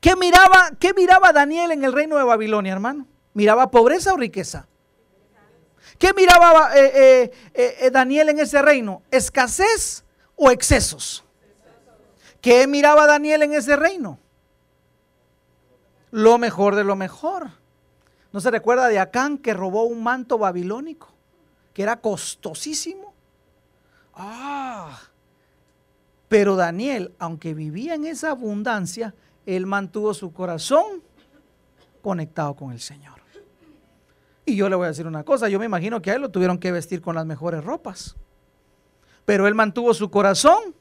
¿Qué 0.00 0.16
miraba, 0.16 0.70
qué 0.78 0.94
miraba 0.94 1.32
Daniel 1.32 1.70
en 1.70 1.84
el 1.84 1.92
reino 1.92 2.16
de 2.16 2.24
Babilonia, 2.24 2.72
hermano? 2.72 3.06
¿Miraba 3.34 3.70
pobreza 3.70 4.14
o 4.14 4.16
riqueza? 4.16 4.66
¿Qué 5.98 6.12
miraba 6.14 6.76
eh, 6.76 7.32
eh, 7.54 7.76
eh, 7.80 7.90
Daniel 7.90 8.28
en 8.28 8.38
ese 8.38 8.60
reino? 8.60 9.02
¿Escasez 9.10 10.04
o 10.34 10.50
excesos? 10.50 11.24
¿Qué 12.40 12.66
miraba 12.66 13.06
Daniel 13.06 13.42
en 13.42 13.54
ese 13.54 13.76
reino? 13.76 14.18
Lo 16.10 16.38
mejor 16.38 16.74
de 16.74 16.84
lo 16.84 16.96
mejor. 16.96 17.50
¿No 18.32 18.40
se 18.40 18.50
recuerda 18.50 18.88
de 18.88 18.98
Acán 18.98 19.38
que 19.38 19.54
robó 19.54 19.84
un 19.84 20.02
manto 20.02 20.38
babilónico? 20.38 21.08
Que 21.72 21.82
era 21.82 22.00
costosísimo. 22.00 23.14
Ah. 24.14 25.00
Pero 26.28 26.56
Daniel, 26.56 27.14
aunque 27.18 27.54
vivía 27.54 27.94
en 27.94 28.04
esa 28.04 28.30
abundancia, 28.30 29.14
él 29.46 29.66
mantuvo 29.66 30.12
su 30.12 30.32
corazón 30.32 31.02
conectado 32.02 32.54
con 32.54 32.72
el 32.72 32.80
Señor. 32.80 33.16
Y 34.44 34.54
yo 34.54 34.68
le 34.68 34.76
voy 34.76 34.84
a 34.84 34.88
decir 34.88 35.06
una 35.06 35.24
cosa, 35.24 35.48
yo 35.48 35.58
me 35.58 35.66
imagino 35.66 36.00
que 36.00 36.10
a 36.10 36.14
él 36.14 36.22
lo 36.22 36.30
tuvieron 36.30 36.58
que 36.58 36.70
vestir 36.70 37.00
con 37.00 37.16
las 37.16 37.26
mejores 37.26 37.64
ropas. 37.64 38.14
Pero 39.24 39.48
él 39.48 39.56
mantuvo 39.56 39.92
su 39.92 40.08
corazón. 40.08 40.74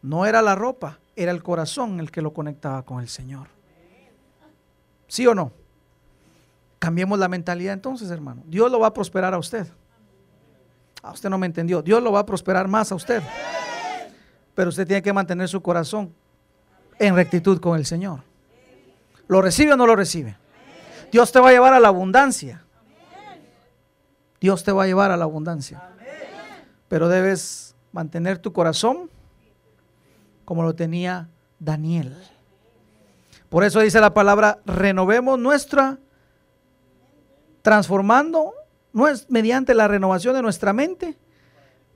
No 0.00 0.24
era 0.26 0.40
la 0.42 0.54
ropa, 0.54 1.00
era 1.16 1.32
el 1.32 1.42
corazón 1.42 1.98
el 1.98 2.12
que 2.12 2.22
lo 2.22 2.32
conectaba 2.32 2.84
con 2.84 3.00
el 3.00 3.08
Señor. 3.08 3.48
¿Sí 5.08 5.26
o 5.26 5.34
no? 5.34 5.50
Cambiemos 6.78 7.18
la 7.18 7.26
mentalidad 7.26 7.74
entonces, 7.74 8.10
hermano. 8.12 8.44
Dios 8.46 8.70
lo 8.70 8.78
va 8.78 8.88
a 8.88 8.94
prosperar 8.94 9.34
a 9.34 9.38
usted. 9.38 9.66
A 11.02 11.10
usted 11.10 11.28
no 11.28 11.36
me 11.36 11.46
entendió. 11.46 11.82
Dios 11.82 12.00
lo 12.00 12.12
va 12.12 12.20
a 12.20 12.26
prosperar 12.26 12.68
más 12.68 12.92
a 12.92 12.94
usted. 12.94 13.22
Pero 14.54 14.68
usted 14.68 14.86
tiene 14.86 15.02
que 15.02 15.12
mantener 15.12 15.48
su 15.48 15.60
corazón 15.60 16.14
en 16.98 17.14
rectitud 17.14 17.60
con 17.60 17.78
el 17.78 17.86
Señor. 17.86 18.20
¿Lo 19.26 19.42
recibe 19.42 19.74
o 19.74 19.76
no 19.76 19.86
lo 19.86 19.96
recibe? 19.96 20.36
Dios 21.12 21.32
te 21.32 21.40
va 21.40 21.50
a 21.50 21.52
llevar 21.52 21.74
a 21.74 21.80
la 21.80 21.88
abundancia. 21.88 22.64
Dios 24.40 24.64
te 24.64 24.72
va 24.72 24.84
a 24.84 24.86
llevar 24.86 25.10
a 25.10 25.16
la 25.16 25.24
abundancia. 25.24 25.82
Pero 26.88 27.08
debes 27.08 27.74
mantener 27.92 28.38
tu 28.38 28.52
corazón 28.52 29.10
como 30.44 30.62
lo 30.62 30.74
tenía 30.74 31.28
Daniel. 31.58 32.16
Por 33.48 33.64
eso 33.64 33.80
dice 33.80 34.00
la 34.00 34.14
palabra, 34.14 34.60
renovemos 34.64 35.38
nuestra, 35.38 35.98
transformando 37.62 38.54
mediante 39.28 39.74
la 39.74 39.88
renovación 39.88 40.34
de 40.34 40.42
nuestra 40.42 40.72
mente, 40.72 41.18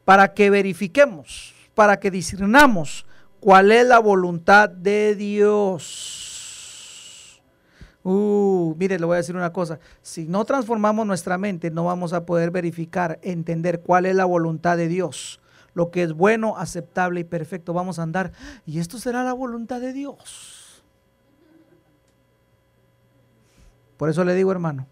para 0.05 0.35
que 0.35 0.51
verifiquemos, 0.51 1.55
para 1.75 1.99
que 2.01 2.11
discernamos 2.11 3.07
cuál 3.43 3.73
es 3.73 3.87
la 3.87 3.99
voluntad 3.99 4.71
de 4.71 5.15
Dios 5.15 6.23
Uh, 8.05 8.75
mire, 8.79 8.99
le 8.99 9.07
voy 9.07 9.15
a 9.15 9.19
decir 9.19 9.37
una 9.37 9.53
cosa. 9.53 9.79
Si 10.03 10.27
no 10.27 10.45
transformamos 10.45 11.07
nuestra 11.07 11.39
mente, 11.39 11.71
no 11.71 11.85
vamos 11.85 12.13
a 12.13 12.27
poder 12.27 12.51
verificar, 12.51 13.19
entender 13.23 13.81
cuál 13.81 14.07
es 14.07 14.17
la 14.17 14.25
voluntad 14.25 14.77
de 14.77 14.89
Dios. 14.89 15.41
Lo 15.75 15.91
que 15.91 16.03
es 16.03 16.13
bueno, 16.13 16.59
aceptable 16.59 17.21
y 17.21 17.25
perfecto. 17.25 17.73
Vamos 17.73 17.99
a 17.99 18.03
andar. 18.03 18.33
Y 18.67 18.81
esto 18.81 18.99
será 18.99 19.23
la 19.23 19.33
voluntad 19.33 19.81
de 19.81 19.93
Dios. 19.93 20.83
Por 23.97 24.09
eso 24.09 24.25
le 24.25 24.35
digo, 24.35 24.51
hermano, 24.51 24.89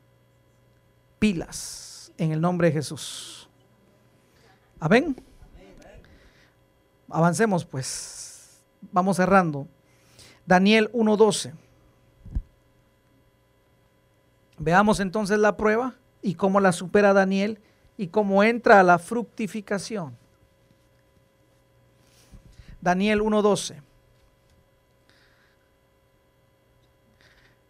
pilas 1.18 2.12
en 2.16 2.30
el 2.30 2.40
nombre 2.40 2.68
de 2.68 2.74
Jesús. 2.74 3.48
Amén. 4.78 5.16
Avancemos 7.08 7.64
pues. 7.64 8.29
Vamos 8.92 9.16
cerrando. 9.16 9.66
Daniel 10.46 10.90
1.12. 10.92 11.52
Veamos 14.58 15.00
entonces 15.00 15.38
la 15.38 15.56
prueba 15.56 15.94
y 16.22 16.34
cómo 16.34 16.60
la 16.60 16.72
supera 16.72 17.12
Daniel 17.12 17.60
y 17.96 18.08
cómo 18.08 18.42
entra 18.42 18.80
a 18.80 18.82
la 18.82 18.98
fructificación. 18.98 20.16
Daniel 22.80 23.20
1.12. 23.20 23.82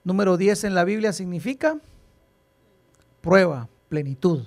Número 0.03 0.37
10 0.37 0.65
en 0.65 0.75
la 0.75 0.85
Biblia 0.85 1.13
significa 1.13 1.79
prueba, 3.21 3.69
plenitud. 3.89 4.45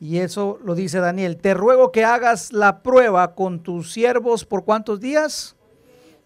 Y 0.00 0.18
eso 0.18 0.58
lo 0.62 0.74
dice 0.74 0.98
Daniel. 0.98 1.36
Te 1.36 1.54
ruego 1.54 1.92
que 1.92 2.04
hagas 2.04 2.52
la 2.52 2.82
prueba 2.82 3.34
con 3.34 3.60
tus 3.62 3.92
siervos 3.92 4.44
por 4.44 4.64
cuántos 4.64 5.00
días? 5.00 5.56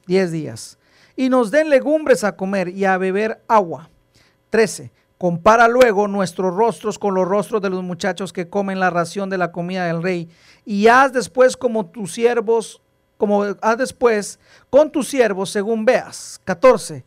Diez 0.07 0.33
días. 0.33 0.79
Y 1.17 1.29
nos 1.29 1.51
den 1.51 1.69
legumbres 1.69 2.25
a 2.25 2.37
comer 2.37 2.69
y 2.69 2.85
a 2.85 2.97
beber 2.97 3.43
agua 3.49 3.91
13. 4.51 4.93
Compara 5.19 5.67
luego 5.67 6.07
nuestros 6.07 6.55
rostros 6.55 6.97
con 6.97 7.15
los 7.15 7.27
rostros 7.27 7.61
de 7.61 7.71
los 7.71 7.83
muchachos 7.83 8.33
que 8.33 8.49
comen 8.49 8.79
la 8.79 8.91
ración 8.91 9.29
de 9.29 9.39
la 9.39 9.51
comida 9.51 9.87
del 9.87 10.01
rey 10.01 10.29
y 10.65 10.87
haz 10.87 11.13
después 11.13 11.57
como 11.57 11.87
tus 11.87 12.13
siervos, 12.13 12.81
como 13.17 13.43
haz 13.61 13.79
después 13.79 14.39
con 14.71 14.93
tus 14.93 15.09
siervos 15.09 15.51
según 15.51 15.85
veas. 15.85 16.41
14. 16.45 17.05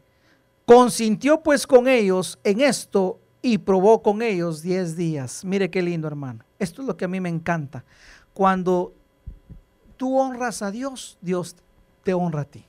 Consintió 0.65 1.41
pues 1.41 1.65
con 1.65 1.87
ellos 1.87 2.37
en 2.43 2.59
esto 2.59 3.20
y 3.41 3.57
probó 3.57 4.01
con 4.01 4.21
ellos 4.21 4.61
10 4.61 4.95
días. 4.95 5.43
Mire 5.43 5.69
qué 5.69 5.81
lindo 5.81 6.07
hermano. 6.07 6.43
Esto 6.59 6.81
es 6.81 6.87
lo 6.87 6.95
que 6.95 7.05
a 7.05 7.07
mí 7.07 7.19
me 7.19 7.29
encanta. 7.29 7.83
Cuando 8.33 8.93
tú 9.97 10.17
honras 10.17 10.61
a 10.61 10.71
Dios, 10.71 11.17
Dios 11.21 11.55
te 12.03 12.13
honra 12.13 12.41
a 12.41 12.45
ti. 12.45 12.65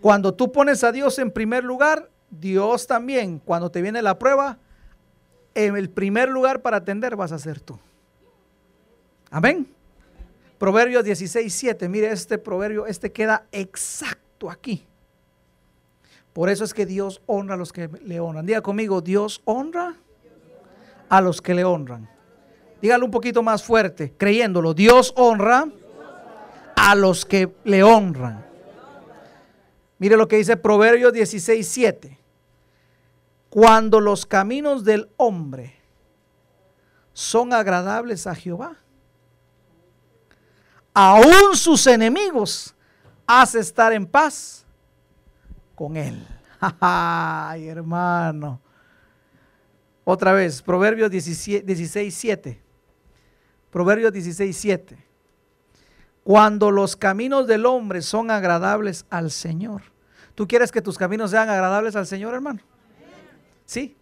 Cuando 0.00 0.34
tú 0.34 0.50
pones 0.52 0.84
a 0.84 0.92
Dios 0.92 1.18
en 1.18 1.30
primer 1.30 1.64
lugar, 1.64 2.10
Dios 2.30 2.86
también, 2.86 3.38
cuando 3.38 3.70
te 3.70 3.82
viene 3.82 4.02
la 4.02 4.18
prueba, 4.18 4.58
en 5.54 5.76
el 5.76 5.90
primer 5.90 6.28
lugar 6.28 6.62
para 6.62 6.78
atender 6.78 7.16
vas 7.16 7.32
a 7.32 7.38
ser 7.38 7.60
tú. 7.60 7.78
Amén. 9.30 9.68
Proverbios 10.58 11.04
16, 11.04 11.52
7. 11.52 11.88
Mire, 11.88 12.12
este 12.12 12.38
proverbio, 12.38 12.86
este 12.86 13.10
queda 13.10 13.46
exacto 13.52 14.50
aquí. 14.50 14.86
Por 16.32 16.48
eso 16.48 16.64
es 16.64 16.72
que 16.74 16.86
Dios 16.86 17.20
honra 17.26 17.54
a 17.54 17.58
los 17.58 17.72
que 17.72 17.88
le 17.88 18.20
honran. 18.20 18.46
Diga 18.46 18.62
conmigo, 18.62 19.00
Dios 19.00 19.42
honra 19.44 19.96
a 21.08 21.20
los 21.20 21.42
que 21.42 21.54
le 21.54 21.64
honran. 21.64 22.08
Dígalo 22.80 23.04
un 23.04 23.10
poquito 23.10 23.42
más 23.42 23.62
fuerte, 23.62 24.14
creyéndolo. 24.16 24.74
Dios 24.74 25.12
honra 25.16 25.68
a 26.74 26.94
los 26.94 27.24
que 27.26 27.54
le 27.64 27.82
honran. 27.82 28.44
Mire 29.98 30.16
lo 30.16 30.26
que 30.26 30.36
dice 30.36 30.56
Proverbios 30.56 31.12
16, 31.12 31.68
7 31.68 32.22
cuando 33.52 34.00
los 34.00 34.24
caminos 34.24 34.82
del 34.82 35.10
hombre 35.18 35.78
son 37.12 37.52
agradables 37.52 38.26
a 38.26 38.34
Jehová, 38.34 38.78
aún 40.94 41.54
sus 41.54 41.86
enemigos 41.86 42.74
hace 43.26 43.58
estar 43.58 43.92
en 43.92 44.06
paz 44.06 44.61
con 45.82 45.96
él. 45.96 46.24
Ay, 46.80 47.66
hermano. 47.66 48.60
Otra 50.04 50.32
vez, 50.32 50.62
Proverbios 50.62 51.10
16, 51.10 52.14
7. 52.14 52.62
Proverbios 53.68 54.12
16, 54.12 54.56
7. 54.56 55.06
Cuando 56.22 56.70
los 56.70 56.94
caminos 56.94 57.48
del 57.48 57.66
hombre 57.66 58.00
son 58.00 58.30
agradables 58.30 59.06
al 59.10 59.32
Señor. 59.32 59.82
¿Tú 60.36 60.46
quieres 60.46 60.70
que 60.70 60.80
tus 60.80 60.96
caminos 60.96 61.32
sean 61.32 61.48
agradables 61.48 61.96
al 61.96 62.06
Señor, 62.06 62.32
hermano? 62.34 62.60
¿Sí? 63.66 63.96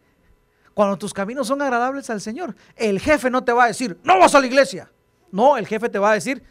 Cuando 0.74 0.98
tus 0.98 1.14
caminos 1.14 1.46
son 1.46 1.62
agradables 1.62 2.10
al 2.10 2.20
Señor, 2.20 2.54
el 2.76 3.00
jefe 3.00 3.30
no 3.30 3.42
te 3.42 3.54
va 3.54 3.64
a 3.64 3.68
decir, 3.68 3.98
no 4.04 4.18
vas 4.18 4.34
a 4.34 4.40
la 4.40 4.46
iglesia. 4.46 4.92
No, 5.32 5.56
el 5.56 5.66
jefe 5.66 5.88
te 5.88 5.98
va 5.98 6.10
a 6.10 6.14
decir, 6.14 6.42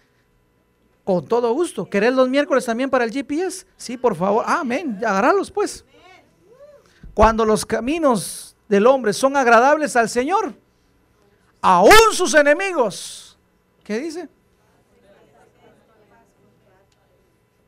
con 1.03 1.25
todo 1.25 1.53
gusto, 1.53 1.89
¿querés 1.89 2.13
los 2.13 2.29
miércoles 2.29 2.65
también 2.65 2.89
para 2.89 3.03
el 3.03 3.11
GPS? 3.11 3.65
Sí, 3.77 3.97
por 3.97 4.15
favor. 4.15 4.43
amén. 4.47 4.99
Agarralos 5.05 5.49
pues. 5.49 5.83
Cuando 7.13 7.45
los 7.45 7.65
caminos 7.65 8.55
del 8.67 8.85
hombre 8.87 9.13
son 9.13 9.35
agradables 9.35 9.95
al 9.95 10.07
Señor, 10.07 10.53
aún 11.61 11.91
sus 12.13 12.33
enemigos, 12.33 13.37
¿qué 13.83 13.99
dice? 13.99 14.29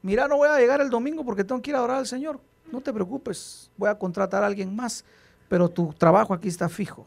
Mira, 0.04 0.28
no 0.28 0.38
voy 0.38 0.48
a 0.48 0.58
llegar 0.58 0.82
el 0.82 0.90
domingo 0.90 1.24
porque 1.24 1.44
tengo 1.44 1.62
que 1.62 1.72
ir 1.72 1.76
a 1.76 1.84
orar 1.84 1.98
al 1.98 2.08
Señor. 2.08 2.40
no 2.72 2.80
te 2.80 2.94
preocupes, 2.94 3.70
voy 3.76 3.90
a 3.90 3.96
contratar 3.96 4.44
a 4.44 4.48
alguien 4.48 4.74
más, 4.74 5.04
pero 5.50 5.68
tu 5.68 5.94
trabajo 5.94 6.34
aquí 6.34 6.48
está 6.48 6.70
fijo. 6.70 7.06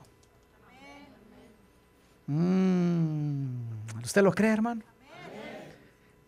Mm, 2.26 4.02
¿Usted 4.02 4.22
lo 4.22 4.32
cree, 4.32 4.52
hermano? 4.52 4.82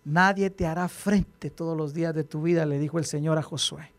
Nadie 0.07 0.51
te 0.51 0.65
hará 0.65 0.87
frente 0.87 1.51
todos 1.51 1.77
los 1.77 1.93
días 1.93 2.15
de 2.15 2.23
tu 2.23 2.41
vida, 2.41 2.65
le 2.65 2.79
dijo 2.79 3.01
el 3.01 3.05
Señor 3.05 3.39
a 3.39 3.43
Josué. 3.43 3.93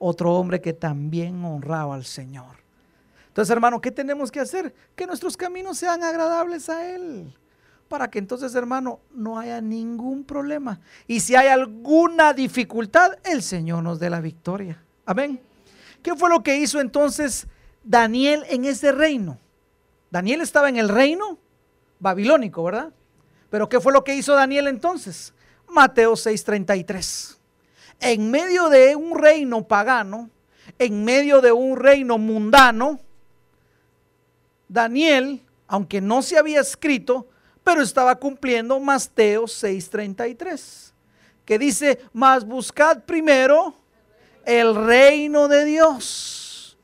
Otro 0.00 0.34
hombre 0.34 0.60
que 0.60 0.72
también 0.72 1.44
honraba 1.44 1.94
al 1.94 2.04
Señor. 2.04 2.56
Entonces, 3.28 3.52
hermano, 3.52 3.80
¿qué 3.80 3.92
tenemos 3.92 4.32
que 4.32 4.40
hacer? 4.40 4.74
Que 4.96 5.06
nuestros 5.06 5.36
caminos 5.36 5.78
sean 5.78 6.02
agradables 6.02 6.68
a 6.68 6.92
Él. 6.92 7.32
Para 7.86 8.10
que 8.10 8.18
entonces, 8.18 8.52
hermano, 8.56 8.98
no 9.14 9.38
haya 9.38 9.60
ningún 9.60 10.24
problema. 10.24 10.80
Y 11.06 11.20
si 11.20 11.36
hay 11.36 11.46
alguna 11.46 12.32
dificultad, 12.32 13.12
el 13.22 13.40
Señor 13.40 13.84
nos 13.84 14.00
dé 14.00 14.10
la 14.10 14.20
victoria. 14.20 14.82
Amén. 15.06 15.40
¿Qué 16.02 16.16
fue 16.16 16.28
lo 16.28 16.42
que 16.42 16.56
hizo 16.56 16.80
entonces 16.80 17.46
Daniel 17.84 18.42
en 18.48 18.64
ese 18.64 18.90
reino? 18.90 19.38
Daniel 20.10 20.40
estaba 20.40 20.68
en 20.68 20.78
el 20.78 20.88
reino 20.88 21.38
babilónico, 22.00 22.64
¿verdad? 22.64 22.92
Pero 23.48 23.68
¿qué 23.68 23.78
fue 23.78 23.92
lo 23.92 24.02
que 24.02 24.16
hizo 24.16 24.34
Daniel 24.34 24.66
entonces? 24.66 25.32
Mateo 25.72 26.14
6:33. 26.14 27.38
En 28.00 28.30
medio 28.30 28.68
de 28.68 28.94
un 28.94 29.18
reino 29.18 29.66
pagano, 29.66 30.30
en 30.78 31.04
medio 31.04 31.40
de 31.40 31.52
un 31.52 31.76
reino 31.76 32.18
mundano, 32.18 33.00
Daniel, 34.68 35.42
aunque 35.66 36.00
no 36.00 36.22
se 36.22 36.38
había 36.38 36.60
escrito, 36.60 37.28
pero 37.64 37.82
estaba 37.82 38.16
cumpliendo 38.16 38.78
Mateo 38.80 39.46
6:33, 39.46 40.92
que 41.44 41.58
dice, 41.58 42.00
mas 42.12 42.44
buscad 42.44 43.04
primero 43.04 43.74
el 44.44 44.74
reino 44.74 45.48
de 45.48 45.64
Dios. 45.64 46.76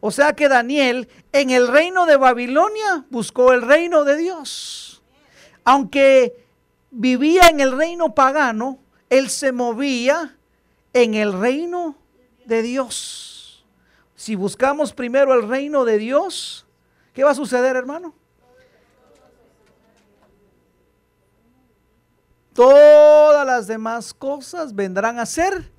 O 0.00 0.10
sea 0.10 0.34
que 0.34 0.48
Daniel 0.48 1.08
en 1.32 1.50
el 1.50 1.66
reino 1.66 2.04
de 2.04 2.16
Babilonia 2.16 3.06
buscó 3.08 3.52
el 3.52 3.62
reino 3.62 4.04
de 4.04 4.16
Dios. 4.16 5.02
Aunque 5.64 6.43
vivía 6.94 7.48
en 7.48 7.60
el 7.60 7.76
reino 7.76 8.14
pagano, 8.14 8.78
él 9.10 9.28
se 9.28 9.52
movía 9.52 10.36
en 10.92 11.14
el 11.14 11.32
reino 11.32 11.96
de 12.46 12.62
Dios. 12.62 13.64
Si 14.14 14.36
buscamos 14.36 14.92
primero 14.92 15.34
el 15.34 15.48
reino 15.48 15.84
de 15.84 15.98
Dios, 15.98 16.66
¿qué 17.12 17.24
va 17.24 17.32
a 17.32 17.34
suceder, 17.34 17.76
hermano? 17.76 18.14
Todas 22.54 23.44
las 23.44 23.66
demás 23.66 24.14
cosas 24.14 24.74
vendrán 24.74 25.18
a 25.18 25.26
ser 25.26 25.72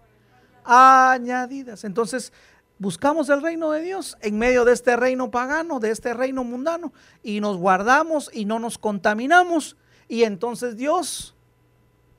añadidas. 0.65 1.85
Entonces, 1.85 2.33
buscamos 2.77 3.29
el 3.29 3.41
reino 3.41 3.71
de 3.71 3.81
Dios 3.81 4.17
en 4.19 4.37
medio 4.37 4.65
de 4.65 4.73
este 4.73 4.97
reino 4.97 5.31
pagano, 5.31 5.79
de 5.79 5.91
este 5.91 6.13
reino 6.13 6.43
mundano, 6.43 6.91
y 7.23 7.39
nos 7.39 7.55
guardamos 7.55 8.29
y 8.33 8.43
no 8.43 8.59
nos 8.59 8.77
contaminamos. 8.77 9.77
Y 10.07 10.23
entonces 10.23 10.75
Dios 10.75 11.35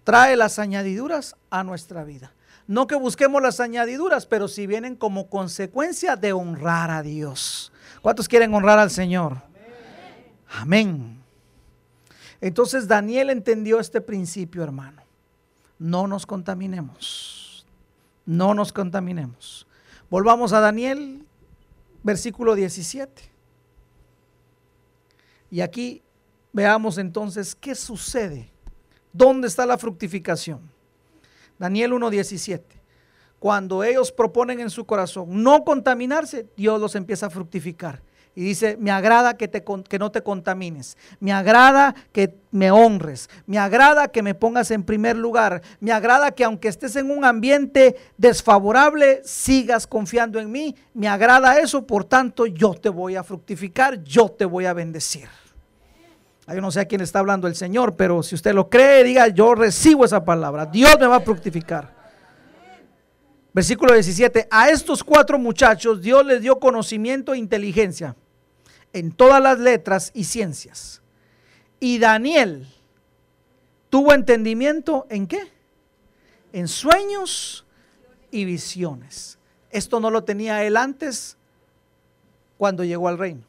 trae 0.05 0.37
las 0.37 0.59
añadiduras 0.59 1.37
a 1.51 1.65
nuestra 1.65 2.05
vida. 2.05 2.33
No 2.67 2.87
que 2.87 2.97
busquemos 2.97 3.41
las 3.41 3.61
añadiduras, 3.61 4.27
pero 4.27 4.49
si 4.49 4.67
vienen 4.67 4.97
como 4.97 5.29
consecuencia 5.29 6.17
de 6.17 6.33
honrar 6.33 6.91
a 6.91 7.03
Dios. 7.03 7.73
¿Cuántos 8.03 8.29
quieren 8.29 8.53
honrar 8.55 8.79
al 8.79 8.91
Señor? 8.91 9.43
Amén. 10.49 11.23
Entonces 12.41 12.89
Daniel 12.89 13.31
entendió 13.31 13.79
este 13.79 14.01
principio, 14.01 14.63
hermano. 14.63 15.03
No 15.79 16.07
nos 16.07 16.27
contaminemos 16.27 17.47
no 18.27 18.53
nos 18.55 18.73
contaminemos. 18.73 19.67
Volvamos 20.11 20.53
a 20.53 20.61
Daniel, 20.61 21.25
versículo 22.03 22.55
17. 22.57 23.31
Y 25.51 25.61
aquí 25.61 26.03
veamos 26.57 26.97
entonces 26.97 27.55
qué 27.55 27.75
sucede. 27.75 28.51
¿Dónde 29.13 29.47
está 29.47 29.67
la 29.67 29.77
fructificación? 29.77 30.61
Daniel 31.59 31.93
1.17. 31.93 32.63
Cuando 33.39 33.85
ellos 33.85 34.11
proponen 34.11 34.61
en 34.61 34.71
su 34.71 34.87
corazón 34.87 35.43
no 35.43 35.65
contaminarse, 35.65 36.47
Dios 36.57 36.81
los 36.81 36.95
empieza 36.95 37.27
a 37.27 37.31
fructificar. 37.31 38.01
Y 38.35 38.43
dice, 38.43 38.79
me 38.79 38.91
agrada 38.91 39.37
que, 39.37 39.49
te, 39.49 39.65
que 39.87 39.99
no 39.99 40.11
te 40.11 40.23
contamines, 40.23 40.97
me 41.21 41.33
agrada 41.33 41.95
que 42.13 42.35
me 42.51 42.71
honres, 42.71 43.29
me 43.47 43.59
agrada 43.59 44.09
que 44.09 44.23
me 44.23 44.35
pongas 44.35 44.71
en 44.71 44.83
primer 44.83 45.17
lugar, 45.17 45.63
me 45.81 45.93
agrada 45.93 46.31
que 46.31 46.45
aunque 46.45 46.69
estés 46.69 46.97
en 46.97 47.11
un 47.11 47.25
ambiente 47.25 47.97
desfavorable, 48.17 49.21
sigas 49.25 49.87
confiando 49.87 50.39
en 50.39 50.51
mí, 50.51 50.75
me 50.95 51.09
agrada 51.09 51.59
eso, 51.59 51.87
por 51.87 52.05
tanto 52.05 52.47
yo 52.47 52.73
te 52.75 52.89
voy 52.89 53.17
a 53.17 53.25
fructificar, 53.25 54.03
yo 54.03 54.31
te 54.31 54.47
voy 54.47 54.65
a 54.65 54.73
bendecir. 54.73 55.29
Yo 56.49 56.61
no 56.61 56.71
sé 56.71 56.81
a 56.81 56.85
quién 56.85 57.01
está 57.01 57.19
hablando 57.19 57.49
el 57.49 57.57
Señor, 57.57 57.97
pero 57.97 58.23
si 58.23 58.37
usted 58.37 58.55
lo 58.55 58.71
cree, 58.71 59.03
diga, 59.03 59.27
yo 59.29 59.55
recibo 59.55 60.05
esa 60.05 60.25
palabra, 60.25 60.67
Dios 60.67 60.97
me 61.01 61.07
va 61.07 61.17
a 61.17 61.21
fructificar. 61.21 61.95
Versículo 63.53 63.95
17, 63.95 64.47
a 64.51 64.69
estos 64.69 65.03
cuatro 65.03 65.39
muchachos 65.39 66.03
Dios 66.03 66.25
les 66.25 66.43
dio 66.43 66.61
conocimiento 66.61 67.33
e 67.33 67.39
inteligencia 67.39 68.15
en 68.93 69.13
todas 69.13 69.43
las 69.43 69.59
letras 69.59 70.11
y 70.15 70.25
ciencias. 70.25 71.03
Y 71.81 71.99
Daniel 71.99 72.69
tuvo 73.91 74.13
entendimiento 74.13 75.07
en 75.11 75.27
qué? 75.27 75.53
En 76.53 76.69
sueños 76.69 77.67
y 78.31 78.45
visiones. 78.45 79.39
Esto 79.71 80.01
no 80.01 80.11
lo 80.11 80.23
tenía 80.23 80.63
él 80.65 80.77
antes 80.77 81.37
cuando 82.57 82.85
llegó 82.85 83.09
al 83.09 83.19
reino. 83.19 83.43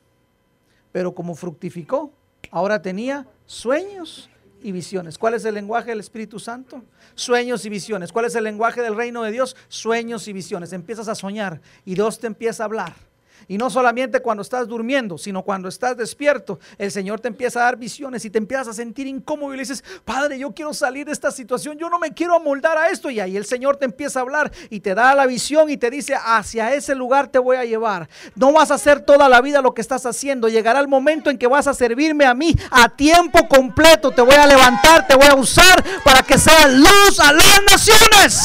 Pero 0.91 1.13
como 1.13 1.35
fructificó, 1.35 2.11
ahora 2.51 2.81
tenía 2.81 3.27
sueños 3.45 4.29
y 4.61 4.71
visiones. 4.71 5.17
¿Cuál 5.17 5.35
es 5.35 5.45
el 5.45 5.55
lenguaje 5.55 5.89
del 5.89 5.99
Espíritu 5.99 6.39
Santo? 6.39 6.83
Sueños 7.15 7.65
y 7.65 7.69
visiones. 7.69 8.11
¿Cuál 8.11 8.25
es 8.25 8.35
el 8.35 8.43
lenguaje 8.43 8.81
del 8.81 8.95
reino 8.95 9.23
de 9.23 9.31
Dios? 9.31 9.55
Sueños 9.67 10.27
y 10.27 10.33
visiones. 10.33 10.73
Empiezas 10.73 11.07
a 11.07 11.15
soñar 11.15 11.61
y 11.85 11.95
Dios 11.95 12.19
te 12.19 12.27
empieza 12.27 12.63
a 12.63 12.65
hablar. 12.65 13.06
Y 13.49 13.57
no 13.57 13.69
solamente 13.69 14.21
cuando 14.21 14.41
estás 14.41 14.67
durmiendo, 14.67 15.17
sino 15.17 15.41
cuando 15.41 15.69
estás 15.69 15.95
despierto, 15.95 16.59
el 16.77 16.91
Señor 16.91 17.21
te 17.21 17.29
empieza 17.29 17.61
a 17.61 17.63
dar 17.63 17.77
visiones 17.77 18.25
y 18.25 18.29
te 18.29 18.39
empiezas 18.39 18.67
a 18.67 18.73
sentir 18.73 19.07
incómodo 19.07 19.53
y 19.53 19.57
le 19.57 19.61
dices, 19.61 19.85
Padre, 20.03 20.37
yo 20.37 20.53
quiero 20.53 20.73
salir 20.73 21.05
de 21.05 21.13
esta 21.13 21.31
situación, 21.31 21.77
yo 21.77 21.89
no 21.89 21.97
me 21.97 22.13
quiero 22.13 22.35
amoldar 22.35 22.77
a 22.77 22.89
esto. 22.89 23.09
Y 23.09 23.21
ahí 23.21 23.37
el 23.37 23.45
Señor 23.45 23.77
te 23.77 23.85
empieza 23.85 24.19
a 24.19 24.23
hablar 24.23 24.51
y 24.69 24.81
te 24.81 24.93
da 24.93 25.15
la 25.15 25.25
visión 25.25 25.69
y 25.69 25.77
te 25.77 25.89
dice, 25.89 26.13
hacia 26.15 26.73
ese 26.73 26.93
lugar 26.93 27.29
te 27.29 27.39
voy 27.39 27.55
a 27.55 27.63
llevar. 27.63 28.09
No 28.35 28.51
vas 28.51 28.69
a 28.69 28.73
hacer 28.73 28.99
toda 28.99 29.29
la 29.29 29.39
vida 29.39 29.61
lo 29.61 29.73
que 29.73 29.81
estás 29.81 30.05
haciendo. 30.05 30.49
Llegará 30.49 30.81
el 30.81 30.89
momento 30.89 31.29
en 31.29 31.37
que 31.37 31.47
vas 31.47 31.67
a 31.67 31.73
servirme 31.73 32.25
a 32.25 32.33
mí 32.33 32.53
a 32.69 32.89
tiempo 32.89 33.47
completo. 33.47 34.11
Te 34.11 34.21
voy 34.21 34.35
a 34.35 34.45
levantar, 34.45 35.07
te 35.07 35.15
voy 35.15 35.27
a 35.27 35.35
usar 35.35 35.81
para 36.03 36.21
que 36.21 36.37
seas 36.37 36.73
luz 36.73 37.19
a 37.21 37.31
las 37.31 37.61
naciones. 37.71 38.41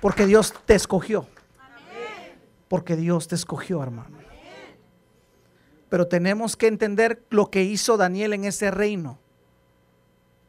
Porque 0.00 0.26
Dios 0.26 0.52
te 0.66 0.74
escogió 0.74 1.28
porque 2.72 2.96
Dios 2.96 3.28
te 3.28 3.34
escogió, 3.34 3.82
hermano. 3.82 4.16
Pero 5.90 6.08
tenemos 6.08 6.56
que 6.56 6.68
entender 6.68 7.22
lo 7.28 7.50
que 7.50 7.64
hizo 7.64 7.98
Daniel 7.98 8.32
en 8.32 8.46
ese 8.46 8.70
reino. 8.70 9.18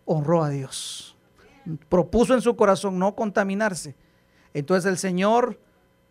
Honró 0.06 0.42
a 0.42 0.48
Dios. 0.48 1.18
Propuso 1.90 2.34
en 2.34 2.42
su 2.42 2.56
corazón 2.56 2.98
no 2.98 3.14
contaminarse. 3.14 3.98
Entonces 4.54 4.90
el 4.90 4.98
Señor 4.98 5.60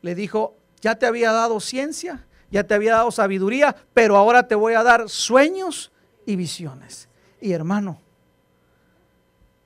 le 0.02 0.14
dijo, 0.14 0.54
ya 0.82 0.96
te 0.96 1.06
había 1.06 1.32
dado 1.32 1.60
ciencia, 1.60 2.26
ya 2.50 2.64
te 2.64 2.74
había 2.74 2.92
dado 2.92 3.10
sabiduría, 3.10 3.74
pero 3.94 4.18
ahora 4.18 4.46
te 4.46 4.54
voy 4.54 4.74
a 4.74 4.82
dar 4.82 5.08
sueños 5.08 5.92
y 6.26 6.36
visiones. 6.36 7.08
Y 7.40 7.52
hermano, 7.52 8.02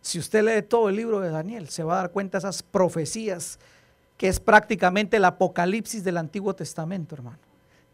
si 0.00 0.20
usted 0.20 0.44
lee 0.44 0.62
todo 0.62 0.90
el 0.90 0.94
libro 0.94 1.18
de 1.18 1.30
Daniel, 1.30 1.68
se 1.70 1.82
va 1.82 1.94
a 1.94 2.02
dar 2.02 2.12
cuenta 2.12 2.38
de 2.38 2.46
esas 2.46 2.62
profecías 2.62 3.58
que 4.16 4.28
es 4.28 4.40
prácticamente 4.40 5.18
el 5.18 5.24
apocalipsis 5.24 6.02
del 6.04 6.16
Antiguo 6.16 6.54
Testamento, 6.54 7.14
hermano. 7.14 7.38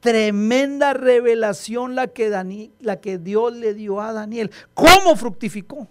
Tremenda 0.00 0.94
revelación 0.94 1.94
la 1.94 2.08
que, 2.08 2.70
la 2.80 3.00
que 3.00 3.18
Dios 3.18 3.54
le 3.54 3.74
dio 3.74 4.00
a 4.00 4.12
Daniel. 4.12 4.50
¿Cómo 4.74 5.14
fructificó? 5.16 5.88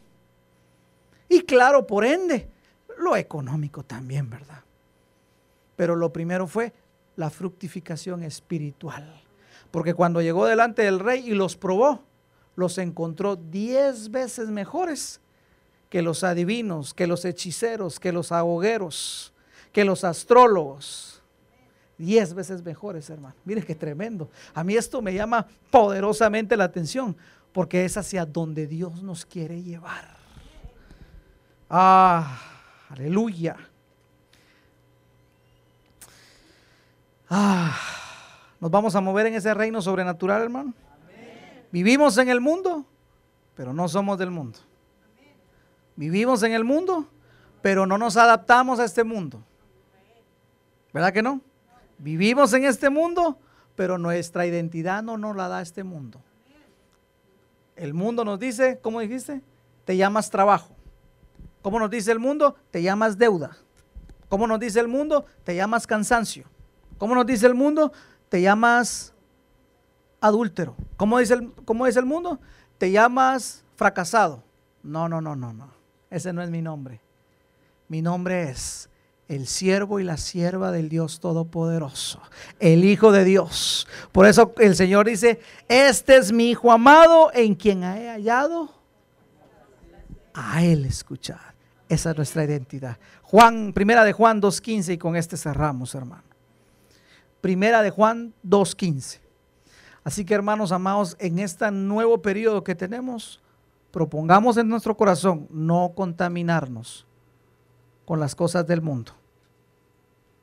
Y 1.29 1.41
claro, 1.41 1.88
por 1.88 2.03
ende, 2.03 2.49
lo 2.97 3.15
económico 3.15 3.84
también, 3.84 4.29
¿verdad? 4.29 4.63
Pero 5.77 5.95
lo 5.95 6.11
primero 6.11 6.45
fue 6.45 6.73
la 7.15 7.29
fructificación 7.29 8.23
espiritual. 8.23 9.21
Porque 9.71 9.93
cuando 9.93 10.21
llegó 10.21 10.45
delante 10.45 10.82
del 10.84 10.99
rey 10.99 11.29
y 11.29 11.34
los 11.34 11.55
probó, 11.55 12.03
los 12.55 12.77
encontró 12.77 13.38
diez 13.38 14.11
veces 14.11 14.49
mejores 14.49 15.21
que 15.89 16.01
los 16.01 16.23
adivinos, 16.23 16.93
que 16.93 17.07
los 17.07 17.23
hechiceros, 17.23 17.99
que 17.99 18.11
los 18.11 18.32
agogueros 18.32 19.34
que 19.72 19.86
los 19.86 20.03
astrólogos. 20.03 21.22
Diez 21.97 22.34
veces 22.34 22.63
mejores, 22.63 23.09
hermano. 23.09 23.36
Mire 23.45 23.63
qué 23.63 23.76
tremendo. 23.76 24.30
A 24.53 24.63
mí 24.63 24.76
esto 24.76 25.01
me 25.01 25.13
llama 25.13 25.45
poderosamente 25.69 26.57
la 26.57 26.63
atención 26.63 27.15
porque 27.51 27.86
es 27.86 27.97
hacia 27.97 28.26
donde 28.26 28.65
Dios 28.65 29.03
nos 29.03 29.26
quiere 29.26 29.61
llevar. 29.61 30.17
Ah, 31.69 32.39
aleluya. 32.89 33.57
Ah, 37.30 37.78
¿Nos 38.59 38.69
vamos 38.69 38.95
a 38.95 39.01
mover 39.01 39.28
en 39.28 39.36
ese 39.36 39.53
reino 39.53 39.82
sobrenatural, 39.82 40.41
hermano? 40.41 40.74
Vivimos 41.72 42.17
en 42.17 42.30
el 42.30 42.41
mundo, 42.41 42.86
pero 43.55 43.74
no 43.74 43.88
somos 43.88 44.17
del 44.17 44.32
mundo. 44.32 44.59
Vivimos 45.95 46.43
en 46.43 46.53
el 46.53 46.63
mundo, 46.63 47.05
pero 47.61 47.86
no 47.86 47.97
nos 47.97 48.17
adaptamos 48.17 48.80
a 48.80 48.86
este 48.86 49.03
mundo. 49.03 49.41
¿Verdad 50.93 51.13
que 51.13 51.21
no? 51.21 51.41
Vivimos 51.97 52.53
en 52.53 52.65
este 52.65 52.89
mundo, 52.89 53.37
pero 53.75 53.97
nuestra 53.97 54.45
identidad 54.45 55.03
no 55.03 55.17
nos 55.17 55.35
la 55.35 55.47
da 55.47 55.61
este 55.61 55.83
mundo. 55.83 56.21
El 57.75 57.93
mundo 57.93 58.25
nos 58.25 58.39
dice, 58.39 58.79
¿cómo 58.81 58.99
dijiste? 58.99 59.41
Te 59.85 59.97
llamas 59.97 60.29
trabajo. 60.29 60.75
¿Cómo 61.61 61.79
nos 61.79 61.89
dice 61.89 62.11
el 62.11 62.19
mundo? 62.19 62.55
Te 62.71 62.81
llamas 62.81 63.17
deuda. 63.17 63.57
¿Cómo 64.29 64.47
nos 64.47 64.59
dice 64.59 64.79
el 64.79 64.87
mundo? 64.87 65.25
Te 65.43 65.55
llamas 65.55 65.87
cansancio. 65.87 66.45
¿Cómo 66.97 67.15
nos 67.15 67.25
dice 67.25 67.45
el 67.47 67.55
mundo? 67.55 67.91
Te 68.29 68.41
llamas 68.41 69.13
adúltero. 70.19 70.75
¿Cómo 70.97 71.19
dice 71.19 71.33
el, 71.33 71.51
cómo 71.65 71.85
dice 71.85 71.99
el 71.99 72.05
mundo? 72.05 72.39
Te 72.77 72.91
llamas 72.91 73.63
fracasado. 73.75 74.43
No, 74.83 75.09
no, 75.09 75.21
no, 75.21 75.35
no, 75.35 75.53
no. 75.53 75.71
Ese 76.09 76.33
no 76.33 76.41
es 76.41 76.49
mi 76.49 76.61
nombre. 76.61 77.01
Mi 77.87 78.01
nombre 78.01 78.49
es 78.49 78.89
el 79.32 79.47
siervo 79.47 80.01
y 80.01 80.03
la 80.03 80.17
sierva 80.17 80.71
del 80.71 80.89
Dios 80.89 81.21
Todopoderoso, 81.21 82.21
el 82.59 82.84
Hijo 82.84 83.13
de 83.13 83.23
Dios. 83.23 83.88
Por 84.11 84.25
eso 84.25 84.53
el 84.57 84.75
Señor 84.75 85.05
dice, 85.05 85.39
este 85.69 86.17
es 86.17 86.34
mi 86.34 86.49
Hijo 86.49 86.69
amado 86.69 87.32
en 87.34 87.55
quien 87.55 87.82
he 87.82 88.09
hallado 88.09 88.73
a 90.34 90.65
Él 90.65 90.84
escuchar. 90.84 91.55
Esa 91.88 92.11
es 92.11 92.17
nuestra 92.17 92.43
identidad. 92.43 92.97
Juan, 93.21 93.71
primera 93.71 94.03
de 94.03 94.11
Juan 94.11 94.41
2.15 94.41 94.95
y 94.95 94.97
con 94.97 95.15
este 95.15 95.38
cerramos, 95.38 95.95
hermano. 95.95 96.23
Primera 97.39 97.82
de 97.82 97.89
Juan 97.89 98.34
2.15. 98.45 99.19
Así 100.03 100.25
que 100.25 100.34
hermanos 100.34 100.73
amados, 100.73 101.15
en 101.19 101.39
este 101.39 101.71
nuevo 101.71 102.21
periodo 102.21 102.65
que 102.65 102.75
tenemos, 102.75 103.39
propongamos 103.91 104.57
en 104.57 104.67
nuestro 104.67 104.97
corazón 104.97 105.47
no 105.51 105.93
contaminarnos 105.95 107.05
con 108.03 108.19
las 108.19 108.36
cosas 108.36 108.67
del 108.67 108.82
mundo. 108.82 109.13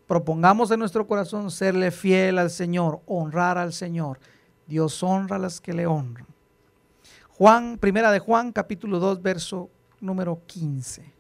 Propongamos 0.08 0.70
en 0.70 0.80
nuestro 0.80 1.06
corazón 1.06 1.50
serle 1.50 1.90
fiel 1.90 2.38
al 2.38 2.48
Señor, 2.48 3.02
honrar 3.04 3.58
al 3.58 3.74
Señor. 3.74 4.18
Dios 4.66 5.02
honra 5.02 5.36
a 5.36 5.38
las 5.38 5.60
que 5.60 5.74
le 5.74 5.86
honran. 5.86 6.26
Juan, 7.28 7.76
primera 7.78 8.10
de 8.10 8.18
Juan, 8.18 8.50
capítulo 8.50 9.00
2, 9.00 9.20
verso 9.20 9.68
número 10.00 10.40
15. 10.46 11.12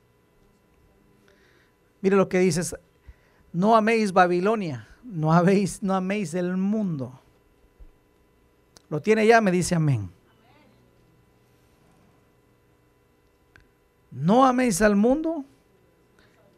Mire 2.00 2.16
lo 2.16 2.30
que 2.30 2.38
dice, 2.38 2.62
no 3.52 3.76
améis 3.76 4.10
Babilonia, 4.10 4.88
no, 5.04 5.34
habéis, 5.34 5.82
no 5.82 5.94
améis 5.94 6.32
el 6.32 6.56
mundo. 6.56 7.20
Lo 8.88 9.02
tiene 9.02 9.26
ya, 9.26 9.42
me 9.42 9.50
dice 9.50 9.74
amén. 9.74 10.10
No 14.10 14.46
améis 14.46 14.80
al 14.80 14.96
mundo 14.96 15.44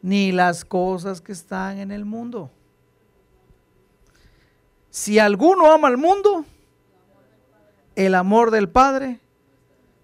ni 0.03 0.32
las 0.32 0.64
cosas 0.64 1.20
que 1.20 1.32
están 1.32 1.78
en 1.78 1.90
el 1.90 2.05
mundo. 2.05 2.51
Si 4.90 5.18
alguno 5.18 5.70
ama 5.70 5.88
al 5.88 5.96
mundo, 5.96 6.44
el 7.94 8.14
amor 8.14 8.51
del 8.51 8.68
Padre, 8.68 9.20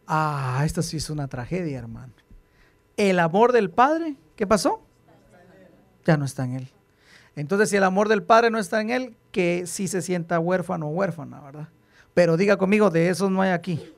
ah, 0.07 0.63
esto 0.65 0.83
sí 0.83 0.99
es 0.99 1.11
una 1.11 1.29
tragedia, 1.29 1.79
hermano. 1.79 2.13
El 2.97 3.19
amor 3.19 3.53
del 3.53 3.71
Padre, 3.71 4.17
¿qué 4.37 4.47
pasó? 4.47 4.81
Ya 6.05 6.17
no 6.17 6.25
está 6.25 6.45
en 6.45 6.55
él. 6.55 6.69
Entonces, 7.35 7.69
si 7.69 7.77
el 7.77 7.85
amor 7.85 8.09
del 8.09 8.23
Padre 8.23 8.51
no 8.51 8.59
está 8.59 8.81
en 8.81 8.91
él, 8.91 9.17
que 9.31 9.67
sí 9.67 9.89
se 9.89 10.01
sienta 10.01 10.39
huérfano 10.39 10.89
o 10.89 10.91
huérfana, 10.91 11.41
¿verdad? 11.41 11.69
Pero 12.15 12.39
diga 12.39 12.57
conmigo, 12.57 12.89
de 12.89 13.11
esos 13.11 13.31
no 13.31 13.43
hay 13.43 13.51
aquí. 13.51 13.93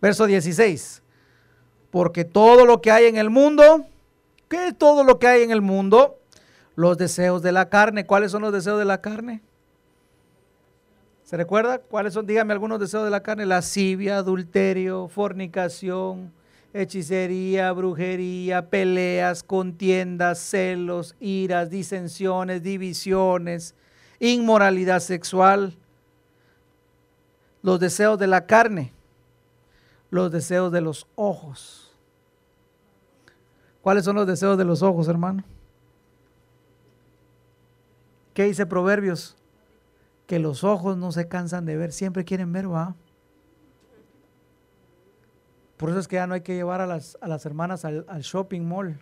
Verso 0.00 0.26
16. 0.26 1.02
Porque 1.90 2.24
todo 2.24 2.66
lo 2.66 2.80
que 2.80 2.92
hay 2.92 3.06
en 3.06 3.16
el 3.16 3.30
mundo, 3.30 3.86
¿Qué 4.48 4.68
es 4.68 4.78
todo 4.78 5.02
lo 5.02 5.18
que 5.18 5.26
hay 5.26 5.42
en 5.42 5.50
el 5.50 5.60
mundo? 5.60 6.18
Los 6.76 6.98
deseos 6.98 7.42
de 7.42 7.52
la 7.52 7.68
carne. 7.68 8.06
¿Cuáles 8.06 8.30
son 8.30 8.42
los 8.42 8.52
deseos 8.52 8.78
de 8.78 8.84
la 8.84 9.00
carne? 9.00 9.42
¿Se 11.24 11.36
recuerda? 11.36 11.78
¿Cuáles 11.78 12.14
son? 12.14 12.26
Dígame 12.26 12.52
algunos 12.52 12.78
deseos 12.78 13.04
de 13.04 13.10
la 13.10 13.22
carne. 13.22 13.44
Lascivia, 13.44 14.18
adulterio, 14.18 15.08
fornicación, 15.08 16.32
hechicería, 16.72 17.72
brujería, 17.72 18.70
peleas, 18.70 19.42
contiendas, 19.42 20.38
celos, 20.38 21.16
iras, 21.18 21.68
disensiones, 21.68 22.62
divisiones, 22.62 23.74
inmoralidad 24.20 25.00
sexual. 25.00 25.76
Los 27.62 27.80
deseos 27.80 28.16
de 28.16 28.28
la 28.28 28.46
carne. 28.46 28.92
Los 30.10 30.30
deseos 30.30 30.70
de 30.70 30.82
los 30.82 31.08
ojos 31.16 31.85
¿Cuáles 33.86 34.04
son 34.04 34.16
los 34.16 34.26
deseos 34.26 34.58
de 34.58 34.64
los 34.64 34.82
ojos, 34.82 35.06
hermano? 35.06 35.44
¿Qué 38.34 38.42
dice 38.42 38.66
Proverbios? 38.66 39.36
Que 40.26 40.40
los 40.40 40.64
ojos 40.64 40.96
no 40.96 41.12
se 41.12 41.28
cansan 41.28 41.66
de 41.66 41.76
ver, 41.76 41.92
siempre 41.92 42.24
quieren 42.24 42.52
ver, 42.52 42.68
va. 42.68 42.96
Por 45.76 45.90
eso 45.90 46.00
es 46.00 46.08
que 46.08 46.16
ya 46.16 46.26
no 46.26 46.34
hay 46.34 46.40
que 46.40 46.56
llevar 46.56 46.80
a 46.80 46.86
las, 46.88 47.16
a 47.20 47.28
las 47.28 47.46
hermanas 47.46 47.84
al, 47.84 48.04
al 48.08 48.22
shopping 48.22 48.62
mall. 48.62 48.98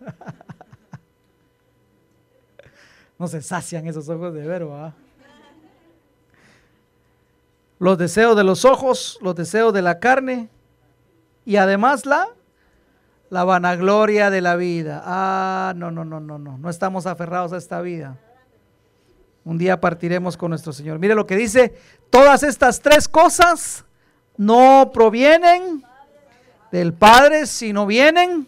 no 3.18 3.28
se 3.28 3.42
sacian 3.42 3.86
esos 3.86 4.08
ojos 4.08 4.32
de 4.32 4.46
ver, 4.46 4.66
va. 4.66 4.94
Los 7.78 7.98
deseos 7.98 8.34
de 8.34 8.44
los 8.44 8.64
ojos, 8.64 9.18
los 9.20 9.34
deseos 9.34 9.74
de 9.74 9.82
la 9.82 10.00
carne, 10.00 10.48
y 11.44 11.56
además 11.56 12.06
la, 12.06 12.28
la 13.30 13.44
vanagloria 13.44 14.30
de 14.30 14.40
la 14.40 14.56
vida. 14.56 15.02
Ah, 15.04 15.72
no, 15.76 15.90
no, 15.90 16.04
no, 16.04 16.20
no, 16.20 16.38
no. 16.38 16.58
No 16.58 16.70
estamos 16.70 17.06
aferrados 17.06 17.52
a 17.52 17.56
esta 17.56 17.80
vida. 17.80 18.18
Un 19.44 19.58
día 19.58 19.80
partiremos 19.80 20.36
con 20.36 20.50
nuestro 20.50 20.72
Señor. 20.72 20.98
Mire 20.98 21.14
lo 21.14 21.26
que 21.26 21.36
dice, 21.36 21.74
todas 22.10 22.42
estas 22.42 22.80
tres 22.80 23.08
cosas 23.08 23.84
no 24.36 24.90
provienen 24.92 25.82
del 26.70 26.92
Padre, 26.92 27.46
sino 27.46 27.86
vienen 27.86 28.46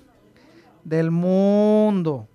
del 0.84 1.10
mundo. 1.10 2.28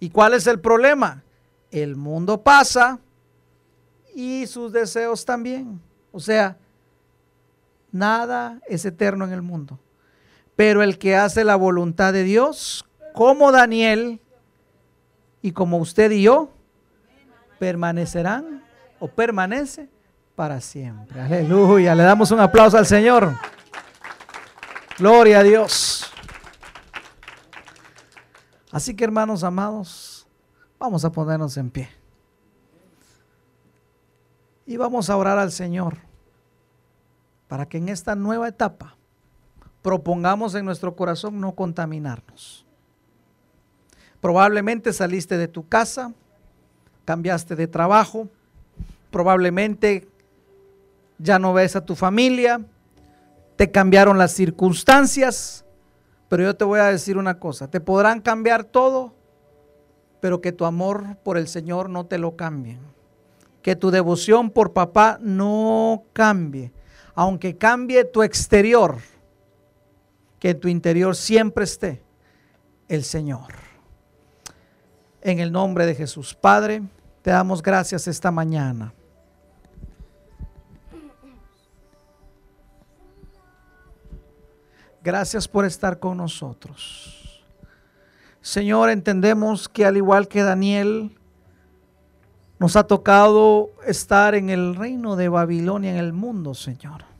¿Y 0.00 0.10
cuál 0.10 0.34
es 0.34 0.46
el 0.46 0.60
problema? 0.60 1.22
El 1.70 1.96
mundo 1.96 2.42
pasa 2.42 2.98
y 4.14 4.46
sus 4.46 4.72
deseos 4.72 5.24
también. 5.24 5.80
O 6.12 6.20
sea, 6.20 6.58
nada 7.90 8.60
es 8.68 8.84
eterno 8.84 9.24
en 9.24 9.32
el 9.32 9.42
mundo. 9.42 9.78
Pero 10.56 10.82
el 10.82 10.98
que 10.98 11.16
hace 11.16 11.44
la 11.44 11.56
voluntad 11.56 12.12
de 12.12 12.22
Dios, 12.22 12.84
como 13.12 13.52
Daniel 13.52 14.20
y 15.42 15.52
como 15.52 15.78
usted 15.78 16.10
y 16.10 16.22
yo, 16.22 16.50
permanecerán 17.58 18.62
o 18.98 19.08
permanece 19.08 19.88
para 20.34 20.60
siempre. 20.60 21.20
Aleluya. 21.20 21.94
Le 21.94 22.02
damos 22.02 22.30
un 22.30 22.40
aplauso 22.40 22.78
al 22.78 22.86
Señor. 22.86 23.36
Gloria 24.98 25.40
a 25.40 25.42
Dios. 25.42 26.10
Así 28.70 28.94
que 28.94 29.04
hermanos 29.04 29.44
amados, 29.44 30.26
vamos 30.78 31.04
a 31.04 31.12
ponernos 31.12 31.56
en 31.56 31.70
pie. 31.70 31.88
Y 34.66 34.76
vamos 34.76 35.10
a 35.10 35.16
orar 35.16 35.38
al 35.38 35.52
Señor 35.52 35.98
para 37.48 37.66
que 37.66 37.78
en 37.78 37.88
esta 37.88 38.16
nueva 38.16 38.48
etapa 38.48 38.96
propongamos 39.84 40.54
en 40.54 40.64
nuestro 40.64 40.96
corazón 40.96 41.38
no 41.38 41.52
contaminarnos. 41.52 42.64
Probablemente 44.18 44.94
saliste 44.94 45.36
de 45.36 45.46
tu 45.46 45.68
casa, 45.68 46.14
cambiaste 47.04 47.54
de 47.54 47.66
trabajo, 47.66 48.30
probablemente 49.10 50.08
ya 51.18 51.38
no 51.38 51.52
ves 51.52 51.76
a 51.76 51.84
tu 51.84 51.96
familia, 51.96 52.62
te 53.56 53.70
cambiaron 53.70 54.16
las 54.16 54.32
circunstancias, 54.32 55.66
pero 56.30 56.44
yo 56.44 56.56
te 56.56 56.64
voy 56.64 56.80
a 56.80 56.86
decir 56.86 57.18
una 57.18 57.38
cosa, 57.38 57.68
te 57.68 57.78
podrán 57.78 58.22
cambiar 58.22 58.64
todo, 58.64 59.12
pero 60.20 60.40
que 60.40 60.52
tu 60.52 60.64
amor 60.64 61.18
por 61.22 61.36
el 61.36 61.46
Señor 61.46 61.90
no 61.90 62.06
te 62.06 62.16
lo 62.16 62.36
cambie, 62.36 62.78
que 63.60 63.76
tu 63.76 63.90
devoción 63.90 64.48
por 64.48 64.72
papá 64.72 65.18
no 65.20 66.04
cambie, 66.14 66.72
aunque 67.14 67.58
cambie 67.58 68.06
tu 68.06 68.22
exterior 68.22 68.96
que 70.44 70.50
en 70.50 70.60
tu 70.60 70.68
interior 70.68 71.16
siempre 71.16 71.64
esté 71.64 72.02
el 72.86 73.02
Señor. 73.02 73.54
En 75.22 75.38
el 75.38 75.50
nombre 75.50 75.86
de 75.86 75.94
Jesús. 75.94 76.34
Padre, 76.34 76.82
te 77.22 77.30
damos 77.30 77.62
gracias 77.62 78.06
esta 78.06 78.30
mañana. 78.30 78.92
Gracias 85.02 85.48
por 85.48 85.64
estar 85.64 85.98
con 85.98 86.18
nosotros. 86.18 87.42
Señor, 88.42 88.90
entendemos 88.90 89.66
que 89.66 89.86
al 89.86 89.96
igual 89.96 90.28
que 90.28 90.42
Daniel, 90.42 91.16
nos 92.58 92.76
ha 92.76 92.86
tocado 92.86 93.70
estar 93.86 94.34
en 94.34 94.50
el 94.50 94.76
reino 94.76 95.16
de 95.16 95.30
Babilonia, 95.30 95.92
en 95.92 95.96
el 95.96 96.12
mundo, 96.12 96.52
Señor. 96.52 97.13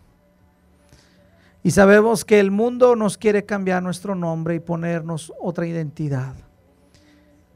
Y 1.66 1.70
sabemos 1.70 2.26
que 2.26 2.40
el 2.40 2.50
mundo 2.50 2.94
nos 2.94 3.16
quiere 3.16 3.46
cambiar 3.46 3.82
nuestro 3.82 4.14
nombre 4.14 4.54
y 4.54 4.60
ponernos 4.60 5.32
otra 5.40 5.66
identidad. 5.66 6.34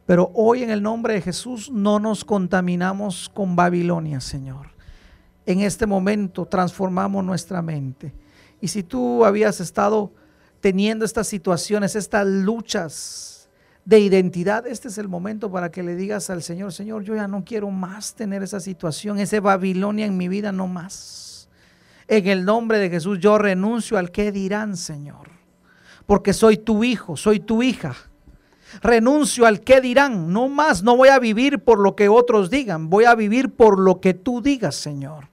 Pero 0.07 0.31
hoy 0.35 0.63
en 0.63 0.71
el 0.71 0.83
nombre 0.83 1.13
de 1.13 1.21
Jesús 1.21 1.71
no 1.71 2.01
nos 2.01 2.25
contaminamos 2.25 3.29
con 3.29 3.55
Babilonia, 3.55 4.23
Señor. 4.23 4.71
En 5.45 5.61
este 5.61 5.85
momento 5.85 6.47
transformamos 6.47 7.23
nuestra 7.23 7.61
mente. 7.61 8.15
Y 8.63 8.69
si 8.69 8.83
tú 8.83 9.27
habías 9.27 9.61
estado 9.61 10.11
teniendo 10.61 11.05
estas 11.05 11.27
situaciones, 11.27 11.95
estas 11.95 12.27
luchas 12.27 13.51
de 13.85 14.01
identidad, 14.01 14.67
este 14.67 14.89
es 14.89 14.97
el 14.97 15.09
momento 15.09 15.53
para 15.53 15.71
que 15.71 15.83
le 15.83 15.97
digas 15.97 16.31
al 16.31 16.43
Señor, 16.43 16.73
Señor, 16.73 17.03
yo 17.03 17.15
ya 17.15 17.29
no 17.29 17.45
quiero 17.45 17.71
más 17.71 18.15
tener 18.15 18.43
esa 18.43 18.61
situación, 18.61 19.19
ese 19.19 19.41
Babilonia 19.41 20.07
en 20.07 20.17
mi 20.17 20.29
vida, 20.29 20.51
no 20.51 20.67
más. 20.67 21.38
En 22.09 22.27
el 22.27 22.45
nombre 22.45 22.79
de 22.79 22.91
Jesús 22.91 23.19
yo 23.21 23.39
renuncio 23.39 23.99
al 23.99 24.11
que 24.11 24.33
dirán, 24.33 24.77
Señor. 24.77 25.29
Porque 26.07 26.33
soy 26.33 26.57
tu 26.57 26.83
hijo, 26.83 27.17
soy 27.17 27.41
tu 27.41 27.63
hija 27.63 27.95
renuncio 28.83 29.47
al 29.47 29.61
que 29.61 29.81
dirán, 29.81 30.33
no 30.33 30.49
más, 30.49 30.83
no 30.83 30.97
voy 30.97 31.09
a 31.09 31.19
vivir 31.19 31.61
por 31.61 31.79
lo 31.79 31.97
que 31.97 32.09
otros 32.09 32.51
digan, 32.51 32.91
voy 32.91 33.05
a 33.05 33.15
vivir 33.15 33.51
por 33.51 33.79
lo 33.79 34.01
que 34.01 34.15
tú 34.15 34.41
digas, 34.43 34.75
Señor, 34.75 35.29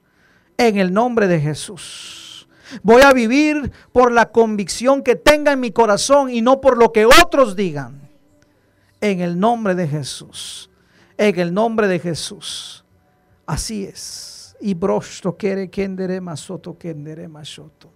en 0.56 0.78
el 0.78 0.92
nombre 0.92 1.26
de 1.26 1.40
Jesús. 1.40 2.48
Voy 2.82 3.02
a 3.02 3.12
vivir 3.12 3.70
por 3.92 4.10
la 4.10 4.32
convicción 4.32 5.02
que 5.02 5.14
tenga 5.14 5.52
en 5.52 5.60
mi 5.60 5.70
corazón 5.70 6.30
y 6.30 6.42
no 6.42 6.60
por 6.60 6.76
lo 6.76 6.92
que 6.92 7.06
otros 7.06 7.54
digan, 7.54 8.00
en 9.00 9.20
el 9.20 9.38
nombre 9.38 9.74
de 9.74 9.86
Jesús, 9.86 10.70
en 11.16 11.38
el 11.38 11.54
nombre 11.54 11.86
de 11.86 12.00
Jesús. 12.00 12.84
Así 13.46 13.84
es. 13.84 14.35
Y 14.60 14.74
brosto 14.74 15.36
quiere 15.36 15.68
kendere 15.68 16.20
masoto 16.20 16.76
kendere 16.78 17.28
masoto. 17.28 17.90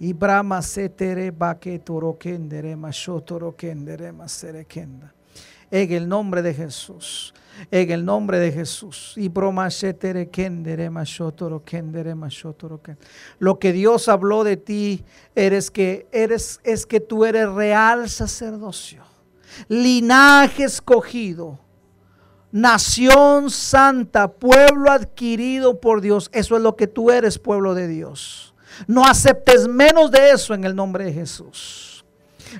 Y 0.00 0.12
Brahma 0.12 0.62
setere 0.62 1.30
baque 1.30 1.82
kendere 2.18 2.76
mashotoro 2.76 3.56
kendere 3.56 4.12
maserekenda. 4.12 5.12
En 5.70 5.92
el 5.92 6.08
nombre 6.08 6.40
de 6.40 6.54
Jesús. 6.54 7.34
En 7.70 7.90
el 7.90 8.04
nombre 8.04 8.38
de 8.38 8.52
Jesús. 8.52 9.14
Y 9.16 9.28
broma 9.28 9.68
setere 9.70 10.28
kendere 10.28 10.88
mashotoro 10.88 11.64
kendere 11.64 12.14
mashotoro 12.14 12.80
Lo 13.38 13.58
que 13.58 13.72
Dios 13.72 14.08
habló 14.08 14.44
de 14.44 14.56
ti 14.56 15.04
eres 15.34 15.70
que 15.70 16.06
eres 16.12 16.60
es 16.62 16.86
que 16.86 17.00
tú 17.00 17.24
eres 17.24 17.48
real 17.50 18.08
sacerdocio. 18.08 19.02
Linaje 19.68 20.64
escogido. 20.64 21.58
Nación 22.50 23.50
santa, 23.50 24.28
pueblo 24.28 24.90
adquirido 24.90 25.80
por 25.80 26.00
Dios. 26.00 26.30
Eso 26.32 26.56
es 26.56 26.62
lo 26.62 26.76
que 26.76 26.86
tú 26.86 27.10
eres, 27.10 27.38
pueblo 27.38 27.74
de 27.74 27.88
Dios. 27.88 28.54
No 28.86 29.04
aceptes 29.04 29.68
menos 29.68 30.10
de 30.10 30.30
eso 30.30 30.54
en 30.54 30.64
el 30.64 30.74
nombre 30.74 31.04
de 31.04 31.12
Jesús. 31.12 32.04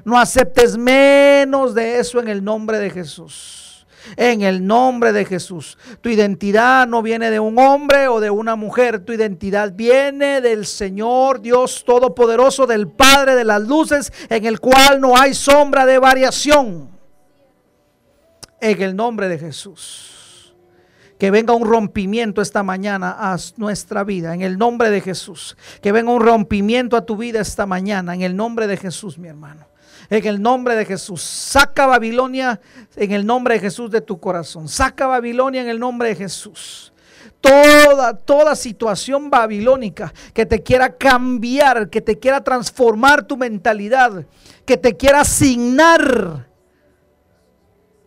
No 0.04 0.18
aceptes 0.18 0.76
menos 0.76 1.74
de 1.74 1.98
eso 1.98 2.20
en 2.20 2.28
el 2.28 2.44
nombre 2.44 2.78
de 2.78 2.90
Jesús. 2.90 3.86
En 4.16 4.42
el 4.42 4.66
nombre 4.66 5.12
de 5.12 5.24
Jesús. 5.24 5.78
Tu 6.02 6.10
identidad 6.10 6.86
no 6.86 7.02
viene 7.02 7.30
de 7.30 7.40
un 7.40 7.58
hombre 7.58 8.08
o 8.08 8.20
de 8.20 8.30
una 8.30 8.56
mujer. 8.56 9.00
Tu 9.00 9.14
identidad 9.14 9.72
viene 9.74 10.42
del 10.42 10.66
Señor 10.66 11.40
Dios 11.40 11.84
Todopoderoso, 11.86 12.66
del 12.66 12.88
Padre 12.88 13.34
de 13.34 13.44
las 13.44 13.62
Luces, 13.62 14.12
en 14.28 14.44
el 14.44 14.60
cual 14.60 15.00
no 15.00 15.16
hay 15.16 15.32
sombra 15.32 15.86
de 15.86 15.98
variación. 15.98 16.97
En 18.60 18.82
el 18.82 18.96
nombre 18.96 19.28
de 19.28 19.38
Jesús. 19.38 20.54
Que 21.18 21.30
venga 21.32 21.52
un 21.52 21.66
rompimiento 21.66 22.40
esta 22.40 22.62
mañana 22.62 23.16
a 23.18 23.36
nuestra 23.56 24.04
vida, 24.04 24.34
en 24.34 24.42
el 24.42 24.56
nombre 24.56 24.90
de 24.90 25.00
Jesús. 25.00 25.56
Que 25.82 25.90
venga 25.90 26.12
un 26.12 26.20
rompimiento 26.20 26.96
a 26.96 27.04
tu 27.04 27.16
vida 27.16 27.40
esta 27.40 27.66
mañana, 27.66 28.14
en 28.14 28.22
el 28.22 28.36
nombre 28.36 28.66
de 28.66 28.76
Jesús, 28.76 29.18
mi 29.18 29.28
hermano. 29.28 29.66
En 30.10 30.26
el 30.26 30.40
nombre 30.40 30.76
de 30.76 30.84
Jesús. 30.84 31.20
Saca 31.20 31.86
Babilonia 31.86 32.60
en 32.96 33.12
el 33.12 33.26
nombre 33.26 33.54
de 33.54 33.60
Jesús 33.60 33.90
de 33.90 34.00
tu 34.00 34.18
corazón. 34.18 34.68
Saca 34.68 35.06
Babilonia 35.06 35.60
en 35.60 35.68
el 35.68 35.78
nombre 35.78 36.10
de 36.10 36.14
Jesús. 36.14 36.92
Toda, 37.40 38.16
toda 38.16 38.56
situación 38.56 39.30
babilónica 39.30 40.12
que 40.32 40.46
te 40.46 40.62
quiera 40.62 40.96
cambiar, 40.96 41.88
que 41.88 42.00
te 42.00 42.18
quiera 42.18 42.42
transformar 42.42 43.26
tu 43.26 43.36
mentalidad, 43.36 44.26
que 44.64 44.76
te 44.76 44.96
quiera 44.96 45.20
asignar 45.20 46.47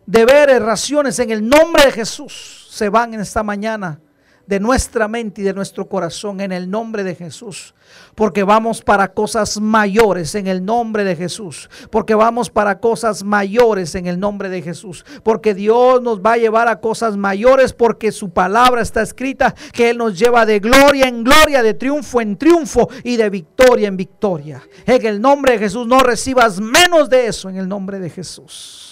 deberes, 0.06 0.60
raciones 0.60 1.18
en 1.18 1.30
el 1.30 1.48
nombre 1.48 1.86
de 1.86 1.92
Jesús 1.92 2.68
se 2.70 2.88
van 2.88 3.14
en 3.14 3.20
esta 3.20 3.42
mañana 3.42 4.00
de 4.46 4.60
nuestra 4.60 5.08
mente 5.08 5.40
y 5.40 5.44
de 5.44 5.54
nuestro 5.54 5.88
corazón 5.88 6.40
en 6.40 6.52
el 6.52 6.70
nombre 6.70 7.04
de 7.04 7.14
Jesús. 7.14 7.74
Porque 8.14 8.42
vamos 8.42 8.82
para 8.82 9.12
cosas 9.12 9.60
mayores 9.60 10.34
en 10.34 10.46
el 10.46 10.64
nombre 10.64 11.04
de 11.04 11.16
Jesús. 11.16 11.70
Porque 11.90 12.14
vamos 12.14 12.50
para 12.50 12.78
cosas 12.78 13.22
mayores 13.22 13.94
en 13.94 14.06
el 14.06 14.18
nombre 14.18 14.48
de 14.48 14.62
Jesús. 14.62 15.04
Porque 15.22 15.54
Dios 15.54 16.02
nos 16.02 16.20
va 16.20 16.32
a 16.32 16.38
llevar 16.38 16.68
a 16.68 16.80
cosas 16.80 17.16
mayores 17.16 17.72
porque 17.72 18.12
su 18.12 18.30
palabra 18.30 18.82
está 18.82 19.02
escrita 19.02 19.54
que 19.72 19.90
Él 19.90 19.98
nos 19.98 20.18
lleva 20.18 20.44
de 20.44 20.58
gloria 20.58 21.08
en 21.08 21.24
gloria, 21.24 21.62
de 21.62 21.74
triunfo 21.74 22.20
en 22.20 22.36
triunfo 22.36 22.88
y 23.04 23.16
de 23.16 23.30
victoria 23.30 23.88
en 23.88 23.96
victoria. 23.96 24.62
En 24.86 25.06
el 25.06 25.20
nombre 25.20 25.52
de 25.52 25.58
Jesús 25.60 25.86
no 25.86 26.00
recibas 26.00 26.60
menos 26.60 27.08
de 27.08 27.26
eso 27.26 27.48
en 27.48 27.56
el 27.56 27.68
nombre 27.68 27.98
de 27.98 28.10
Jesús. 28.10 28.91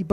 Y 0.00 0.06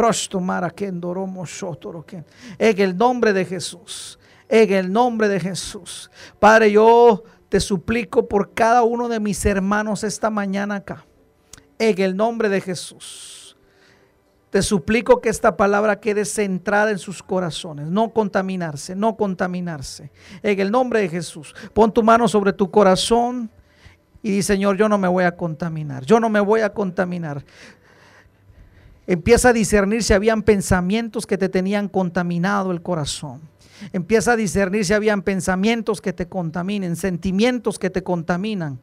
en 2.60 2.80
el 2.80 2.98
nombre 2.98 3.34
de 3.34 3.46
Jesús. 3.46 4.20
En 4.50 4.74
el 4.74 4.92
nombre 4.92 5.28
de 5.28 5.40
Jesús. 5.40 6.10
Padre, 6.40 6.72
yo 6.72 7.24
te 7.50 7.60
suplico 7.60 8.28
por 8.28 8.54
cada 8.54 8.84
uno 8.84 9.08
de 9.08 9.20
mis 9.20 9.46
hermanos 9.46 10.04
esta 10.04 10.30
mañana 10.30 10.76
acá. 10.76 11.06
En 11.80 12.02
el 12.02 12.16
nombre 12.16 12.50
de 12.50 12.62
Jesús. 12.62 13.38
Te 14.50 14.62
suplico 14.62 15.20
que 15.20 15.30
esta 15.30 15.58
palabra 15.58 16.00
quede 16.00 16.24
centrada 16.26 16.92
en 16.92 17.00
sus 17.00 17.22
corazones. 17.22 17.88
No 17.88 18.14
contaminarse, 18.14 18.96
no 18.96 19.18
contaminarse. 19.18 20.10
En 20.42 20.60
el 20.60 20.72
nombre 20.72 21.02
de 21.02 21.10
Jesús. 21.10 21.54
Pon 21.74 21.92
tu 21.92 22.02
mano 22.02 22.28
sobre 22.28 22.54
tu 22.54 22.72
corazón. 22.72 23.52
Y 24.24 24.32
di, 24.32 24.42
Señor, 24.42 24.78
yo 24.78 24.90
no 24.90 24.98
me 24.98 25.08
voy 25.08 25.26
a 25.26 25.36
contaminar. 25.36 26.06
Yo 26.06 26.20
no 26.20 26.30
me 26.30 26.40
voy 26.40 26.62
a 26.62 26.74
contaminar. 26.74 27.44
Empieza 29.08 29.50
a 29.50 29.54
discernir 29.54 30.04
si 30.04 30.14
habían 30.14 30.44
pensamientos 30.44 31.26
que 31.26 31.38
te 31.38 31.48
tenían 31.48 31.88
contaminado 31.88 32.72
el 32.72 32.82
corazón. 32.82 33.40
Empieza 33.94 34.34
a 34.34 34.36
discernir 34.36 34.84
si 34.84 34.94
habían 34.94 35.22
pensamientos 35.22 36.02
que 36.02 36.12
te 36.12 36.28
contaminen, 36.28 36.98
sentimientos 36.98 37.80
que 37.80 37.90
te 37.90 38.04
contaminan. 38.04 38.80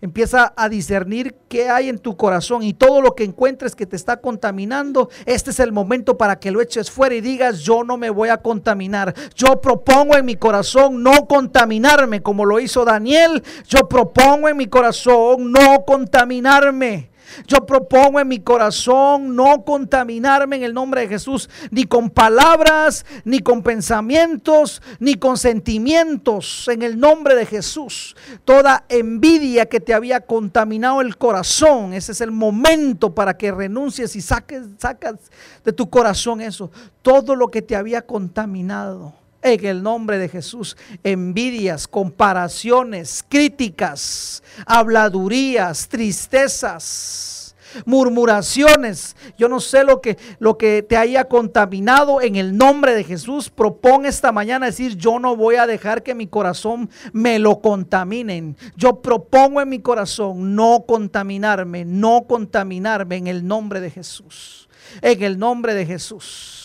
Empieza 0.00 0.54
a 0.56 0.68
discernir 0.68 1.34
qué 1.48 1.68
hay 1.68 1.88
en 1.88 1.98
tu 1.98 2.16
corazón 2.16 2.62
y 2.62 2.72
todo 2.72 3.02
lo 3.02 3.14
que 3.14 3.24
encuentres 3.24 3.74
que 3.74 3.84
te 3.84 3.96
está 3.96 4.18
contaminando, 4.18 5.10
este 5.24 5.50
es 5.50 5.60
el 5.60 5.72
momento 5.72 6.16
para 6.16 6.38
que 6.38 6.50
lo 6.50 6.60
eches 6.60 6.90
fuera 6.90 7.14
y 7.14 7.20
digas, 7.20 7.58
yo 7.60 7.82
no 7.82 7.96
me 7.96 8.08
voy 8.08 8.28
a 8.28 8.38
contaminar. 8.38 9.14
Yo 9.34 9.60
propongo 9.60 10.16
en 10.16 10.24
mi 10.24 10.36
corazón 10.36 11.02
no 11.02 11.26
contaminarme 11.26 12.22
como 12.22 12.44
lo 12.44 12.60
hizo 12.60 12.84
Daniel. 12.84 13.42
Yo 13.66 13.88
propongo 13.88 14.48
en 14.48 14.56
mi 14.56 14.66
corazón 14.66 15.52
no 15.52 15.84
contaminarme. 15.84 17.10
Yo 17.46 17.66
propongo 17.66 18.20
en 18.20 18.28
mi 18.28 18.40
corazón 18.40 19.36
no 19.36 19.64
contaminarme 19.64 20.56
en 20.56 20.62
el 20.62 20.74
nombre 20.74 21.02
de 21.02 21.08
Jesús, 21.08 21.48
ni 21.70 21.84
con 21.84 22.10
palabras, 22.10 23.04
ni 23.24 23.40
con 23.40 23.62
pensamientos, 23.62 24.82
ni 24.98 25.14
con 25.14 25.36
sentimientos, 25.36 26.68
en 26.68 26.82
el 26.82 26.98
nombre 26.98 27.34
de 27.34 27.46
Jesús. 27.46 28.16
Toda 28.44 28.84
envidia 28.88 29.66
que 29.66 29.80
te 29.80 29.94
había 29.94 30.20
contaminado 30.20 31.00
el 31.00 31.16
corazón, 31.16 31.92
ese 31.92 32.12
es 32.12 32.20
el 32.20 32.30
momento 32.30 33.14
para 33.14 33.36
que 33.36 33.52
renuncies 33.52 34.16
y 34.16 34.20
saques, 34.20 34.62
sacas 34.78 35.16
de 35.64 35.72
tu 35.72 35.90
corazón 35.90 36.40
eso, 36.40 36.70
todo 37.02 37.34
lo 37.34 37.48
que 37.48 37.62
te 37.62 37.76
había 37.76 38.02
contaminado 38.02 39.25
en 39.42 39.64
el 39.64 39.82
nombre 39.82 40.18
de 40.18 40.28
Jesús. 40.28 40.76
Envidias, 41.02 41.86
comparaciones, 41.88 43.24
críticas, 43.28 44.42
habladurías, 44.66 45.88
tristezas, 45.88 47.54
murmuraciones. 47.84 49.16
Yo 49.38 49.48
no 49.48 49.60
sé 49.60 49.84
lo 49.84 50.00
que, 50.00 50.16
lo 50.38 50.56
que 50.56 50.82
te 50.82 50.96
haya 50.96 51.24
contaminado 51.24 52.20
en 52.20 52.36
el 52.36 52.56
nombre 52.56 52.94
de 52.94 53.04
Jesús. 53.04 53.50
Propón 53.50 54.06
esta 54.06 54.32
mañana 54.32 54.66
decir, 54.66 54.96
yo 54.96 55.18
no 55.18 55.36
voy 55.36 55.56
a 55.56 55.66
dejar 55.66 56.02
que 56.02 56.14
mi 56.14 56.26
corazón 56.26 56.88
me 57.12 57.38
lo 57.38 57.60
contaminen. 57.60 58.56
Yo 58.76 59.02
propongo 59.02 59.60
en 59.60 59.68
mi 59.68 59.80
corazón 59.80 60.54
no 60.54 60.84
contaminarme, 60.86 61.84
no 61.84 62.24
contaminarme 62.26 63.16
en 63.16 63.26
el 63.26 63.46
nombre 63.46 63.80
de 63.80 63.90
Jesús. 63.90 64.68
En 65.02 65.22
el 65.22 65.38
nombre 65.38 65.74
de 65.74 65.84
Jesús 65.84 66.55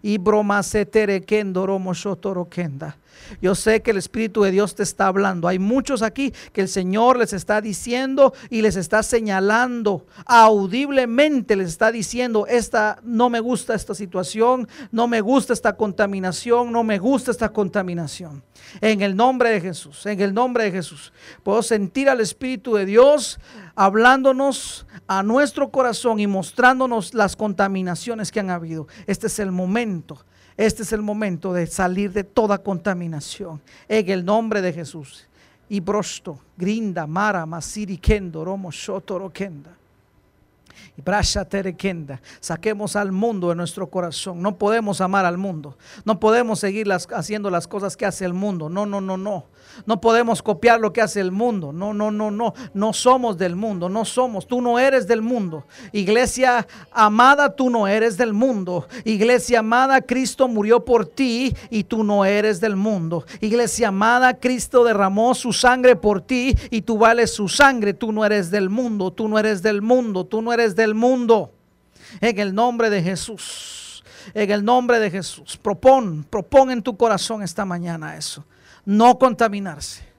y 0.00 0.18
broma 0.18 0.62
se 0.62 0.86
kendo 1.22 1.66
romo 1.66 1.92
kenda. 2.48 2.96
Yo 3.40 3.54
sé 3.54 3.82
que 3.82 3.90
el 3.90 3.96
Espíritu 3.96 4.42
de 4.42 4.50
Dios 4.50 4.74
te 4.74 4.82
está 4.82 5.06
hablando. 5.06 5.48
Hay 5.48 5.58
muchos 5.58 6.02
aquí 6.02 6.32
que 6.52 6.60
el 6.60 6.68
Señor 6.68 7.18
les 7.18 7.32
está 7.32 7.60
diciendo 7.60 8.32
y 8.50 8.62
les 8.62 8.76
está 8.76 9.02
señalando 9.02 10.06
audiblemente, 10.26 11.56
les 11.56 11.68
está 11.68 11.92
diciendo, 11.92 12.46
esta 12.46 12.98
no 13.02 13.30
me 13.30 13.40
gusta 13.40 13.74
esta 13.74 13.94
situación, 13.94 14.68
no 14.90 15.08
me 15.08 15.20
gusta 15.20 15.52
esta 15.52 15.76
contaminación, 15.76 16.72
no 16.72 16.84
me 16.84 16.98
gusta 16.98 17.30
esta 17.30 17.50
contaminación. 17.50 18.42
En 18.80 19.02
el 19.02 19.16
nombre 19.16 19.50
de 19.50 19.60
Jesús, 19.60 20.06
en 20.06 20.20
el 20.20 20.32
nombre 20.32 20.64
de 20.64 20.72
Jesús. 20.72 21.12
Puedo 21.42 21.62
sentir 21.62 22.08
al 22.08 22.20
Espíritu 22.20 22.74
de 22.74 22.86
Dios 22.86 23.38
hablándonos 23.74 24.86
a 25.06 25.22
nuestro 25.22 25.70
corazón 25.70 26.20
y 26.20 26.26
mostrándonos 26.26 27.14
las 27.14 27.36
contaminaciones 27.36 28.30
que 28.30 28.40
han 28.40 28.50
habido. 28.50 28.86
Este 29.06 29.26
es 29.26 29.38
el 29.38 29.52
momento 29.52 30.24
este 30.56 30.82
es 30.82 30.92
el 30.92 31.02
momento 31.02 31.52
de 31.52 31.66
salir 31.66 32.12
de 32.12 32.24
toda 32.24 32.58
contaminación. 32.58 33.60
En 33.88 34.08
el 34.10 34.24
nombre 34.24 34.60
de 34.60 34.72
Jesús. 34.72 35.26
Y 35.68 35.80
brosto, 35.80 36.38
grinda, 36.56 37.06
mara, 37.06 37.46
masiri, 37.46 37.96
kendo, 37.96 38.44
romo, 38.44 38.70
shotoro, 38.70 39.30
kenda. 39.32 39.70
Saquemos 42.40 42.96
al 42.96 43.12
mundo 43.12 43.48
de 43.48 43.54
nuestro 43.54 43.88
corazón. 43.88 44.42
No 44.42 44.56
podemos 44.58 45.00
amar 45.00 45.24
al 45.24 45.38
mundo. 45.38 45.76
No 46.04 46.20
podemos 46.20 46.60
seguir 46.60 46.86
haciendo 46.92 47.50
las 47.50 47.66
cosas 47.66 47.96
que 47.96 48.06
hace 48.06 48.24
el 48.24 48.34
mundo. 48.34 48.68
No, 48.68 48.86
no, 48.86 49.00
no, 49.00 49.16
no. 49.16 49.46
No 49.86 50.00
podemos 50.00 50.42
copiar 50.42 50.80
lo 50.80 50.92
que 50.92 51.00
hace 51.00 51.20
el 51.20 51.32
mundo. 51.32 51.72
No, 51.72 51.94
no, 51.94 52.10
no, 52.10 52.30
no. 52.30 52.54
No 52.74 52.92
somos 52.92 53.38
del 53.38 53.56
mundo. 53.56 53.88
No 53.88 54.04
somos. 54.04 54.46
Tú 54.46 54.60
no 54.60 54.78
eres 54.78 55.06
del 55.06 55.22
mundo. 55.22 55.66
Iglesia 55.92 56.66
amada, 56.90 57.54
tú 57.54 57.70
no 57.70 57.88
eres 57.88 58.16
del 58.16 58.32
mundo. 58.32 58.86
Iglesia 59.04 59.60
amada, 59.60 60.00
Cristo 60.02 60.48
murió 60.48 60.84
por 60.84 61.06
ti 61.06 61.54
y 61.70 61.84
tú 61.84 62.04
no 62.04 62.24
eres 62.24 62.60
del 62.60 62.76
mundo. 62.76 63.24
Iglesia 63.40 63.88
amada, 63.88 64.34
Cristo 64.34 64.84
derramó 64.84 65.34
su 65.34 65.52
sangre 65.52 65.96
por 65.96 66.20
ti 66.20 66.56
y 66.70 66.82
tú 66.82 66.98
vales 66.98 67.32
su 67.32 67.48
sangre. 67.48 67.94
Tú 67.94 68.12
no 68.12 68.24
eres 68.24 68.50
del 68.50 68.68
mundo. 68.68 69.10
Tú 69.12 69.28
no 69.28 69.38
eres 69.38 69.62
del 69.62 69.82
mundo. 69.82 70.24
Tú 70.26 70.42
no 70.42 70.52
eres 70.52 70.71
del 70.76 70.94
mundo. 70.94 71.52
En 72.20 72.38
el 72.38 72.54
nombre 72.54 72.90
de 72.90 73.02
Jesús. 73.02 74.04
En 74.34 74.50
el 74.50 74.64
nombre 74.64 74.98
de 74.98 75.10
Jesús. 75.10 75.56
Propón, 75.56 76.24
propón 76.24 76.70
en 76.70 76.82
tu 76.82 76.96
corazón 76.96 77.42
esta 77.42 77.64
mañana 77.64 78.16
eso 78.16 78.44
no 78.84 79.18
contaminarse. 79.18 80.11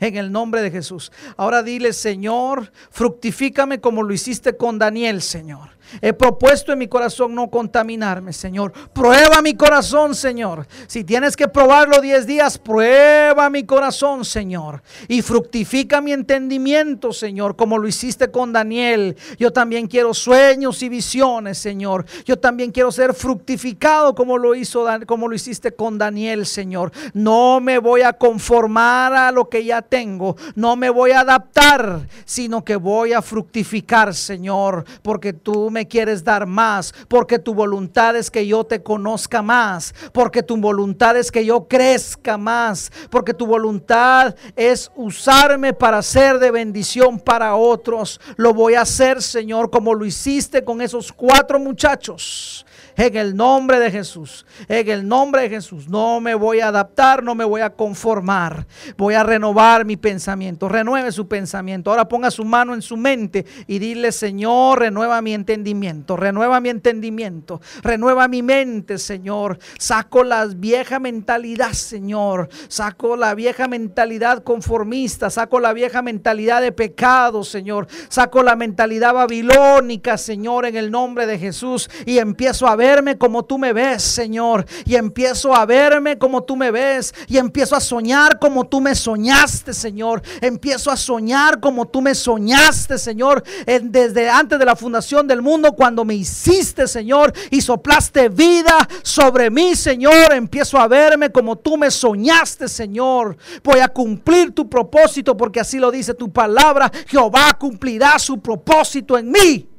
En 0.00 0.16
el 0.16 0.32
nombre 0.32 0.62
de 0.62 0.70
Jesús. 0.70 1.12
Ahora 1.36 1.62
dile, 1.62 1.92
Señor, 1.92 2.72
fructifícame 2.90 3.80
como 3.80 4.02
lo 4.02 4.12
hiciste 4.14 4.56
con 4.56 4.78
Daniel, 4.78 5.20
Señor. 5.20 5.80
He 6.00 6.12
propuesto 6.12 6.72
en 6.72 6.78
mi 6.78 6.88
corazón 6.88 7.34
no 7.34 7.50
contaminarme, 7.50 8.32
Señor. 8.32 8.72
Prueba 8.92 9.42
mi 9.42 9.54
corazón, 9.54 10.14
Señor. 10.14 10.66
Si 10.86 11.04
tienes 11.04 11.36
que 11.36 11.48
probarlo 11.48 12.00
10 12.00 12.26
días, 12.26 12.58
prueba 12.58 13.50
mi 13.50 13.64
corazón, 13.64 14.24
Señor. 14.24 14.82
Y 15.08 15.22
fructifica 15.22 16.00
mi 16.00 16.12
entendimiento, 16.12 17.12
Señor, 17.12 17.56
como 17.56 17.78
lo 17.78 17.88
hiciste 17.88 18.30
con 18.30 18.52
Daniel. 18.52 19.16
Yo 19.38 19.52
también 19.52 19.86
quiero 19.86 20.14
sueños 20.14 20.82
y 20.82 20.88
visiones, 20.88 21.58
Señor. 21.58 22.04
Yo 22.24 22.38
también 22.38 22.70
quiero 22.70 22.92
ser 22.92 23.14
fructificado 23.14 24.14
como 24.14 24.38
lo 24.38 24.54
hizo 24.54 24.86
como 25.06 25.28
lo 25.28 25.34
hiciste 25.34 25.72
con 25.72 25.98
Daniel, 25.98 26.46
Señor. 26.46 26.92
No 27.14 27.60
me 27.60 27.78
voy 27.78 28.02
a 28.02 28.12
conformar 28.12 29.12
a 29.14 29.32
lo 29.32 29.48
que 29.48 29.64
ya 29.64 29.82
tengo. 29.90 30.36
No 30.54 30.76
me 30.76 30.88
voy 30.88 31.10
a 31.10 31.20
adaptar, 31.20 32.08
sino 32.24 32.64
que 32.64 32.76
voy 32.76 33.12
a 33.12 33.20
fructificar, 33.20 34.14
Señor, 34.14 34.84
porque 35.02 35.34
tú 35.34 35.70
me 35.70 35.86
quieres 35.86 36.24
dar 36.24 36.46
más, 36.46 36.94
porque 37.08 37.38
tu 37.38 37.52
voluntad 37.52 38.16
es 38.16 38.30
que 38.30 38.46
yo 38.46 38.64
te 38.64 38.82
conozca 38.82 39.42
más, 39.42 39.94
porque 40.12 40.42
tu 40.42 40.56
voluntad 40.56 41.16
es 41.18 41.30
que 41.30 41.44
yo 41.44 41.68
crezca 41.68 42.38
más, 42.38 42.90
porque 43.10 43.34
tu 43.34 43.46
voluntad 43.46 44.34
es 44.56 44.90
usarme 44.94 45.74
para 45.74 46.00
ser 46.00 46.38
de 46.38 46.50
bendición 46.50 47.18
para 47.18 47.56
otros. 47.56 48.20
Lo 48.36 48.54
voy 48.54 48.74
a 48.74 48.82
hacer, 48.82 49.20
Señor, 49.20 49.70
como 49.70 49.92
lo 49.92 50.06
hiciste 50.06 50.64
con 50.64 50.80
esos 50.80 51.12
cuatro 51.12 51.58
muchachos 51.58 52.64
en 53.00 53.16
el 53.16 53.34
nombre 53.34 53.78
de 53.78 53.90
Jesús. 53.90 54.44
En 54.68 54.88
el 54.88 55.08
nombre 55.08 55.42
de 55.42 55.48
Jesús. 55.48 55.88
No 55.88 56.20
me 56.20 56.34
voy 56.34 56.60
a 56.60 56.68
adaptar, 56.68 57.22
no 57.22 57.34
me 57.34 57.44
voy 57.44 57.62
a 57.62 57.70
conformar. 57.70 58.66
Voy 58.96 59.14
a 59.14 59.22
renovar 59.22 59.84
mi 59.84 59.96
pensamiento. 59.96 60.68
Renueve 60.68 61.10
su 61.12 61.26
pensamiento. 61.26 61.90
Ahora 61.90 62.08
ponga 62.08 62.30
su 62.30 62.44
mano 62.44 62.74
en 62.74 62.82
su 62.82 62.96
mente 62.96 63.46
y 63.66 63.78
dile, 63.78 64.12
Señor, 64.12 64.80
renueva 64.80 65.22
mi 65.22 65.32
entendimiento. 65.32 66.16
Renueva 66.16 66.60
mi 66.60 66.68
entendimiento. 66.68 67.60
Renueva 67.82 68.28
mi 68.28 68.42
mente, 68.42 68.98
Señor. 68.98 69.58
Saco 69.78 70.22
la 70.22 70.44
vieja 70.46 70.98
mentalidad, 70.98 71.72
Señor. 71.72 72.48
Saco 72.68 73.16
la 73.16 73.34
vieja 73.34 73.66
mentalidad 73.66 74.42
conformista. 74.42 75.30
Saco 75.30 75.60
la 75.60 75.72
vieja 75.72 76.02
mentalidad 76.02 76.60
de 76.60 76.72
pecado, 76.72 77.44
Señor. 77.44 77.86
Saco 78.08 78.42
la 78.42 78.56
mentalidad 78.56 79.14
babilónica, 79.14 80.18
Señor, 80.18 80.66
en 80.66 80.76
el 80.76 80.90
nombre 80.90 81.26
de 81.26 81.38
Jesús. 81.38 81.88
Y 82.04 82.18
empiezo 82.18 82.66
a 82.66 82.76
verme 82.90 83.16
como 83.16 83.44
tú 83.44 83.56
me 83.56 83.72
ves, 83.72 84.02
Señor. 84.02 84.66
Y 84.84 84.96
empiezo 84.96 85.54
a 85.54 85.64
verme 85.64 86.18
como 86.18 86.42
tú 86.42 86.56
me 86.56 86.70
ves. 86.72 87.14
Y 87.28 87.36
empiezo 87.36 87.76
a 87.76 87.80
soñar 87.80 88.38
como 88.40 88.66
tú 88.66 88.80
me 88.80 88.94
soñaste, 88.94 89.72
Señor. 89.72 90.22
Empiezo 90.40 90.90
a 90.90 90.96
soñar 90.96 91.60
como 91.60 91.86
tú 91.86 92.02
me 92.02 92.14
soñaste, 92.14 92.98
Señor. 92.98 93.44
Desde 93.66 94.28
antes 94.28 94.58
de 94.58 94.64
la 94.64 94.74
fundación 94.74 95.28
del 95.28 95.40
mundo, 95.40 95.72
cuando 95.72 96.04
me 96.04 96.14
hiciste, 96.14 96.88
Señor, 96.88 97.32
y 97.50 97.60
soplaste 97.60 98.28
vida 98.28 98.76
sobre 99.02 99.50
mí, 99.50 99.76
Señor. 99.76 100.32
Empiezo 100.32 100.78
a 100.78 100.88
verme 100.88 101.30
como 101.30 101.56
tú 101.56 101.76
me 101.76 101.92
soñaste, 101.92 102.66
Señor. 102.66 103.36
Voy 103.62 103.78
a 103.78 103.88
cumplir 103.88 104.52
tu 104.52 104.68
propósito 104.68 105.36
porque 105.36 105.60
así 105.60 105.78
lo 105.78 105.92
dice 105.92 106.14
tu 106.14 106.32
palabra. 106.32 106.90
Jehová 107.06 107.56
cumplirá 107.58 108.18
su 108.18 108.40
propósito 108.40 109.16
en 109.16 109.30
mí. 109.30 109.69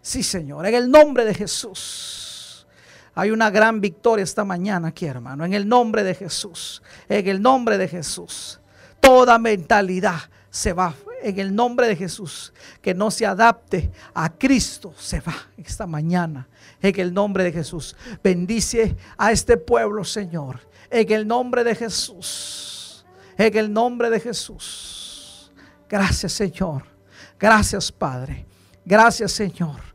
Sí, 0.00 0.22
Señor, 0.22 0.66
en 0.66 0.74
el 0.74 0.90
nombre 0.90 1.24
de 1.24 1.34
Jesús. 1.34 2.18
Hay 3.18 3.32
una 3.32 3.50
gran 3.50 3.80
victoria 3.80 4.22
esta 4.22 4.44
mañana 4.44 4.88
aquí, 4.88 5.04
hermano. 5.04 5.44
En 5.44 5.52
el 5.52 5.68
nombre 5.68 6.04
de 6.04 6.14
Jesús. 6.14 6.80
En 7.08 7.26
el 7.26 7.42
nombre 7.42 7.76
de 7.76 7.88
Jesús. 7.88 8.60
Toda 9.00 9.40
mentalidad 9.40 10.20
se 10.50 10.72
va. 10.72 10.94
En 11.20 11.36
el 11.40 11.52
nombre 11.52 11.88
de 11.88 11.96
Jesús. 11.96 12.52
Que 12.80 12.94
no 12.94 13.10
se 13.10 13.26
adapte 13.26 13.90
a 14.14 14.30
Cristo 14.30 14.94
se 14.96 15.18
va 15.18 15.34
esta 15.56 15.84
mañana. 15.84 16.46
En 16.80 17.00
el 17.00 17.12
nombre 17.12 17.42
de 17.42 17.50
Jesús. 17.50 17.96
Bendice 18.22 18.94
a 19.16 19.32
este 19.32 19.56
pueblo, 19.56 20.04
Señor. 20.04 20.60
En 20.88 21.10
el 21.10 21.26
nombre 21.26 21.64
de 21.64 21.74
Jesús. 21.74 23.04
En 23.36 23.56
el 23.56 23.72
nombre 23.72 24.10
de 24.10 24.20
Jesús. 24.20 25.50
Gracias, 25.88 26.32
Señor. 26.34 26.84
Gracias, 27.36 27.90
Padre. 27.90 28.46
Gracias, 28.84 29.32
Señor. 29.32 29.87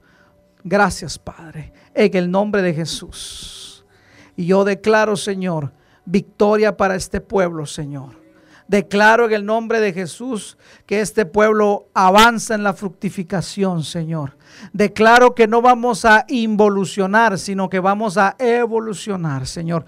Gracias, 0.64 1.20
Padre, 1.20 1.74
en 1.94 2.16
el 2.16 2.32
nombre 2.32 2.62
de 2.62 2.74
Jesús. 2.74 3.86
Y 4.36 4.46
yo 4.46 4.64
declaro, 4.64 5.16
Señor, 5.18 5.74
victoria 6.06 6.78
para 6.78 6.96
este 6.96 7.22
pueblo, 7.22 7.66
Señor. 7.66 8.24
Declaro 8.68 9.26
en 9.26 9.34
el 9.34 9.46
nombre 9.46 9.82
de 9.82 9.92
Jesús 9.92 10.58
que 10.86 11.02
este 11.02 11.26
pueblo 11.26 11.90
avanza 11.94 12.56
en 12.56 12.64
la 12.64 12.74
fructificación, 12.74 13.84
Señor. 13.84 14.38
Declaro 14.72 15.36
que 15.36 15.48
no 15.48 15.62
vamos 15.62 16.06
a 16.06 16.26
involucionar, 16.30 17.38
sino 17.38 17.70
que 17.70 17.80
vamos 17.80 18.18
a 18.18 18.36
evolucionar, 18.40 19.46
Señor. 19.46 19.86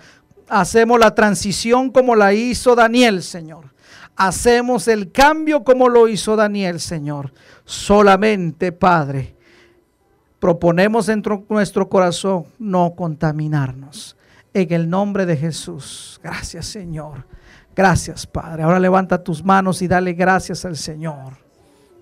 Hacemos 0.49 0.99
la 0.99 1.15
transición 1.15 1.89
como 1.89 2.15
la 2.15 2.33
hizo 2.33 2.75
Daniel, 2.75 3.23
Señor. 3.23 3.73
Hacemos 4.17 4.87
el 4.87 5.11
cambio 5.11 5.63
como 5.63 5.89
lo 5.89 6.07
hizo 6.07 6.35
Daniel, 6.35 6.79
Señor. 6.79 7.33
Solamente, 7.63 8.71
Padre, 8.71 9.34
proponemos 10.45 11.09
en 11.09 11.23
nuestro 11.49 11.89
corazón 11.89 12.45
no 12.59 12.93
contaminarnos. 12.95 14.15
En 14.53 14.71
el 14.73 14.87
nombre 14.87 15.25
de 15.25 15.35
Jesús. 15.35 16.19
Gracias 16.21 16.67
Señor. 16.67 17.25
Gracias 17.75 18.27
Padre. 18.27 18.61
Ahora 18.61 18.79
levanta 18.79 19.23
tus 19.23 19.43
manos 19.43 19.81
y 19.81 19.87
dale 19.87 20.13
gracias 20.13 20.63
al 20.63 20.77
Señor. 20.77 21.33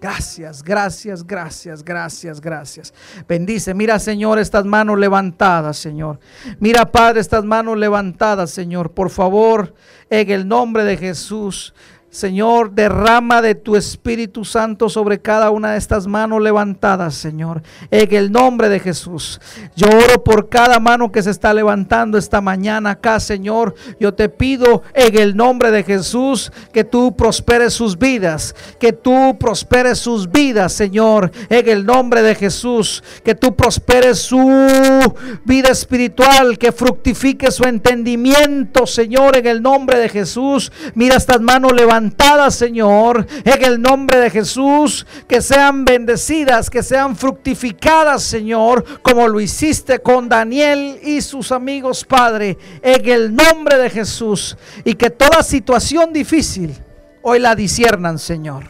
Gracias, 0.02 0.62
gracias, 0.62 1.26
gracias, 1.26 1.86
gracias, 1.86 2.42
gracias. 2.42 2.94
Bendice. 3.30 3.74
Mira, 3.74 3.98
Señor, 3.98 4.38
estas 4.38 4.66
manos 4.66 5.00
levantadas, 5.00 5.78
Señor. 5.78 6.20
Mira, 6.60 6.92
Padre, 6.92 7.22
estas 7.22 7.46
manos 7.46 7.78
levantadas, 7.78 8.52
Señor. 8.52 8.92
Por 8.92 9.10
favor, 9.10 9.74
en 10.10 10.30
el 10.30 10.46
nombre 10.46 10.84
de 10.84 10.98
Jesús. 10.98 11.74
Señor, 12.14 12.74
derrama 12.74 13.42
de 13.42 13.56
tu 13.56 13.76
Espíritu 13.76 14.46
Santo 14.46 14.88
sobre 14.88 15.20
cada 15.20 15.50
una 15.50 15.72
de 15.72 15.80
estas 15.80 16.06
manos 16.06 16.44
levantadas, 16.44 17.16
Señor. 17.16 17.64
En 17.90 18.14
el 18.14 18.32
nombre 18.32 18.70
de 18.70 18.80
Jesús. 18.80 19.42
Yo 19.76 19.88
oro 19.88 20.24
por 20.24 20.48
cada 20.48 20.80
mano 20.80 21.12
que 21.12 21.24
se 21.24 21.32
está 21.32 21.56
levantando 21.56 22.20
esta 22.20 22.40
mañana 22.40 22.92
acá, 22.92 23.20
Señor. 23.20 23.74
Yo 24.00 24.14
te 24.14 24.30
pido 24.30 24.84
en 24.94 25.18
el 25.18 25.36
nombre 25.36 25.72
de 25.72 25.82
Jesús 25.82 26.52
que 26.72 26.84
tú 26.84 27.16
prosperes 27.16 27.74
sus 27.74 27.98
vidas. 27.98 28.54
Que 28.80 28.94
tú 28.94 29.36
prosperes 29.40 29.98
sus 29.98 30.32
vidas, 30.32 30.72
Señor. 30.72 31.32
En 31.50 31.68
el 31.68 31.84
nombre 31.84 32.22
de 32.22 32.36
Jesús. 32.36 33.04
Que 33.24 33.34
tú 33.34 33.56
prosperes 33.56 34.20
su 34.20 35.16
vida 35.46 35.70
espiritual. 35.70 36.60
Que 36.60 36.72
fructifique 36.72 37.50
su 37.50 37.64
entendimiento, 37.64 38.86
Señor. 38.86 39.36
En 39.36 39.48
el 39.48 39.64
nombre 39.64 39.98
de 39.98 40.10
Jesús. 40.10 40.72
Mira 40.94 41.16
estas 41.16 41.42
manos 41.42 41.74
levantadas 41.74 42.03
Señor, 42.52 43.26
en 43.44 43.64
el 43.64 43.82
nombre 43.82 44.20
de 44.20 44.30
Jesús, 44.30 45.06
que 45.28 45.42
sean 45.42 45.86
bendecidas, 45.86 46.70
que 46.70 46.84
sean 46.84 47.16
fructificadas, 47.16 48.24
Señor, 48.24 49.02
como 49.02 49.28
lo 49.28 49.40
hiciste 49.40 50.00
con 50.00 50.30
Daniel 50.30 51.00
y 51.04 51.22
sus 51.22 51.52
amigos, 51.52 52.04
Padre, 52.04 52.58
en 52.82 53.08
el 53.08 53.36
nombre 53.36 53.78
de 53.78 53.90
Jesús, 53.90 54.58
y 54.84 54.96
que 54.96 55.10
toda 55.10 55.44
situación 55.44 56.14
difícil 56.14 56.76
hoy 57.22 57.40
la 57.40 57.56
disiernan, 57.56 58.20
Señor, 58.20 58.66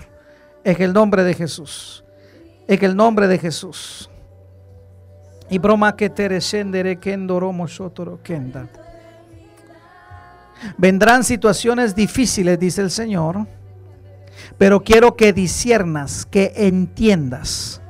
en 0.64 0.81
el 0.81 0.93
nombre 0.93 1.23
de 1.23 1.34
Jesús, 1.34 2.03
en 2.68 2.84
el 2.84 2.95
nombre 2.95 3.27
de 3.27 3.39
Jesús. 3.39 4.10
Y 5.49 5.57
broma 5.60 5.95
que 5.95 6.10
te 6.10 6.30
kendoromo 6.99 7.68
shotoro 7.68 8.22
kenda. 8.23 8.68
Vendrán 10.77 11.23
situaciones 11.23 11.95
difíciles, 11.95 12.60
dice 12.60 12.81
el 12.81 12.91
Señor, 12.91 13.48
pero 14.57 14.84
quiero 14.84 15.15
que 15.15 15.34
disiernas, 15.34 16.26
que 16.26 16.53
entiendas. 16.56 17.81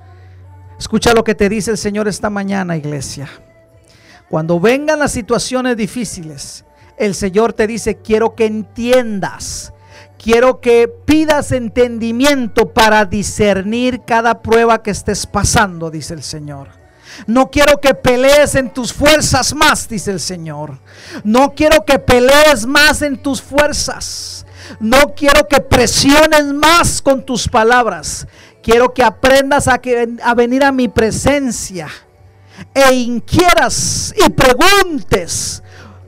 Escucha 0.77 1.13
lo 1.13 1.23
que 1.23 1.35
te 1.35 1.49
dice 1.49 1.71
el 1.71 1.77
Señor 1.77 2.07
esta 2.07 2.29
mañana, 2.29 2.75
iglesia. 2.75 3.29
Cuando 4.29 4.59
vengan 4.59 4.99
las 4.99 5.11
situaciones 5.11 5.77
difíciles, 5.77 6.65
el 6.97 7.15
Señor 7.15 7.53
te 7.53 7.67
dice, 7.67 7.97
quiero 7.97 8.35
que 8.35 8.45
entiendas. 8.45 9.73
Quiero 10.17 10.61
que 10.61 10.87
pidas 10.87 11.51
entendimiento 11.51 12.73
para 12.73 13.05
discernir 13.05 14.01
cada 14.05 14.41
prueba 14.41 14.81
que 14.81 14.91
estés 14.91 15.27
pasando, 15.27 15.91
dice 15.91 16.13
el 16.13 16.23
Señor. 16.23 16.82
No 17.27 17.49
quiero 17.49 17.79
que 17.79 17.93
pelees 17.93 18.55
en 18.55 18.71
tus 18.71 18.93
fuerzas 18.93 19.53
más, 19.53 19.87
dice 19.87 20.11
el 20.11 20.19
Señor. 20.19 20.79
No 21.23 21.53
quiero 21.55 21.85
que 21.85 21.99
pelees 21.99 22.65
más 22.65 23.01
en 23.01 23.17
tus 23.17 23.41
fuerzas. 23.41 24.45
No 24.79 25.13
quiero 25.15 25.47
que 25.47 25.59
presiones 25.59 26.45
más 26.45 27.01
con 27.01 27.25
tus 27.25 27.47
palabras. 27.47 28.27
Quiero 28.61 28.93
que 28.93 29.03
aprendas 29.03 29.67
a, 29.67 29.81
a 30.23 30.33
venir 30.35 30.63
a 30.63 30.71
mi 30.71 30.87
presencia 30.87 31.89
e 32.73 32.93
inquieras 32.93 34.13
y 34.25 34.29
preguntes 34.29 35.63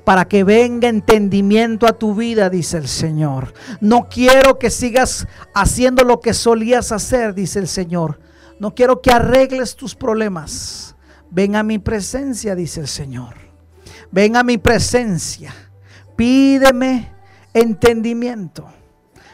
para 0.06 0.26
que 0.26 0.44
venga 0.44 0.88
entendimiento 0.88 1.88
a 1.88 1.94
tu 1.94 2.14
vida, 2.14 2.50
dice 2.50 2.78
el 2.78 2.88
Señor. 2.88 3.54
No 3.82 4.08
quiero 4.10 4.60
que 4.60 4.70
sigas 4.70 5.28
haciendo 5.54 6.04
lo 6.04 6.22
que 6.22 6.34
solías 6.34 6.92
hacer, 6.92 7.34
dice 7.34 7.60
el 7.60 7.68
Señor. 7.68 8.20
No 8.60 8.74
quiero 8.74 9.02
que 9.02 9.12
arregles 9.12 9.76
tus 9.76 9.96
problemas. 9.96 10.95
Ven 11.36 11.58
a 11.58 11.64
mi 11.64 11.80
presencia, 11.80 12.56
dice 12.56 12.80
el 12.80 12.88
Señor. 12.88 13.36
Ven 14.10 14.38
a 14.38 14.44
mi 14.44 14.58
presencia. 14.58 15.54
Pídeme 16.16 17.12
entendimiento. 17.54 18.66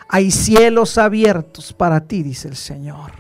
Hay 0.10 0.32
cielos 0.32 0.98
abiertos 0.98 1.74
para 1.74 2.00
ti, 2.00 2.24
dice 2.24 2.48
el 2.48 2.56
Señor. 2.56 3.12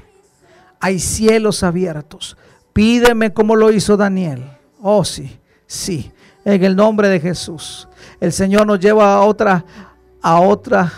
Hay 0.79 0.97
cielos 0.97 1.61
abiertos. 1.61 2.35
Pídeme 2.73 3.33
como 3.33 3.55
lo 3.55 3.71
hizo 3.71 3.97
Daniel. 3.97 4.49
Oh, 4.81 5.05
sí, 5.05 5.37
sí. 5.67 6.11
En 6.43 6.63
el 6.63 6.75
nombre 6.75 7.07
de 7.07 7.19
Jesús. 7.19 7.87
El 8.19 8.33
Señor 8.33 8.65
nos 8.65 8.79
lleva 8.79 9.13
a 9.13 9.21
otra, 9.21 9.63
a 10.23 10.39
otra 10.39 10.91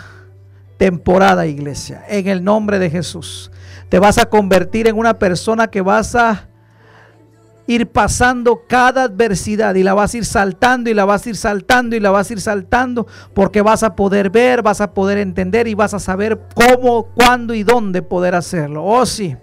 temporada, 0.78 1.46
iglesia. 1.46 2.02
En 2.08 2.28
el 2.28 2.42
nombre 2.42 2.78
de 2.78 2.88
Jesús. 2.88 3.50
Te 3.90 3.98
vas 3.98 4.16
a 4.16 4.30
convertir 4.30 4.88
en 4.88 4.96
una 4.96 5.18
persona 5.18 5.66
que 5.66 5.82
vas 5.82 6.14
a 6.14 6.48
ir 7.66 7.88
pasando 7.90 8.62
cada 8.68 9.04
adversidad 9.04 9.74
y 9.74 9.82
la 9.82 9.94
vas 9.94 10.14
a 10.14 10.18
ir 10.18 10.24
saltando 10.24 10.90
y 10.90 10.94
la 10.94 11.04
vas 11.04 11.26
a 11.26 11.30
ir 11.30 11.36
saltando 11.36 11.96
y 11.96 12.00
la 12.00 12.10
vas 12.10 12.30
a 12.30 12.32
ir 12.32 12.40
saltando 12.40 13.06
porque 13.32 13.62
vas 13.62 13.82
a 13.82 13.94
poder 13.96 14.30
ver, 14.30 14.62
vas 14.62 14.80
a 14.80 14.92
poder 14.92 15.18
entender 15.18 15.66
y 15.66 15.74
vas 15.74 15.94
a 15.94 15.98
saber 15.98 16.40
cómo, 16.54 17.06
cuándo 17.14 17.54
y 17.54 17.62
dónde 17.62 18.02
poder 18.02 18.34
hacerlo. 18.34 18.84
Oh 18.84 19.06
sí. 19.06 19.36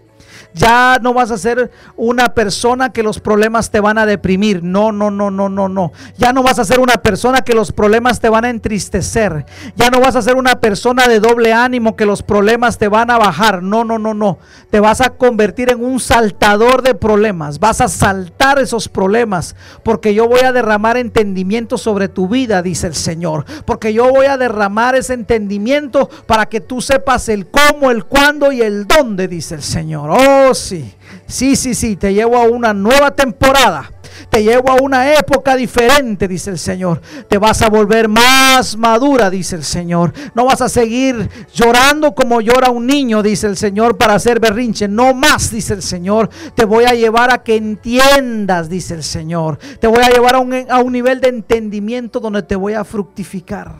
Ya 0.53 0.99
no 1.01 1.13
vas 1.13 1.31
a 1.31 1.37
ser 1.37 1.71
una 1.95 2.33
persona 2.33 2.91
que 2.91 3.03
los 3.03 3.19
problemas 3.19 3.71
te 3.71 3.79
van 3.79 3.97
a 3.97 4.05
deprimir. 4.05 4.63
No, 4.63 4.91
no, 4.91 5.11
no, 5.11 5.31
no, 5.31 5.49
no, 5.49 5.69
no. 5.69 5.91
Ya 6.17 6.33
no 6.33 6.43
vas 6.43 6.59
a 6.59 6.65
ser 6.65 6.79
una 6.79 6.95
persona 6.95 7.41
que 7.41 7.53
los 7.53 7.71
problemas 7.71 8.19
te 8.19 8.29
van 8.29 8.45
a 8.45 8.49
entristecer. 8.49 9.45
Ya 9.75 9.89
no 9.89 9.99
vas 9.99 10.15
a 10.15 10.21
ser 10.21 10.35
una 10.35 10.59
persona 10.59 11.07
de 11.07 11.19
doble 11.19 11.53
ánimo 11.53 11.95
que 11.95 12.05
los 12.05 12.23
problemas 12.23 12.77
te 12.77 12.87
van 12.87 13.09
a 13.11 13.17
bajar. 13.17 13.63
No, 13.63 13.83
no, 13.83 13.97
no, 13.97 14.13
no. 14.13 14.39
Te 14.69 14.79
vas 14.79 15.01
a 15.01 15.11
convertir 15.11 15.71
en 15.71 15.83
un 15.83 15.99
saltador 15.99 16.81
de 16.81 16.95
problemas. 16.95 17.59
Vas 17.59 17.81
a 17.81 17.87
saltar 17.87 18.59
esos 18.59 18.89
problemas 18.89 19.55
porque 19.83 20.13
yo 20.13 20.27
voy 20.27 20.41
a 20.41 20.51
derramar 20.51 20.97
entendimiento 20.97 21.77
sobre 21.77 22.07
tu 22.07 22.27
vida, 22.27 22.61
dice 22.61 22.87
el 22.87 22.95
Señor. 22.95 23.45
Porque 23.65 23.93
yo 23.93 24.09
voy 24.09 24.25
a 24.25 24.37
derramar 24.37 24.95
ese 24.95 25.13
entendimiento 25.13 26.09
para 26.25 26.47
que 26.47 26.61
tú 26.61 26.81
sepas 26.81 27.29
el 27.29 27.47
cómo, 27.47 27.91
el 27.91 28.05
cuándo 28.05 28.51
y 28.51 28.61
el 28.61 28.87
dónde, 28.87 29.27
dice 29.27 29.55
el 29.55 29.63
Señor. 29.63 30.09
Oh, 30.11 30.40
Sí. 30.53 30.93
Sí, 31.27 31.55
sí, 31.55 31.73
sí. 31.75 31.95
Te 31.95 32.13
llevo 32.13 32.37
a 32.37 32.43
una 32.43 32.73
nueva 32.73 33.11
temporada. 33.11 33.89
Te 34.29 34.43
llevo 34.43 34.71
a 34.71 34.81
una 34.81 35.13
época 35.13 35.55
diferente, 35.55 36.27
dice 36.27 36.51
el 36.51 36.59
Señor. 36.59 37.01
Te 37.27 37.37
vas 37.37 37.61
a 37.61 37.69
volver 37.69 38.07
más 38.07 38.77
madura, 38.77 39.29
dice 39.29 39.55
el 39.55 39.63
Señor. 39.63 40.13
No 40.35 40.45
vas 40.45 40.61
a 40.61 40.69
seguir 40.69 41.29
llorando 41.53 42.13
como 42.13 42.41
llora 42.41 42.69
un 42.69 42.85
niño, 42.85 43.23
dice 43.23 43.47
el 43.47 43.57
Señor, 43.57 43.97
para 43.97 44.15
hacer 44.15 44.39
berrinche. 44.39 44.87
No 44.87 45.13
más, 45.13 45.51
dice 45.51 45.73
el 45.73 45.81
Señor. 45.81 46.29
Te 46.55 46.65
voy 46.65 46.85
a 46.85 46.93
llevar 46.93 47.33
a 47.33 47.43
que 47.43 47.55
entiendas, 47.55 48.69
dice 48.69 48.93
el 48.93 49.03
Señor. 49.03 49.57
Te 49.79 49.87
voy 49.87 50.01
a 50.03 50.09
llevar 50.09 50.35
a 50.35 50.39
un, 50.39 50.53
a 50.69 50.79
un 50.79 50.93
nivel 50.93 51.19
de 51.21 51.29
entendimiento 51.29 52.19
donde 52.19 52.43
te 52.43 52.55
voy 52.55 52.73
a 52.73 52.83
fructificar. 52.83 53.75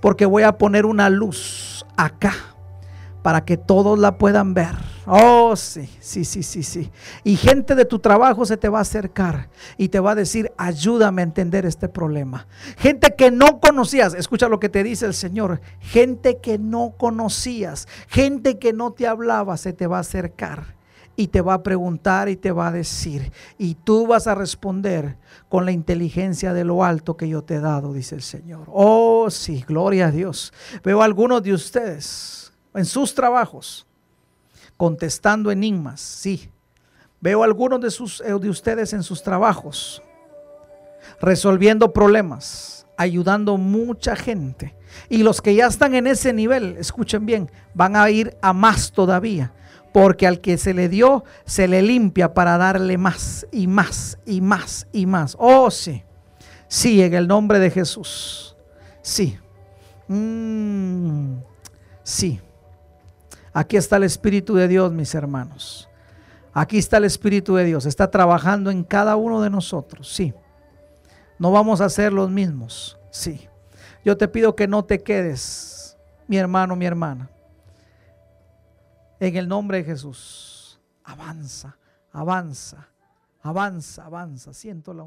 Porque 0.00 0.26
voy 0.26 0.42
a 0.42 0.56
poner 0.58 0.86
una 0.86 1.08
luz 1.08 1.84
acá 1.96 2.34
para 3.22 3.44
que 3.44 3.56
todos 3.56 3.98
la 3.98 4.18
puedan 4.18 4.54
ver. 4.54 4.93
Oh, 5.06 5.54
sí, 5.56 5.88
sí, 6.00 6.24
sí, 6.24 6.42
sí, 6.42 6.62
sí. 6.62 6.90
Y 7.24 7.36
gente 7.36 7.74
de 7.74 7.84
tu 7.84 7.98
trabajo 7.98 8.46
se 8.46 8.56
te 8.56 8.68
va 8.68 8.78
a 8.78 8.82
acercar 8.82 9.48
y 9.76 9.88
te 9.88 10.00
va 10.00 10.12
a 10.12 10.14
decir, 10.14 10.52
ayúdame 10.56 11.22
a 11.22 11.24
entender 11.24 11.66
este 11.66 11.88
problema. 11.88 12.46
Gente 12.78 13.14
que 13.14 13.30
no 13.30 13.60
conocías, 13.60 14.14
escucha 14.14 14.48
lo 14.48 14.60
que 14.60 14.68
te 14.68 14.82
dice 14.82 15.06
el 15.06 15.14
Señor, 15.14 15.60
gente 15.80 16.38
que 16.38 16.58
no 16.58 16.94
conocías, 16.96 17.86
gente 18.08 18.58
que 18.58 18.72
no 18.72 18.92
te 18.92 19.06
hablaba, 19.06 19.56
se 19.56 19.72
te 19.72 19.86
va 19.86 19.98
a 19.98 20.00
acercar 20.00 20.74
y 21.16 21.28
te 21.28 21.40
va 21.40 21.54
a 21.54 21.62
preguntar 21.62 22.28
y 22.28 22.36
te 22.36 22.52
va 22.52 22.68
a 22.68 22.72
decir. 22.72 23.32
Y 23.58 23.74
tú 23.74 24.06
vas 24.06 24.26
a 24.26 24.34
responder 24.34 25.16
con 25.48 25.64
la 25.64 25.72
inteligencia 25.72 26.52
de 26.52 26.64
lo 26.64 26.84
alto 26.84 27.16
que 27.16 27.28
yo 27.28 27.42
te 27.42 27.56
he 27.56 27.60
dado, 27.60 27.92
dice 27.92 28.14
el 28.14 28.22
Señor. 28.22 28.66
Oh, 28.68 29.30
sí, 29.30 29.64
gloria 29.66 30.06
a 30.06 30.10
Dios. 30.10 30.52
Veo 30.82 31.02
a 31.02 31.04
algunos 31.04 31.42
de 31.42 31.52
ustedes 31.52 32.52
en 32.74 32.84
sus 32.84 33.14
trabajos, 33.14 33.86
contestando 34.76 35.50
enigmas, 35.50 36.00
sí. 36.00 36.50
Veo 37.20 37.42
algunos 37.42 37.80
de, 37.80 37.90
sus, 37.90 38.20
eh, 38.20 38.34
de 38.38 38.50
ustedes 38.50 38.92
en 38.92 39.02
sus 39.02 39.22
trabajos, 39.22 40.02
resolviendo 41.20 41.92
problemas, 41.92 42.86
ayudando 42.96 43.56
mucha 43.56 44.16
gente. 44.16 44.74
Y 45.08 45.22
los 45.22 45.40
que 45.40 45.54
ya 45.54 45.66
están 45.66 45.94
en 45.94 46.06
ese 46.06 46.32
nivel, 46.32 46.76
escuchen 46.78 47.26
bien, 47.26 47.50
van 47.72 47.96
a 47.96 48.10
ir 48.10 48.36
a 48.42 48.52
más 48.52 48.92
todavía. 48.92 49.52
Porque 49.92 50.26
al 50.26 50.40
que 50.40 50.58
se 50.58 50.74
le 50.74 50.88
dio, 50.88 51.24
se 51.44 51.68
le 51.68 51.80
limpia 51.80 52.34
para 52.34 52.58
darle 52.58 52.98
más 52.98 53.46
y 53.52 53.68
más 53.68 54.18
y 54.26 54.40
más 54.40 54.88
y 54.92 55.06
más. 55.06 55.36
Oh, 55.38 55.70
sí. 55.70 56.02
Sí, 56.66 57.00
en 57.00 57.14
el 57.14 57.28
nombre 57.28 57.60
de 57.60 57.70
Jesús. 57.70 58.56
Sí. 59.02 59.38
Mm, 60.08 61.36
sí. 62.02 62.40
Aquí 63.54 63.76
está 63.76 63.96
el 63.96 64.02
Espíritu 64.02 64.56
de 64.56 64.68
Dios, 64.68 64.92
mis 64.92 65.14
hermanos. 65.14 65.88
Aquí 66.52 66.78
está 66.78 66.98
el 66.98 67.04
Espíritu 67.04 67.54
de 67.54 67.64
Dios. 67.64 67.86
Está 67.86 68.10
trabajando 68.10 68.70
en 68.70 68.84
cada 68.84 69.16
uno 69.16 69.40
de 69.40 69.48
nosotros. 69.48 70.12
Sí. 70.12 70.34
No 71.38 71.50
vamos 71.50 71.80
a 71.80 71.88
ser 71.88 72.12
los 72.12 72.30
mismos. 72.30 72.98
Sí. 73.10 73.48
Yo 74.04 74.16
te 74.16 74.28
pido 74.28 74.54
que 74.54 74.68
no 74.68 74.84
te 74.84 75.02
quedes, 75.02 75.96
mi 76.28 76.36
hermano, 76.36 76.76
mi 76.76 76.84
hermana. 76.84 77.30
En 79.18 79.36
el 79.36 79.48
nombre 79.48 79.78
de 79.78 79.84
Jesús. 79.84 80.80
Avanza, 81.02 81.76
avanza, 82.12 82.88
avanza, 83.42 84.04
avanza. 84.04 84.54
Siento 84.54 84.94
la 84.94 85.02